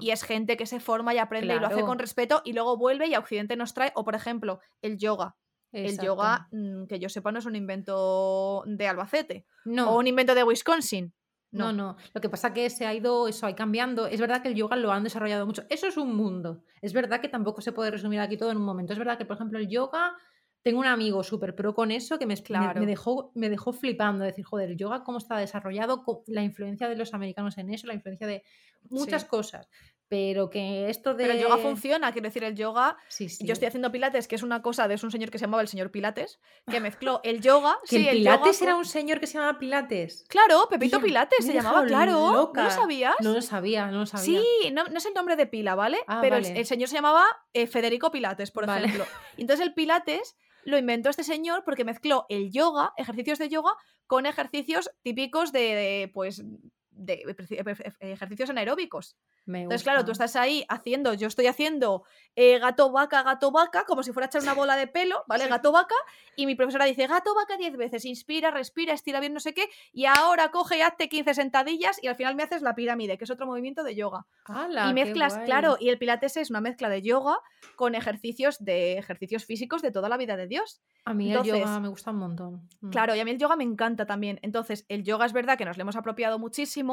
[0.00, 2.76] y es gente que se forma y aprende y lo hace con respeto y luego
[2.76, 5.34] vuelve y a Occidente nos trae, o por ejemplo, el yoga.
[5.74, 10.06] El yoga, mm, que yo sepa, no es un invento de Albacete No, o un
[10.06, 11.12] invento de Wisconsin.
[11.50, 11.96] no, no.
[12.12, 14.06] Lo que pasa que se ha ido eso, ahí cambiando.
[14.06, 15.62] Es verdad que el yoga lo han desarrollado mucho.
[15.68, 16.62] Eso es un mundo.
[16.82, 18.92] Es verdad que tampoco se puede resumir aquí todo en un momento.
[18.92, 20.16] Es verdad que, por ejemplo, el yoga.
[20.62, 22.80] Tengo un amigo súper pro con eso que me, me- Claro.
[22.80, 24.24] me dejó, me dejó flipando.
[24.24, 27.92] Decir, joder, el yoga, cómo está desarrollado, la influencia de los americanos en eso, la
[27.92, 28.42] influencia de
[28.88, 29.28] muchas Sí.
[29.28, 29.68] cosas.
[30.08, 31.24] Pero que esto de.
[31.24, 32.96] Pero el yoga funciona, quiero decir, el yoga.
[33.08, 33.46] Sí, sí.
[33.46, 35.62] Yo estoy haciendo pilates, que es una cosa de es un señor que se llamaba
[35.62, 36.40] el señor Pilates,
[36.70, 37.78] que mezcló el yoga.
[37.88, 40.24] Que sí, el Pilates era un señor que se llamaba Pilates.
[40.28, 42.12] Claro, Pepito Pilates se llamaba, claro.
[42.12, 42.64] ¿No loca.
[42.64, 43.14] lo sabías?
[43.20, 44.40] No lo sabía, no lo sabía.
[44.40, 45.98] Sí, no, no es el nombre de pila, ¿vale?
[46.06, 46.60] Ah, Pero el- vale.
[46.60, 48.86] el, señor se llamaba eh, Federico Pilates, por Vale.
[48.86, 49.06] ejemplo.
[49.38, 53.72] Entonces el Pilates lo inventó este señor porque mezcló el yoga, ejercicios de yoga,
[54.06, 56.42] con ejercicios típicos de, de, pues,
[56.94, 57.24] de
[58.00, 59.16] ejercicios anaeróbicos.
[59.44, 62.04] Me Entonces, claro, tú estás ahí haciendo, yo estoy haciendo
[62.36, 65.44] eh, gato vaca, gato vaca, como si fuera a echar una bola de pelo, ¿vale?
[65.44, 65.50] Sí.
[65.50, 65.94] Gato vaca,
[66.36, 69.68] y mi profesora dice gato vaca 10 veces, inspira, respira, estira bien, no sé qué,
[69.92, 73.24] y ahora coge y hazte 15 sentadillas y al final me haces la pirámide, que
[73.24, 74.26] es otro movimiento de yoga.
[74.46, 77.38] ¡Hala, y mezclas, claro, y el pilates es una mezcla de yoga
[77.76, 80.82] con ejercicios de ejercicios físicos de toda la vida de Dios.
[81.04, 82.68] A mí el yoga me gusta un montón.
[82.80, 82.90] Mm.
[82.90, 84.38] Claro, y a mí el yoga me encanta también.
[84.42, 86.83] Entonces, el yoga es verdad que nos lo hemos apropiado muchísimo,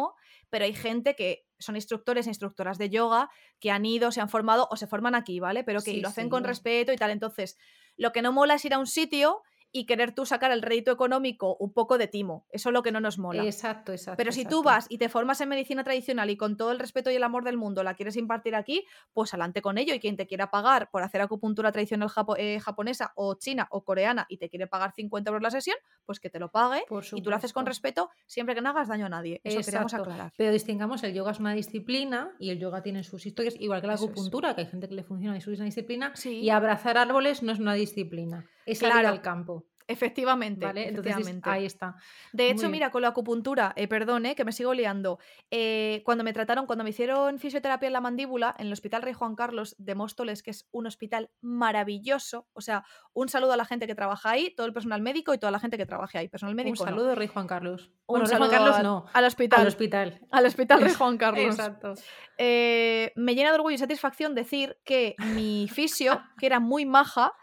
[0.49, 3.29] pero hay gente que son instructores e instructoras de yoga
[3.59, 5.63] que han ido, se han formado o se forman aquí, ¿vale?
[5.63, 7.11] Pero que Sí, lo hacen con respeto y tal.
[7.11, 7.57] Entonces,
[7.97, 9.41] lo que no mola es ir a un sitio
[9.71, 12.45] y querer tú sacar el rédito económico un poco de timo.
[12.51, 13.43] Eso es lo que no nos mola.
[13.45, 14.17] Exacto, exacto.
[14.17, 17.09] Pero si tú vas y te formas en medicina tradicional y con todo el respeto
[17.11, 19.93] y el amor del mundo la quieres impartir aquí, pues adelante con ello.
[19.93, 23.83] Y quien te quiera pagar por hacer acupuntura tradicional japo- eh, japonesa o china o
[23.83, 26.83] coreana y te quiere pagar 50 euros la sesión, pues que te lo pague.
[26.89, 29.39] Por Y tú lo haces con respeto siempre que no hagas daño a nadie.
[29.43, 30.11] Eso queríamos Exacto.
[30.11, 30.33] aclarar.
[30.37, 33.87] Pero distingamos, el yoga es una disciplina y el yoga tiene sus historias, igual que
[33.87, 34.11] la Eso es.
[34.11, 36.11] acupuntura, que hay gente que le funciona y es una disciplina.
[36.15, 36.39] Sí.
[36.41, 39.09] Y abrazar árboles no es una disciplina, es Claro.
[39.09, 39.65] al campo.
[39.87, 40.65] Efectivamente.
[40.65, 40.87] ¿Vale?
[40.87, 41.49] Entonces efectivamente.
[41.49, 41.95] ahí está.
[42.31, 45.19] De hecho, Muy mira, con la acupuntura, eh, perdone, que me sigo liando.
[45.49, 49.11] eh, cuando me trataron, cuando me hicieron fisioterapia en la mandíbula, en el Hospital Rey
[49.13, 52.47] Juan Carlos de Móstoles, que es un hospital maravilloso.
[52.53, 55.37] O sea, un saludo a la gente que trabaja ahí, todo el personal médico y
[55.39, 56.27] toda la gente que trabaje ahí.
[56.29, 56.79] Personal médico.
[56.81, 56.91] Un no.
[56.91, 57.87] saludo, Rey Juan Carlos.
[57.89, 59.59] Un Bueno, Rey Juan saludo Carlos al- no, Al hospital.
[59.61, 60.21] al hospital.
[60.31, 61.43] Al Hospital Rey Juan Carlos.
[61.45, 61.93] Exacto.
[62.37, 67.33] Eh, me llena de orgullo y satisfacción decir que mi fisio, que era muy maja,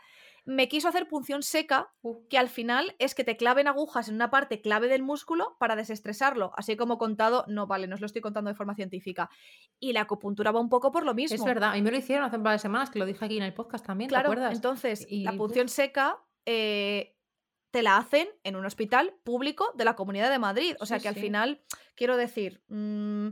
[0.51, 4.15] me quiso hacer punción seca, Uh, que al final es que te claven agujas en
[4.15, 6.53] una parte clave del músculo para desestresarlo.
[6.57, 9.29] Así como contado, no vale, no os lo estoy contando de forma científica.
[9.79, 11.35] Y la acupuntura va un poco por lo mismo.
[11.37, 13.23] es verdad, a mí me lo hicieron hace un par de semanas, que lo dije
[13.25, 14.55] aquí en el podcast también, Claro, ¿te acuerdas?
[14.55, 17.15] entonces Y, la punción seca eh,
[17.71, 20.75] te la hacen en un hospital público de la Comunidad de Madrid.
[20.81, 21.21] O sea Sí, que al sí.
[21.21, 21.61] final,
[21.95, 23.29] quiero decir, mm,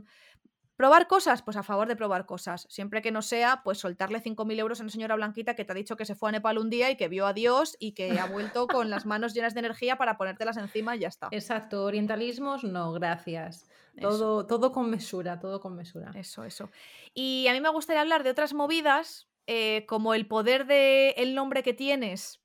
[0.77, 2.67] probar cosas, pues a favor de probar cosas.
[2.69, 5.75] Siempre que no sea, pues soltarle 5.000 euros a una señora blanquita que te ha
[5.75, 8.19] dicho que se fue a Nepal un día y que vio a Dios y que
[8.19, 11.29] ha vuelto con las manos llenas de energía para ponértelas encima y ya está.
[11.31, 13.67] Exacto, orientalismos, no, gracias.
[13.95, 14.09] Eso.
[14.09, 16.11] Todo, todo con mesura, todo con mesura.
[16.13, 16.69] Eso, eso.
[17.15, 21.33] Y a mí me gustaría hablar de otras movidas, eh, como el poder del el
[21.33, 22.39] nombre que tienes.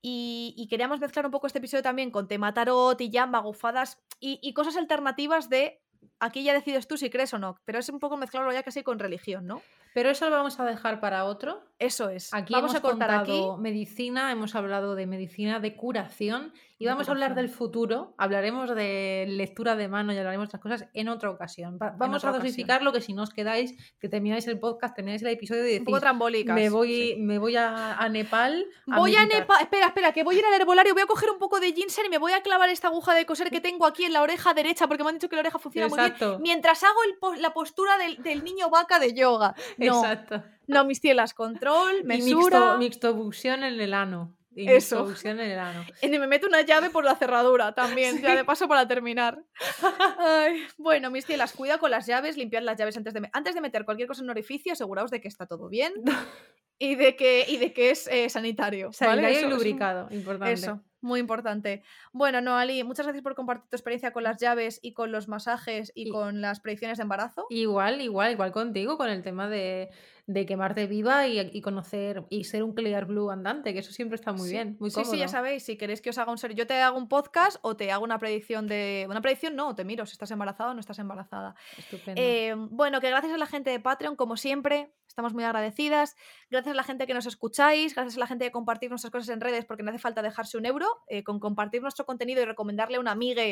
[0.00, 3.98] Y, y queríamos mezclar un poco este episodio también con tema tarot y ya magufadas
[4.20, 5.83] y, y cosas alternativas de
[6.20, 8.82] aquí ya decides tú si crees o no, pero es un poco mezclarlo ya casi
[8.82, 9.62] con religión, ¿no?
[9.94, 11.62] Pero eso lo vamos a dejar para otro.
[11.84, 12.32] Eso es.
[12.32, 13.42] Aquí Vamos hemos a cortar aquí.
[13.58, 18.14] medicina, hemos hablado de medicina de curación y De vamos a hablar del futuro.
[18.18, 21.78] Hablaremos de lectura de mano y hablaremos de otras cosas en otra ocasión.
[21.80, 22.50] Va- Vamos otra a ocasión.
[22.50, 25.70] dosificarlo que si no os quedáis, que termináis el podcast, termináis el episodio y Un
[25.72, 26.54] decís, poco trambólicas.
[26.54, 27.16] me voy, sí.
[27.20, 28.66] me voy a, a Nepal.
[28.86, 29.40] Voy a meditar".
[29.40, 29.62] Nepal.
[29.62, 30.94] Espera, espera, que voy a ir al herbolario.
[30.94, 33.24] Voy a coger un poco de ginseng y me voy a clavar esta aguja de
[33.24, 35.58] coser que tengo aquí en la oreja derecha porque me han dicho que la oreja
[35.58, 36.42] funciona muy bien.
[36.42, 39.54] Mientras hago el la postura del, del niño vaca de yoga.
[39.78, 40.42] No, Exacto.
[40.66, 42.76] No, mis cielas, control, Y mesura.
[42.76, 44.36] mixto, mixtobuxión en el ano.
[44.56, 45.12] Y Eso.
[45.24, 45.84] en el ano.
[46.02, 49.42] Y me meto una llave por la cerradura también, ya de paso para terminar.
[50.18, 53.60] Ay, bueno, mis cielas, cuida con las llaves, limpiad las llaves antes de, antes de
[53.60, 55.92] meter cualquier cosa en un orificio, aseguraos de que está todo bien
[56.78, 58.86] y de que, y de que es eh, sanitario.
[58.86, 58.94] ¿vale?
[58.96, 60.52] Sanitario Eso y es lubricado, importante.
[60.52, 60.80] Eso.
[61.00, 61.82] Muy importante.
[62.12, 65.92] Bueno, Noali, muchas gracias por compartir tu experiencia con las llaves y con los masajes
[65.94, 67.44] y, Y- con las predicciones de embarazo.
[67.50, 69.90] Igual, igual, igual contigo, con el tema de,
[70.26, 74.16] de quemarte viva y, y conocer y ser un clear blue andante, que eso siempre
[74.16, 74.54] está muy Sí.
[74.54, 75.12] bien, muy sí, cómodo.
[75.12, 77.58] sí, ya sabéis, si queréis que os haga un ser, yo te hago un podcast
[77.62, 79.06] o te hago una predicción de.
[79.10, 81.54] Una predicción no, te miro si estás embarazada o no estás embarazada.
[81.76, 82.20] Estupendo.
[82.20, 86.16] Eh, bueno, que gracias a la gente de Patreon, como siempre, estamos muy agradecidas.
[86.50, 89.28] Gracias a la gente que nos escucháis, gracias a la gente de compartir nuestras cosas
[89.28, 90.86] en redes, porque no hace falta dejarse un euro.
[91.08, 93.42] eh, con compartir nuestro contenido y recomendarle a una amiga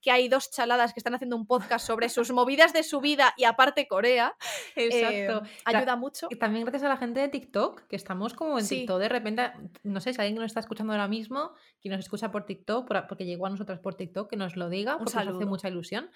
[0.00, 3.34] que hay dos chaladas que están haciendo un podcast sobre sus movidas de su vida
[3.36, 4.36] y aparte Corea.
[4.76, 4.88] eh,
[5.26, 5.48] Exacto.
[5.64, 6.11] ayuda mucho.
[6.30, 8.80] Y también gracias a la gente de TikTok, que estamos como en Sí.
[8.80, 9.50] TikTok de repente,
[9.82, 13.06] no sé si alguien nos está escuchando ahora mismo, que nos escucha por TikTok, por-
[13.06, 16.10] porque llegó a nosotras por TikTok, que nos lo diga, porque nos hace mucha ilusión.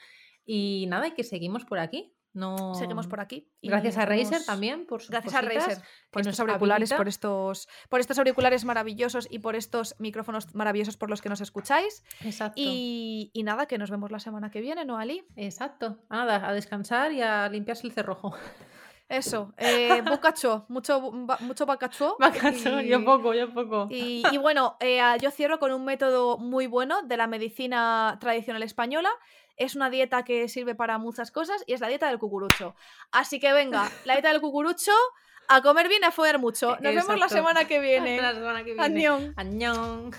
[0.44, 2.12] Y nada, y que seguimos por aquí.
[2.32, 2.74] No...
[2.74, 3.50] Seguimos por aquí.
[3.62, 7.08] y Gracias a Razer también por sus Gracias a cositas, Razer por estos auriculares, por
[7.08, 12.04] estos, por estos auriculares maravillosos y por estos micrófonos maravillosos por los que nos escucháis.
[12.22, 12.60] Exacto.
[12.62, 15.24] Y, y nada, que nos vemos la semana que viene, ¿no, Ali?
[15.34, 15.98] Exacto.
[16.10, 18.34] Nada, a descansar y a limpiarse el cerrojo.
[19.08, 22.16] Eso, eh, mucho, mucho bacacho.
[22.20, 23.86] Bacacho, yo poco, yo poco.
[23.88, 28.62] Y, y bueno, eh, yo cierro con un método muy bueno de la medicina tradicional
[28.64, 29.10] española.
[29.56, 32.74] Es una dieta que sirve para muchas cosas y es la dieta del cucurucho.
[33.12, 34.92] Así que venga, la dieta del cucurucho,
[35.48, 36.76] a comer bien y a follar mucho.
[36.80, 38.16] Nos vemos la semana que viene.
[38.16, 38.82] Hasta la semana que viene.
[38.82, 39.34] Añón.
[39.36, 40.10] Añón.